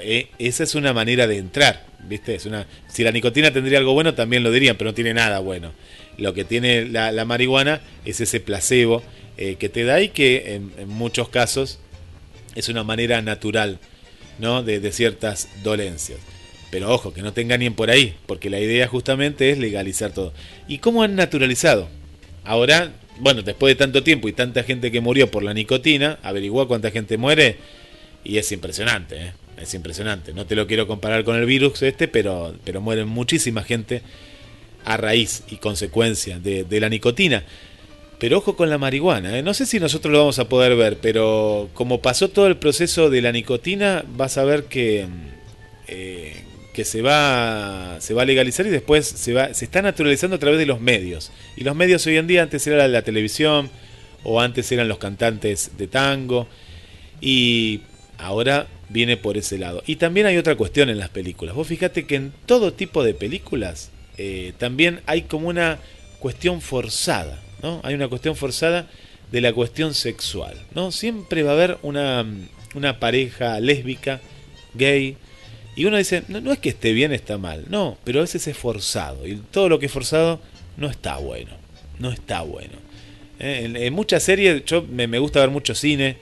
eh, 0.00 0.28
esa 0.38 0.64
es 0.64 0.74
una 0.74 0.92
manera 0.92 1.26
de 1.26 1.38
entrar, 1.38 1.84
¿viste? 2.08 2.34
Es 2.34 2.46
una, 2.46 2.66
si 2.88 3.04
la 3.04 3.12
nicotina 3.12 3.52
tendría 3.52 3.78
algo 3.78 3.92
bueno, 3.92 4.14
también 4.14 4.42
lo 4.42 4.50
dirían, 4.50 4.76
pero 4.76 4.90
no 4.90 4.94
tiene 4.94 5.14
nada 5.14 5.38
bueno. 5.40 5.72
Lo 6.18 6.34
que 6.34 6.44
tiene 6.44 6.86
la, 6.86 7.24
marihuana 7.24 7.80
es 8.04 8.20
ese 8.20 8.40
placebo 8.40 9.02
eh, 9.36 9.56
que 9.56 9.68
te 9.68 9.84
da 9.84 10.00
y 10.00 10.08
que 10.08 10.54
en, 10.54 10.88
muchos 10.88 11.28
casos 11.28 11.78
es 12.54 12.68
una 12.68 12.84
manera 12.84 13.20
natural, 13.20 13.78
¿no? 14.38 14.62
De, 14.62 14.92
ciertas 14.92 15.48
dolencias. 15.62 16.18
Pero 16.70 16.92
ojo, 16.92 17.12
que 17.12 17.22
no 17.22 17.32
te 17.32 17.42
engañen 17.42 17.74
por 17.74 17.90
ahí, 17.90 18.16
porque 18.26 18.50
la 18.50 18.60
idea 18.60 18.88
justamente 18.88 19.50
es 19.50 19.58
legalizar 19.58 20.12
todo. 20.12 20.32
¿Y 20.66 20.78
cómo 20.78 21.02
han 21.02 21.14
naturalizado? 21.14 21.88
Ahora, 22.44 22.92
bueno, 23.18 23.42
después 23.42 23.72
de 23.72 23.76
tanto 23.76 24.02
tiempo 24.02 24.28
y 24.28 24.32
tanta 24.32 24.62
gente 24.62 24.90
que 24.90 25.00
murió 25.00 25.30
por 25.30 25.42
la 25.42 25.54
nicotina, 25.54 26.18
averigua 26.22 26.66
cuánta 26.66 26.90
gente 26.90 27.18
muere 27.18 27.58
y 28.24 28.38
es 28.38 28.50
impresionante, 28.52 29.16
¿eh? 29.16 29.32
Es 29.60 29.74
impresionante. 29.74 30.32
No 30.32 30.46
te 30.46 30.54
lo 30.54 30.66
quiero 30.66 30.86
comparar 30.86 31.24
con 31.24 31.36
el 31.36 31.46
virus 31.46 31.82
este, 31.82 32.08
pero, 32.08 32.54
pero 32.64 32.80
muere 32.80 33.04
muchísima 33.04 33.62
gente 33.62 34.02
a 34.84 34.96
raíz 34.96 35.42
y 35.50 35.56
consecuencia 35.56 36.38
de, 36.38 36.80
la 36.80 36.88
nicotina. 36.88 37.44
Pero 38.18 38.38
ojo 38.38 38.56
con 38.56 38.70
la 38.70 38.78
marihuana, 38.78 39.38
¿eh? 39.38 39.42
no 39.42 39.52
sé 39.52 39.66
si 39.66 39.78
nosotros 39.78 40.10
lo 40.10 40.20
vamos 40.20 40.38
a 40.38 40.48
poder 40.48 40.74
ver, 40.74 40.98
pero 41.02 41.68
como 41.74 42.00
pasó 42.00 42.28
todo 42.30 42.46
el 42.46 42.56
proceso 42.56 43.10
de 43.10 43.20
la 43.20 43.30
nicotina, 43.30 44.04
vas 44.16 44.38
a 44.38 44.44
ver 44.44 44.64
que, 44.64 45.06
eh, 45.86 46.34
que 46.72 46.86
se, 46.86 47.02
va, 47.02 47.96
se 48.00 48.14
va 48.14 48.22
a 48.22 48.24
legalizar 48.24 48.66
y 48.66 48.70
después 48.70 49.06
se, 49.06 49.34
va, 49.34 49.52
se 49.52 49.66
está 49.66 49.82
naturalizando 49.82 50.36
a 50.36 50.38
través 50.38 50.58
de 50.58 50.64
los 50.64 50.80
medios. 50.80 51.30
Y 51.56 51.64
los 51.64 51.76
medios 51.76 52.06
hoy 52.06 52.16
en 52.16 52.26
día, 52.26 52.42
antes 52.42 52.66
era 52.66 52.88
la 52.88 53.02
televisión 53.02 53.68
o 54.22 54.40
antes 54.40 54.70
eran 54.72 54.88
los 54.88 54.98
cantantes 54.98 55.72
de 55.76 55.86
tango. 55.86 56.48
Y 57.20 57.82
ahora 58.18 58.66
viene 58.88 59.16
por 59.16 59.36
ese 59.36 59.58
lado. 59.58 59.82
Y 59.86 59.96
también 59.96 60.26
hay 60.26 60.36
otra 60.36 60.56
cuestión 60.56 60.88
en 60.88 60.98
las 60.98 61.08
películas. 61.08 61.54
Vos 61.54 61.66
fíjate 61.66 62.06
que 62.06 62.16
en 62.16 62.32
todo 62.46 62.72
tipo 62.72 63.02
de 63.02 63.14
películas 63.14 63.90
eh, 64.18 64.52
también 64.58 65.00
hay 65.06 65.22
como 65.22 65.48
una 65.48 65.78
cuestión 66.18 66.60
forzada, 66.60 67.40
¿no? 67.62 67.80
Hay 67.84 67.94
una 67.94 68.08
cuestión 68.08 68.36
forzada 68.36 68.88
de 69.30 69.40
la 69.40 69.52
cuestión 69.52 69.94
sexual, 69.94 70.56
¿no? 70.74 70.92
Siempre 70.92 71.42
va 71.42 71.50
a 71.50 71.54
haber 71.54 71.78
una, 71.82 72.24
una 72.74 72.98
pareja 73.00 73.60
lésbica, 73.60 74.20
gay, 74.74 75.16
y 75.74 75.84
uno 75.84 75.98
dice, 75.98 76.22
no, 76.28 76.40
no, 76.40 76.52
es 76.52 76.58
que 76.58 76.70
esté 76.70 76.92
bien, 76.92 77.12
está 77.12 77.36
mal, 77.36 77.66
no, 77.68 77.98
pero 78.04 78.20
a 78.20 78.22
veces 78.22 78.46
es 78.46 78.56
forzado, 78.56 79.26
y 79.26 79.36
todo 79.50 79.68
lo 79.68 79.78
que 79.78 79.86
es 79.86 79.92
forzado 79.92 80.40
no 80.76 80.88
está 80.88 81.18
bueno, 81.18 81.52
no 81.98 82.12
está 82.12 82.40
bueno. 82.42 82.74
Eh, 83.38 83.70
en, 83.74 83.92
muchas 83.92 84.22
series, 84.22 84.64
yo 84.64 84.82
me 84.82 85.18
gusta 85.18 85.40
ver 85.40 85.50
mucho 85.50 85.74
cine, 85.74 86.16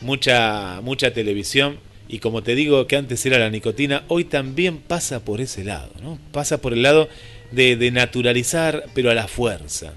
mucha, 0.00 0.80
mucha 0.82 1.12
televisión. 1.12 1.78
Y 2.08 2.20
como 2.20 2.42
te 2.42 2.54
digo 2.54 2.86
que 2.86 2.96
antes 2.96 3.24
era 3.26 3.38
la 3.38 3.50
nicotina, 3.50 4.04
hoy 4.08 4.24
también 4.24 4.78
pasa 4.78 5.24
por 5.24 5.40
ese 5.40 5.64
lado, 5.64 5.90
¿no? 6.02 6.18
Pasa 6.32 6.58
por 6.58 6.72
el 6.72 6.82
lado 6.82 7.08
de, 7.52 7.90
naturalizar, 7.90 8.84
pero 8.94 9.10
a 9.10 9.14
la 9.14 9.28
fuerza. 9.28 9.92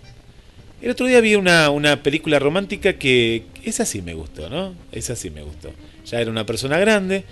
El 0.82 0.92
otro 0.92 1.06
día 1.06 1.22
vi 1.22 1.36
una, 1.36 1.70
una 1.70 2.04
película 2.04 2.40
romántica 2.40 2.94
que 2.94 3.44
esa 3.64 3.86
sí 3.86 4.02
me 4.02 4.14
gustó, 4.14 4.50
¿no? 4.50 4.74
Esa 4.92 5.16
sí 5.16 5.30
me 5.30 5.42
gustó. 5.42 5.72
Ya 6.06 6.20
era 6.20 6.32
una 6.32 6.46
persona 6.46 6.80
grande, 6.80 7.24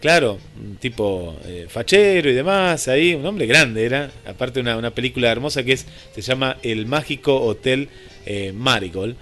claro, 0.00 0.38
un 0.60 0.76
tipo 0.76 1.36
eh, 1.44 1.66
fachero 1.68 2.30
y 2.30 2.34
demás, 2.34 2.86
ahí, 2.86 3.14
un 3.14 3.26
hombre 3.26 3.46
grande 3.46 3.84
era. 3.84 4.12
Aparte 4.24 4.60
una, 4.60 4.76
una 4.76 4.92
película 4.92 5.32
hermosa 5.32 5.64
que 5.64 5.72
es, 5.72 5.86
se 6.14 6.22
llama 6.22 6.58
El 6.62 6.86
Mágico 6.86 7.40
Hotel 7.40 7.88
eh, 8.24 8.52
Marigold 8.54 9.16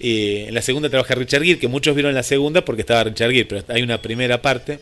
en 0.00 0.54
la 0.54 0.62
segunda 0.62 0.88
trabaja 0.88 1.14
Richard 1.14 1.42
Gere, 1.42 1.58
que 1.58 1.68
muchos 1.68 1.94
vieron 1.94 2.14
la 2.14 2.22
segunda 2.22 2.64
porque 2.64 2.82
estaba 2.82 3.04
Richard 3.04 3.30
Gere, 3.30 3.44
pero 3.46 3.64
hay 3.68 3.82
una 3.82 4.00
primera 4.02 4.42
parte. 4.42 4.80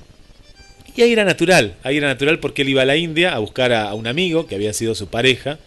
Y 0.94 1.02
ahí 1.02 1.12
era 1.12 1.24
natural, 1.24 1.76
ahí 1.82 1.97
era 1.97 2.09
natural 2.09 2.39
porque 2.39 2.62
él 2.62 2.68
iba 2.68 2.82
a 2.82 2.84
la 2.84 2.97
India 2.97 3.34
a 3.34 3.39
buscar 3.39 3.72
a, 3.72 3.94
un 3.94 4.06
amigo 4.06 4.47
que 4.47 4.55
había 4.55 4.72
sido 4.72 4.94
su 4.94 5.09
pareja, 5.09 5.59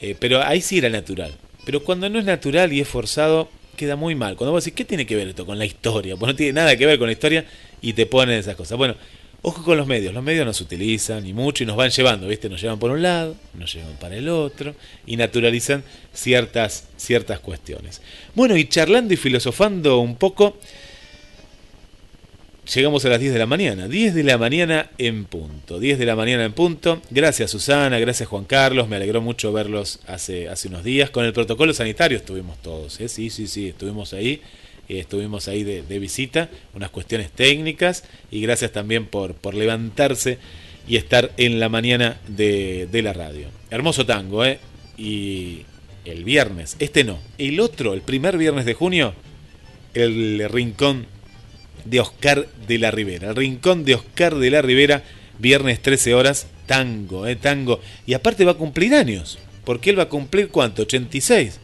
eh, 0.00 0.14
pero 0.18 0.42
ahí 0.42 0.60
sí 0.60 0.78
era 0.78 0.88
natural. 0.88 1.34
Pero 1.66 1.82
cuando 1.82 2.08
no 2.08 2.18
es 2.18 2.24
natural 2.24 2.72
y 2.72 2.80
es 2.80 2.88
forzado, 2.88 3.50
queda 3.76 3.96
muy 3.96 4.14
mal. 4.14 4.36
Cuando 4.36 4.52
vos 4.52 4.64
decís, 4.64 4.76
¿qué 4.76 4.84
tiene 4.84 5.06
que 5.06 5.16
ver 5.16 5.28
esto 5.28 5.44
con 5.44 5.58
la 5.58 5.66
historia? 5.66 6.16
Pues 6.16 6.32
no 6.32 6.36
tiene 6.36 6.54
nada 6.54 6.76
que 6.76 6.86
ver 6.86 6.98
con 6.98 7.06
la 7.06 7.12
historia 7.12 7.44
y 7.82 7.92
te 7.92 8.06
ponen 8.06 8.38
esas 8.38 8.56
cosas. 8.56 8.78
Bueno, 8.78 8.96
Ojo 9.42 9.62
con 9.62 9.76
los 9.76 9.86
medios, 9.86 10.12
los 10.12 10.24
medios 10.24 10.44
nos 10.44 10.60
utilizan 10.60 11.26
y 11.26 11.32
mucho 11.32 11.62
y 11.62 11.66
nos 11.66 11.76
van 11.76 11.90
llevando, 11.90 12.26
¿viste? 12.26 12.48
Nos 12.48 12.60
llevan 12.60 12.78
por 12.78 12.90
un 12.90 13.02
lado, 13.02 13.36
nos 13.54 13.72
llevan 13.72 13.96
para 13.96 14.16
el 14.16 14.28
otro 14.28 14.74
y 15.06 15.16
naturalizan 15.16 15.84
ciertas, 16.12 16.88
ciertas 16.96 17.38
cuestiones. 17.38 18.00
Bueno, 18.34 18.56
y 18.56 18.68
charlando 18.68 19.14
y 19.14 19.16
filosofando 19.16 20.00
un 20.00 20.16
poco, 20.16 20.56
llegamos 22.74 23.04
a 23.04 23.08
las 23.10 23.20
10 23.20 23.34
de 23.34 23.38
la 23.38 23.46
mañana, 23.46 23.86
10 23.86 24.14
de 24.14 24.24
la 24.24 24.38
mañana 24.38 24.90
en 24.98 25.24
punto, 25.26 25.78
10 25.78 25.98
de 25.98 26.06
la 26.06 26.16
mañana 26.16 26.44
en 26.44 26.52
punto. 26.52 27.00
Gracias 27.10 27.50
Susana, 27.50 27.98
gracias 28.00 28.28
Juan 28.28 28.44
Carlos, 28.44 28.88
me 28.88 28.96
alegró 28.96 29.20
mucho 29.20 29.52
verlos 29.52 30.00
hace, 30.08 30.48
hace 30.48 30.68
unos 30.68 30.82
días. 30.82 31.10
Con 31.10 31.24
el 31.24 31.32
protocolo 31.32 31.72
sanitario 31.72 32.18
estuvimos 32.18 32.60
todos, 32.62 33.00
¿eh? 33.00 33.08
sí, 33.08 33.30
sí, 33.30 33.46
sí, 33.46 33.68
estuvimos 33.68 34.12
ahí 34.12 34.42
estuvimos 34.88 35.48
ahí 35.48 35.64
de, 35.64 35.98
visita, 35.98 36.48
unas 36.74 36.90
cuestiones 36.90 37.30
técnicas 37.30 38.04
y 38.30 38.40
gracias 38.40 38.72
también 38.72 39.06
por, 39.06 39.34
por 39.34 39.54
levantarse 39.54 40.38
y 40.88 40.96
estar 40.96 41.32
en 41.36 41.58
la 41.58 41.68
mañana 41.68 42.18
de, 42.28 42.88
la 43.02 43.12
radio. 43.12 43.48
Hermoso 43.70 44.06
tango, 44.06 44.44
¿eh? 44.44 44.60
Y 44.96 45.62
el 46.04 46.24
viernes, 46.24 46.76
este 46.78 47.04
no, 47.04 47.18
el 47.38 47.60
otro, 47.60 47.94
el 47.94 48.02
primer 48.02 48.38
viernes 48.38 48.64
de 48.64 48.74
junio, 48.74 49.14
el 49.94 50.48
rincón 50.48 51.06
de 51.84 52.00
Oscar 52.00 52.46
de 52.66 52.78
la 52.78 52.90
Ribera. 52.90 53.30
El 53.30 53.36
rincón 53.36 53.84
de 53.84 53.94
Oscar 53.94 54.36
de 54.36 54.50
la 54.50 54.62
Ribera, 54.62 55.02
viernes 55.38 55.82
13 55.82 56.14
horas, 56.14 56.46
tango, 56.66 57.26
¿eh? 57.26 57.36
Tango. 57.36 57.80
Y 58.06 58.14
aparte 58.14 58.44
va 58.44 58.52
a 58.52 58.56
cumplir 58.56 58.94
años, 58.94 59.38
porque 59.64 59.90
él 59.90 59.98
va 59.98 60.04
a 60.04 60.08
cumplir 60.08 60.48
cuánto, 60.48 60.82
86 60.82 61.60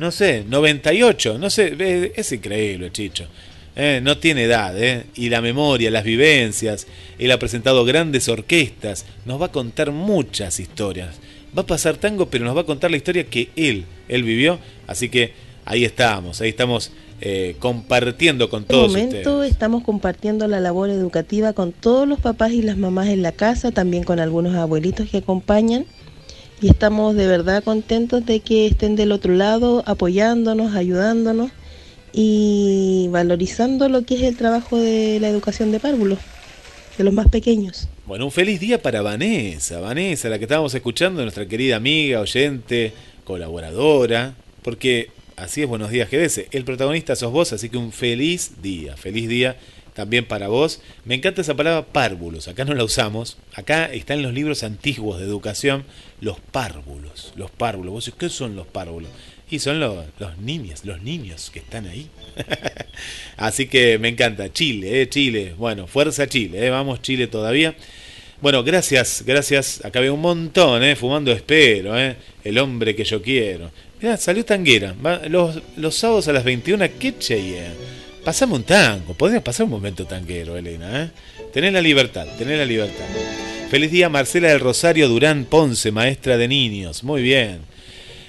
no 0.00 0.10
sé, 0.10 0.44
98, 0.48 1.38
no 1.38 1.50
sé, 1.50 2.12
es 2.16 2.32
increíble, 2.32 2.90
Chicho. 2.90 3.26
Eh, 3.76 4.00
no 4.02 4.16
tiene 4.18 4.44
edad, 4.44 4.76
eh. 4.82 5.04
y 5.14 5.28
la 5.28 5.42
memoria, 5.42 5.90
las 5.90 6.04
vivencias. 6.04 6.86
Él 7.18 7.30
ha 7.30 7.38
presentado 7.38 7.84
grandes 7.84 8.28
orquestas, 8.28 9.04
nos 9.26 9.40
va 9.40 9.46
a 9.46 9.52
contar 9.52 9.92
muchas 9.92 10.58
historias. 10.58 11.20
Va 11.56 11.62
a 11.62 11.66
pasar 11.66 11.98
tango, 11.98 12.30
pero 12.30 12.46
nos 12.46 12.56
va 12.56 12.62
a 12.62 12.66
contar 12.66 12.90
la 12.90 12.96
historia 12.96 13.24
que 13.24 13.50
él, 13.56 13.84
él 14.08 14.22
vivió. 14.22 14.58
Así 14.86 15.10
que 15.10 15.34
ahí 15.66 15.84
estamos, 15.84 16.40
ahí 16.40 16.48
estamos 16.48 16.92
eh, 17.20 17.56
compartiendo 17.58 18.48
con 18.48 18.60
En 18.60 18.62
este 18.62 18.74
todos 18.74 18.92
momento 18.92 19.16
ustedes. 19.36 19.52
estamos 19.52 19.84
compartiendo 19.84 20.48
la 20.48 20.60
labor 20.60 20.88
educativa 20.88 21.52
con 21.52 21.72
todos 21.72 22.08
los 22.08 22.20
papás 22.20 22.52
y 22.52 22.62
las 22.62 22.78
mamás 22.78 23.08
en 23.08 23.20
la 23.20 23.32
casa, 23.32 23.70
también 23.70 24.02
con 24.04 24.18
algunos 24.18 24.54
abuelitos 24.54 25.10
que 25.10 25.18
acompañan. 25.18 25.84
Y 26.62 26.68
estamos 26.68 27.16
de 27.16 27.26
verdad 27.26 27.64
contentos 27.64 28.26
de 28.26 28.40
que 28.40 28.66
estén 28.66 28.94
del 28.94 29.12
otro 29.12 29.34
lado, 29.34 29.82
apoyándonos, 29.86 30.74
ayudándonos 30.74 31.50
y 32.12 33.08
valorizando 33.10 33.88
lo 33.88 34.04
que 34.04 34.16
es 34.16 34.22
el 34.22 34.36
trabajo 34.36 34.76
de 34.76 35.18
la 35.20 35.28
educación 35.28 35.72
de 35.72 35.80
párvulos, 35.80 36.18
de 36.98 37.04
los 37.04 37.14
más 37.14 37.28
pequeños. 37.28 37.88
Bueno, 38.06 38.26
un 38.26 38.32
feliz 38.32 38.60
día 38.60 38.82
para 38.82 39.00
Vanessa, 39.00 39.80
Vanessa, 39.80 40.28
la 40.28 40.38
que 40.38 40.44
estábamos 40.44 40.74
escuchando, 40.74 41.22
nuestra 41.22 41.46
querida 41.46 41.76
amiga, 41.76 42.20
oyente, 42.20 42.92
colaboradora, 43.24 44.34
porque 44.62 45.08
así 45.36 45.62
es 45.62 45.68
Buenos 45.68 45.90
Días 45.90 46.10
GDS, 46.10 46.42
el 46.50 46.64
protagonista 46.64 47.16
sos 47.16 47.32
vos, 47.32 47.54
así 47.54 47.70
que 47.70 47.78
un 47.78 47.92
feliz 47.92 48.60
día, 48.60 48.98
feliz 48.98 49.28
día 49.28 49.56
también 50.00 50.24
para 50.24 50.48
vos. 50.48 50.80
Me 51.04 51.14
encanta 51.14 51.42
esa 51.42 51.54
palabra 51.54 51.84
párvulos, 51.84 52.48
acá 52.48 52.64
no 52.64 52.72
la 52.72 52.84
usamos, 52.84 53.36
acá 53.52 53.84
está 53.84 54.14
en 54.14 54.22
los 54.22 54.32
libros 54.32 54.62
antiguos 54.62 55.18
de 55.18 55.26
educación, 55.26 55.84
los 56.22 56.40
párvulos, 56.40 57.34
los 57.36 57.50
párvulos. 57.50 57.92
Vos 57.92 58.06
decís, 58.06 58.18
¿qué 58.18 58.30
son 58.30 58.56
los 58.56 58.66
párvulos? 58.66 59.10
Y 59.50 59.58
son 59.58 59.78
los, 59.78 60.06
los 60.18 60.38
niños, 60.38 60.86
los 60.86 61.02
niños 61.02 61.50
que 61.50 61.58
están 61.58 61.86
ahí. 61.86 62.08
Así 63.36 63.66
que 63.66 63.98
me 63.98 64.08
encanta. 64.08 64.50
Chile, 64.50 65.02
eh, 65.02 65.08
Chile. 65.10 65.54
Bueno, 65.58 65.86
fuerza 65.86 66.26
Chile, 66.26 66.66
eh, 66.66 66.70
vamos 66.70 67.02
Chile 67.02 67.26
todavía. 67.26 67.74
Bueno, 68.40 68.64
gracias, 68.64 69.22
gracias. 69.26 69.84
Acá 69.84 70.00
veo 70.00 70.14
un 70.14 70.22
montón, 70.22 70.82
eh, 70.82 70.96
fumando 70.96 71.30
espero, 71.30 71.98
eh. 71.98 72.16
El 72.42 72.56
hombre 72.56 72.96
que 72.96 73.04
yo 73.04 73.20
quiero. 73.20 73.70
Mirá, 74.00 74.16
salió 74.16 74.46
tanguera. 74.46 74.94
Los, 75.28 75.60
los 75.76 75.94
sábados 75.94 76.26
a 76.28 76.32
las 76.32 76.44
21, 76.44 76.86
¿qué 76.98 77.18
cheye? 77.18 77.64
Pasame 78.24 78.54
un 78.54 78.64
tango. 78.64 79.14
Podrías 79.14 79.42
pasar 79.42 79.64
un 79.64 79.70
momento 79.70 80.04
tanguero, 80.04 80.56
Elena, 80.56 81.04
eh. 81.04 81.10
Tenés 81.52 81.72
la 81.72 81.80
libertad, 81.80 82.26
tenés 82.38 82.58
la 82.58 82.64
libertad. 82.64 83.04
Feliz 83.70 83.90
día, 83.90 84.08
Marcela 84.08 84.48
del 84.48 84.60
Rosario 84.60 85.08
Durán 85.08 85.46
Ponce, 85.46 85.90
maestra 85.90 86.36
de 86.36 86.48
niños. 86.48 87.02
Muy 87.02 87.22
bien. 87.22 87.60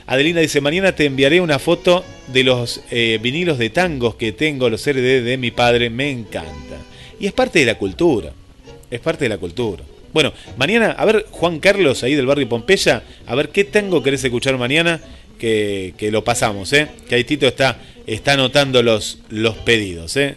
Adelina 0.07 0.39
dice, 0.41 0.61
mañana 0.61 0.95
te 0.95 1.05
enviaré 1.05 1.41
una 1.41 1.59
foto 1.59 2.03
de 2.27 2.43
los 2.43 2.81
eh, 2.89 3.19
vinilos 3.22 3.57
de 3.57 3.69
tangos 3.69 4.15
que 4.15 4.31
tengo, 4.31 4.69
los 4.69 4.85
RD 4.85 5.23
de 5.23 5.38
mi 5.38 5.51
padre, 5.51 5.89
me 5.89 6.09
encanta. 6.09 6.77
Y 7.19 7.27
es 7.27 7.34
parte 7.34 7.59
de 7.59 7.65
la 7.65 7.76
cultura, 7.77 8.31
es 8.89 8.99
parte 8.99 9.26
de 9.26 9.30
la 9.30 9.38
cultura. 9.38 9.84
Bueno, 10.13 10.34
mañana, 10.57 10.91
a 10.91 11.05
ver, 11.05 11.27
Juan 11.31 11.59
Carlos, 11.59 12.03
ahí 12.03 12.15
del 12.15 12.26
barrio 12.26 12.49
Pompeya, 12.49 13.03
a 13.26 13.35
ver 13.35 13.49
qué 13.49 13.63
tango 13.63 14.03
querés 14.03 14.23
escuchar 14.23 14.57
mañana, 14.57 14.99
que, 15.39 15.93
que 15.97 16.11
lo 16.11 16.23
pasamos, 16.23 16.72
¿eh? 16.73 16.88
Que 17.07 17.15
ahí 17.15 17.23
Tito 17.23 17.47
está, 17.47 17.77
está 18.07 18.33
anotando 18.33 18.83
los, 18.83 19.19
los 19.29 19.55
pedidos, 19.57 20.17
¿eh? 20.17 20.35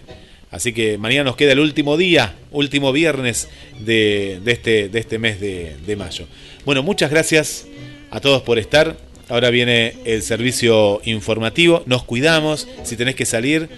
Así 0.50 0.72
que 0.72 0.98
mañana 0.98 1.24
nos 1.24 1.36
queda 1.36 1.52
el 1.52 1.58
último 1.58 1.96
día, 1.96 2.36
último 2.52 2.92
viernes 2.92 3.48
de, 3.80 4.40
de 4.44 4.52
este, 4.52 4.88
de 4.88 5.00
este 5.00 5.18
mes 5.18 5.40
de, 5.40 5.76
de 5.84 5.96
mayo. 5.96 6.26
Bueno, 6.64 6.84
muchas 6.84 7.10
gracias 7.10 7.66
a 8.10 8.20
todos 8.20 8.42
por 8.42 8.60
estar. 8.60 8.96
Ahora 9.28 9.50
viene 9.50 9.94
el 10.04 10.22
servicio 10.22 11.00
informativo. 11.04 11.82
Nos 11.86 12.04
cuidamos. 12.04 12.68
Si 12.84 12.96
tenés 12.96 13.16
que 13.16 13.26
salir, 13.26 13.68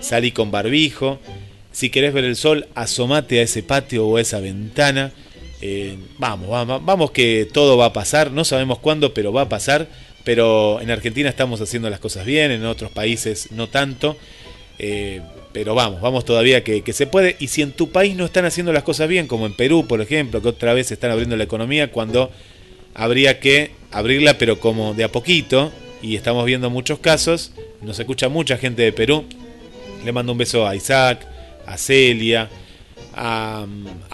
salí 0.00 0.32
con 0.32 0.50
barbijo. 0.50 1.20
Si 1.70 1.90
querés 1.90 2.14
ver 2.14 2.24
el 2.24 2.36
sol, 2.36 2.66
asomate 2.74 3.40
a 3.40 3.42
ese 3.42 3.62
patio 3.62 4.06
o 4.06 4.16
a 4.16 4.22
esa 4.22 4.40
ventana. 4.40 5.12
Eh, 5.60 5.96
vamos, 6.18 6.48
vamos, 6.48 6.84
vamos 6.84 7.10
que 7.10 7.46
todo 7.52 7.76
va 7.76 7.86
a 7.86 7.92
pasar. 7.92 8.30
No 8.30 8.44
sabemos 8.44 8.78
cuándo, 8.78 9.12
pero 9.12 9.32
va 9.32 9.42
a 9.42 9.48
pasar. 9.48 9.88
Pero 10.24 10.80
en 10.80 10.90
Argentina 10.90 11.28
estamos 11.28 11.60
haciendo 11.60 11.90
las 11.90 12.00
cosas 12.00 12.24
bien, 12.24 12.50
en 12.50 12.64
otros 12.64 12.90
países 12.90 13.50
no 13.52 13.68
tanto. 13.68 14.16
Eh, 14.78 15.20
pero 15.52 15.74
vamos, 15.74 16.00
vamos 16.00 16.24
todavía 16.24 16.64
que, 16.64 16.82
que 16.82 16.92
se 16.92 17.06
puede. 17.06 17.36
Y 17.38 17.48
si 17.48 17.62
en 17.62 17.72
tu 17.72 17.90
país 17.90 18.16
no 18.16 18.24
están 18.24 18.44
haciendo 18.44 18.72
las 18.72 18.82
cosas 18.82 19.08
bien, 19.08 19.26
como 19.26 19.46
en 19.46 19.54
Perú, 19.54 19.86
por 19.86 20.00
ejemplo, 20.00 20.40
que 20.40 20.48
otra 20.48 20.72
vez 20.74 20.90
están 20.90 21.10
abriendo 21.10 21.36
la 21.36 21.44
economía 21.44 21.90
cuando 21.90 22.30
habría 22.94 23.40
que 23.40 23.72
abrirla, 23.90 24.38
pero 24.38 24.58
como 24.58 24.94
de 24.94 25.04
a 25.04 25.12
poquito. 25.12 25.72
Y 26.00 26.16
estamos 26.16 26.44
viendo 26.46 26.70
muchos 26.70 26.98
casos. 26.98 27.52
Nos 27.80 27.98
escucha 27.98 28.28
mucha 28.28 28.56
gente 28.56 28.82
de 28.82 28.92
Perú. 28.92 29.24
Le 30.04 30.12
mando 30.12 30.32
un 30.32 30.38
beso 30.38 30.66
a 30.66 30.74
Isaac, 30.74 31.26
a 31.66 31.76
Celia, 31.76 32.48
a, 33.14 33.66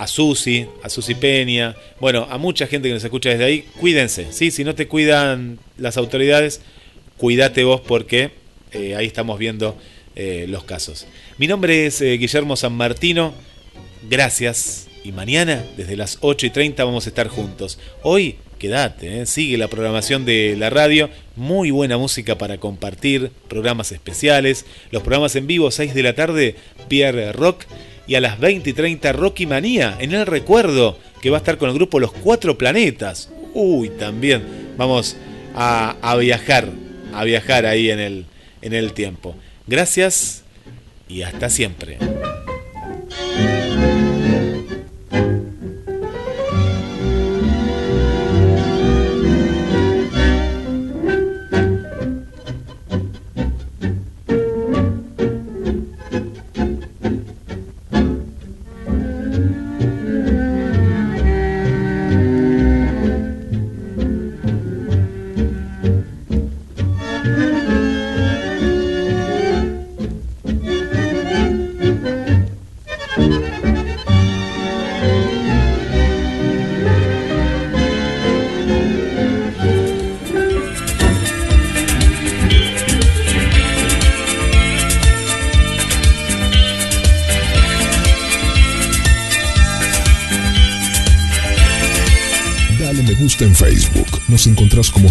Susi, 0.06 0.66
a 0.82 0.88
Susi 0.88 1.14
Peña. 1.14 1.76
Bueno, 2.00 2.26
a 2.30 2.38
mucha 2.38 2.66
gente 2.66 2.88
que 2.88 2.94
nos 2.94 3.04
escucha 3.04 3.30
desde 3.30 3.44
ahí. 3.44 3.64
Cuídense, 3.80 4.32
¿sí? 4.32 4.50
Si 4.50 4.64
no 4.64 4.74
te 4.74 4.88
cuidan 4.88 5.58
las 5.76 5.96
autoridades, 5.96 6.60
cuídate 7.16 7.64
vos 7.64 7.80
porque 7.80 8.30
eh, 8.72 8.96
ahí 8.96 9.06
estamos 9.06 9.38
viendo 9.38 9.76
eh, 10.16 10.46
los 10.48 10.64
casos. 10.64 11.06
Mi 11.38 11.46
nombre 11.46 11.86
es 11.86 12.00
eh, 12.00 12.16
Guillermo 12.16 12.56
San 12.56 12.72
Martino. 12.72 13.34
Gracias. 14.08 14.88
Y 15.04 15.12
mañana, 15.12 15.64
desde 15.76 15.96
las 15.96 16.18
8 16.20 16.46
y 16.46 16.50
30, 16.50 16.84
vamos 16.84 17.06
a 17.06 17.08
estar 17.08 17.28
juntos. 17.28 17.78
Hoy, 18.02 18.36
quédate, 18.58 19.24
sigue 19.26 19.56
la 19.56 19.68
programación 19.68 20.24
de 20.24 20.56
la 20.58 20.70
radio. 20.70 21.08
Muy 21.36 21.70
buena 21.70 21.96
música 21.96 22.36
para 22.36 22.58
compartir, 22.58 23.30
programas 23.48 23.92
especiales. 23.92 24.66
Los 24.90 25.02
programas 25.02 25.36
en 25.36 25.46
vivo, 25.46 25.70
6 25.70 25.94
de 25.94 26.02
la 26.02 26.14
tarde, 26.14 26.56
Pierre 26.88 27.32
Rock. 27.32 27.64
Y 28.08 28.14
a 28.14 28.20
las 28.20 28.40
20 28.40 28.70
y 28.70 28.72
30, 28.72 29.12
Rocky 29.12 29.46
Manía, 29.46 29.96
en 30.00 30.12
el 30.14 30.26
recuerdo, 30.26 30.98
que 31.20 31.30
va 31.30 31.36
a 31.36 31.40
estar 31.40 31.58
con 31.58 31.68
el 31.68 31.74
grupo 31.74 32.00
Los 32.00 32.10
Cuatro 32.10 32.56
Planetas. 32.56 33.30
Uy, 33.52 33.90
también 33.90 34.42
vamos 34.78 35.16
a, 35.54 36.16
viajar, 36.18 36.70
a 37.12 37.24
viajar 37.24 37.66
ahí 37.66 37.90
en 37.90 38.00
el, 38.00 38.26
en 38.62 38.72
el 38.72 38.94
tiempo. 38.94 39.36
Gracias 39.66 40.42
y 41.06 41.22
hasta 41.22 41.50
siempre. 41.50 41.98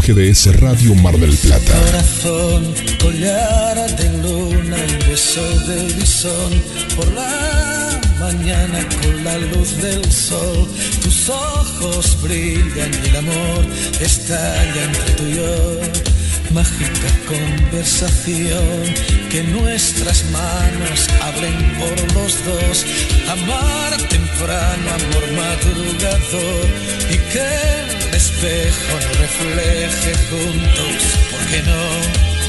GDS 0.07 0.61
Radio 0.61 0.95
Mar 0.95 1.17
del 1.17 1.35
Plata. 1.35 1.73
Corazón, 1.91 2.73
collar 3.01 3.75
de 3.97 4.17
luna 4.23 4.77
y 4.77 5.09
beso 5.09 5.41
de 5.67 5.83
bisón 5.95 6.63
por 6.95 7.11
la 7.11 7.99
mañana 8.17 8.87
con 9.01 9.23
la 9.25 9.37
luz 9.37 9.75
del 9.81 10.09
sol. 10.09 10.65
Tus 11.03 11.27
ojos 11.27 12.21
brillan 12.21 12.89
y 13.03 13.09
el 13.09 13.15
amor 13.17 13.65
estalla 13.99 14.83
entre 14.85 15.13
tú 15.15 15.23
y 15.27 15.35
yo. 15.35 16.16
Mágica 16.57 17.09
conversación 17.27 18.81
que 19.29 19.43
nuestras 19.43 20.25
manos 20.31 21.07
abren 21.21 21.53
por 21.77 22.13
los 22.15 22.33
dos. 22.45 22.83
Amar 23.29 23.95
temprano, 24.09 24.85
amor 24.89 25.25
madrugador 25.37 26.65
y 27.11 27.17
que 27.31 27.45
el 27.77 28.15
espejo 28.15 28.95
refleje 29.19 30.13
juntos. 30.31 30.99
¿Por 31.29 31.41
qué 31.51 31.61
no? 31.61 31.83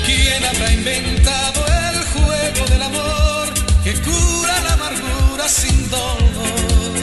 ¿Quién 0.07 0.43
habrá 0.43 0.73
inventado 0.73 1.67
el 1.91 1.99
juego 2.15 2.67
del 2.71 2.83
amor 2.85 3.53
que 3.85 3.93
cura 3.93 4.61
la 4.65 4.73
amargura 4.73 5.49
sin 5.49 5.91
dolor? 5.91 6.95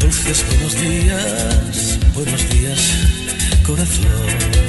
Dulces 0.00 0.44
buenos 0.48 0.74
días, 0.82 1.98
buenos 2.12 2.50
días, 2.50 2.80
corazón. 3.66 4.68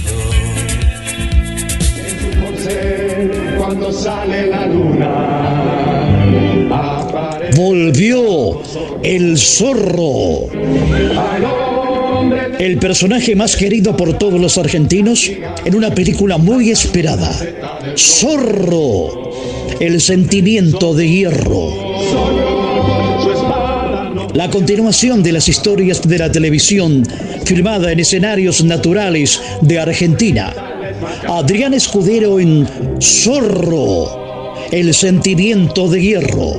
sale 4.01 4.47
la 4.47 4.65
luna, 4.65 5.57
Volvió 7.55 8.61
el 9.03 9.37
zorro. 9.37 10.47
El 12.57 12.77
personaje 12.77 13.35
más 13.35 13.55
querido 13.55 13.95
por 13.95 14.17
todos 14.17 14.39
los 14.39 14.57
argentinos 14.57 15.29
en 15.65 15.75
una 15.75 15.93
película 15.93 16.37
muy 16.37 16.71
esperada. 16.71 17.31
Zorro. 17.95 19.29
El 19.79 20.01
sentimiento 20.01 20.93
de 20.95 21.07
hierro. 21.07 21.69
La 24.33 24.49
continuación 24.49 25.21
de 25.21 25.33
las 25.33 25.47
historias 25.49 26.01
de 26.01 26.17
la 26.17 26.31
televisión 26.31 27.03
filmada 27.45 27.91
en 27.91 27.99
escenarios 27.99 28.63
naturales 28.63 29.41
de 29.61 29.79
Argentina. 29.79 30.70
Adrián 31.27 31.73
Escudero 31.73 32.39
en 32.39 32.67
Zorro. 33.01 34.55
El 34.71 34.93
sentimiento 34.93 35.87
de 35.87 36.01
hierro. 36.01 36.53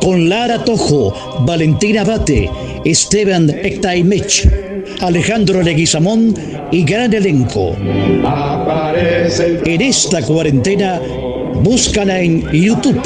Con 0.00 0.28
Lara 0.28 0.64
Tojo, 0.64 1.12
Valentina 1.40 2.04
Bate, 2.04 2.50
Esteban 2.84 3.50
Ectaimech, 3.50 4.48
Alejandro 5.00 5.62
Leguizamón 5.62 6.34
y 6.70 6.84
gran 6.84 7.12
elenco. 7.12 7.76
En 9.64 9.82
esta 9.82 10.22
cuarentena, 10.22 11.00
búscala 11.62 12.20
en 12.20 12.48
YouTube, 12.52 13.02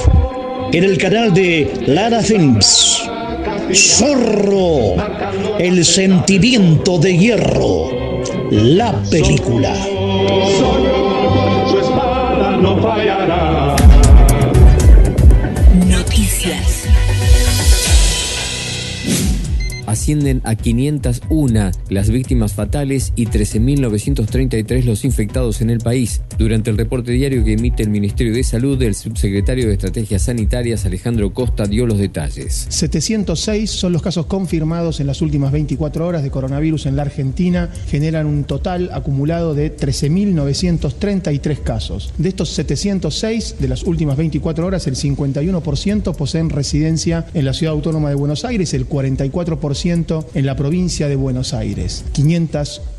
en 0.73 0.85
el 0.85 0.99
canal 0.99 1.33
de 1.33 1.71
Lara 1.87 2.21
Films. 2.23 3.03
Zorro, 3.73 4.97
el 5.59 5.85
sentimiento 5.85 6.99
de 6.99 7.17
hierro, 7.17 7.91
la 8.51 8.93
película. 9.11 9.73
su 11.71 11.79
espada 11.79 12.57
no 12.57 12.77
fallará. 12.83 13.60
Ascienden 20.01 20.41
a 20.45 20.55
501 20.55 21.73
las 21.91 22.09
víctimas 22.09 22.55
fatales 22.55 23.13
y 23.17 23.27
13.933 23.27 24.85
los 24.85 25.05
infectados 25.05 25.61
en 25.61 25.69
el 25.69 25.81
país. 25.81 26.23
Durante 26.39 26.71
el 26.71 26.79
reporte 26.79 27.13
diario 27.13 27.45
que 27.45 27.53
emite 27.53 27.83
el 27.83 27.91
Ministerio 27.91 28.33
de 28.33 28.43
Salud, 28.43 28.81
el 28.81 28.95
subsecretario 28.95 29.67
de 29.67 29.75
Estrategias 29.75 30.23
Sanitarias, 30.23 30.87
Alejandro 30.87 31.35
Costa, 31.35 31.67
dio 31.67 31.87
los 31.87 31.99
detalles. 31.99 32.65
706 32.71 33.71
son 33.71 33.93
los 33.93 34.01
casos 34.01 34.25
confirmados 34.25 35.01
en 35.01 35.07
las 35.07 35.21
últimas 35.21 35.53
24 35.53 36.07
horas 36.07 36.23
de 36.23 36.31
coronavirus 36.31 36.87
en 36.87 36.97
la 36.97 37.03
Argentina, 37.03 37.69
generan 37.89 38.25
un 38.25 38.45
total 38.45 38.89
acumulado 38.95 39.55
de 39.55 39.77
13.933 39.77 41.59
casos. 41.59 42.15
De 42.17 42.31
estos 42.31 42.49
706 42.55 43.57
de 43.59 43.69
las 43.69 43.83
últimas 43.83 44.17
24 44.17 44.67
horas, 44.67 44.87
el 44.87 44.97
51% 44.97 46.17
poseen 46.17 46.49
residencia 46.49 47.27
en 47.35 47.45
la 47.45 47.53
Ciudad 47.53 47.75
Autónoma 47.75 48.09
de 48.09 48.15
Buenos 48.15 48.47
Aires, 48.47 48.73
el 48.73 48.89
44% 48.89 49.90
en 49.91 50.47
la 50.47 50.55
provincia 50.55 51.09
de 51.09 51.17
Buenos 51.17 51.53
Aires. 51.53 52.05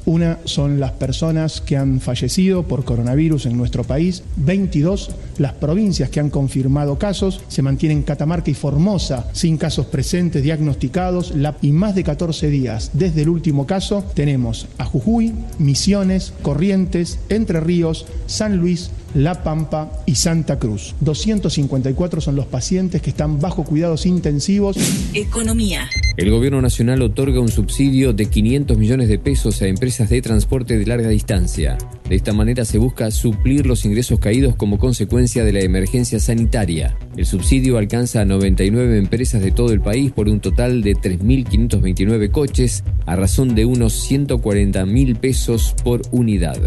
501 0.06 0.38
son 0.46 0.80
las 0.80 0.92
personas 0.92 1.62
que 1.62 1.78
han 1.78 2.00
fallecido 2.00 2.64
por 2.64 2.84
coronavirus 2.86 3.46
en 3.46 3.58
nuestro 3.58 3.84
país, 3.84 4.24
22 4.38 5.10
las 5.38 5.54
provincias 5.54 6.10
que 6.10 6.20
han 6.20 6.30
confirmado 6.30 6.98
casos, 7.00 7.42
se 7.48 7.62
mantienen 7.62 8.04
Catamarca 8.04 8.52
y 8.52 8.54
Formosa 8.54 9.28
sin 9.34 9.58
casos 9.58 9.88
presentes 9.88 10.44
diagnosticados 10.44 11.36
la- 11.36 11.58
y 11.62 11.72
más 11.72 11.96
de 11.96 12.04
14 12.04 12.50
días 12.50 12.92
desde 12.94 13.22
el 13.24 13.30
último 13.30 13.66
caso 13.66 14.04
tenemos 14.14 14.68
a 14.78 14.86
Jujuy, 14.86 15.34
Misiones, 15.60 16.34
Corrientes, 16.42 17.20
Entre 17.30 17.60
Ríos, 17.60 18.06
San 18.28 18.58
Luis, 18.58 18.92
La 19.14 19.44
Pampa 19.44 19.92
y 20.06 20.16
Santa 20.16 20.58
Cruz. 20.58 20.96
254 21.02 22.22
son 22.22 22.36
los 22.38 22.46
pacientes 22.46 23.02
que 23.02 23.10
están 23.10 23.40
bajo 23.42 23.64
cuidados 23.66 24.06
intensivos. 24.06 24.78
Economía. 25.14 25.90
El 26.16 26.30
gobierno 26.32 26.62
nacional 26.62 27.02
otorga 27.02 27.40
un 27.42 27.50
subsidio 27.50 28.14
de 28.14 28.28
500 28.28 28.78
millones 28.78 29.10
de 29.10 29.20
pesos 29.20 29.62
a 29.62 29.68
empresas 29.68 29.91
de 29.92 30.22
transporte 30.22 30.78
de 30.78 30.86
larga 30.86 31.10
distancia. 31.10 31.78
De 32.08 32.16
esta 32.16 32.32
manera 32.32 32.64
se 32.64 32.78
busca 32.78 33.12
suplir 33.12 33.66
los 33.66 33.84
ingresos 33.84 34.20
caídos 34.20 34.56
como 34.56 34.78
consecuencia 34.78 35.44
de 35.44 35.52
la 35.52 35.60
emergencia 35.60 36.20
sanitaria. 36.20 36.98
El 37.18 37.26
subsidio 37.26 37.78
alcanza 37.78 38.22
a 38.22 38.26
99 38.26 38.98
empresas 38.98 39.42
de 39.42 39.52
todo 39.52 39.74
el 39.74 39.82
país 39.82 40.12
por 40.12 40.30
un 40.30 40.40
total 40.40 40.82
de 40.82 40.96
3.529 40.96 42.32
coches, 42.32 42.86
a 43.06 43.18
razón 43.18 43.54
de 43.54 43.66
unos 43.66 43.94
140 43.94 44.86
mil 44.86 45.18
pesos 45.18 45.76
por 45.84 46.02
unidad. 46.12 46.58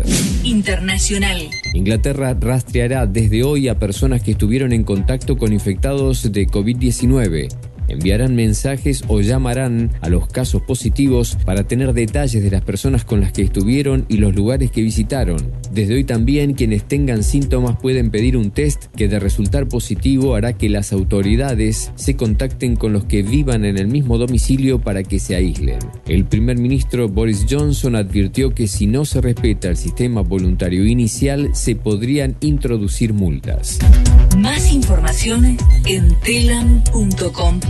Internacional. 0.44 1.48
Inglaterra 1.72 2.36
rastreará 2.38 3.06
desde 3.06 3.42
hoy 3.42 3.68
a 3.68 3.78
personas 3.78 4.22
que 4.22 4.32
estuvieron 4.32 4.72
en 4.72 4.84
contacto 4.84 5.38
con 5.38 5.52
infectados 5.54 6.30
de 6.30 6.46
COVID-19. 6.46 7.73
Enviarán 7.88 8.34
mensajes 8.34 9.04
o 9.08 9.20
llamarán 9.20 9.90
a 10.00 10.08
los 10.08 10.26
casos 10.28 10.62
positivos 10.62 11.36
para 11.44 11.64
tener 11.64 11.92
detalles 11.92 12.42
de 12.42 12.50
las 12.50 12.62
personas 12.62 13.04
con 13.04 13.20
las 13.20 13.32
que 13.32 13.42
estuvieron 13.42 14.06
y 14.08 14.16
los 14.16 14.34
lugares 14.34 14.70
que 14.70 14.82
visitaron. 14.82 15.52
Desde 15.72 15.94
hoy 15.94 16.04
también 16.04 16.54
quienes 16.54 16.84
tengan 16.84 17.22
síntomas 17.22 17.76
pueden 17.80 18.10
pedir 18.10 18.36
un 18.36 18.50
test 18.50 18.86
que 18.96 19.08
de 19.08 19.18
resultar 19.20 19.68
positivo 19.68 20.34
hará 20.34 20.52
que 20.54 20.68
las 20.68 20.92
autoridades 20.92 21.92
se 21.94 22.16
contacten 22.16 22.76
con 22.76 22.92
los 22.92 23.04
que 23.04 23.22
vivan 23.22 23.64
en 23.64 23.78
el 23.78 23.88
mismo 23.88 24.18
domicilio 24.18 24.80
para 24.80 25.02
que 25.02 25.18
se 25.18 25.34
aíslen. 25.34 25.78
El 26.06 26.24
primer 26.24 26.58
ministro 26.58 27.08
Boris 27.08 27.46
Johnson 27.48 27.96
advirtió 27.96 28.54
que 28.54 28.68
si 28.68 28.86
no 28.86 29.04
se 29.04 29.20
respeta 29.20 29.68
el 29.68 29.76
sistema 29.76 30.22
voluntario 30.22 30.86
inicial 30.86 31.50
se 31.54 31.76
podrían 31.76 32.36
introducir 32.40 33.12
multas. 33.12 33.78
Más 34.38 34.72
información 34.72 35.56
en 35.86 36.14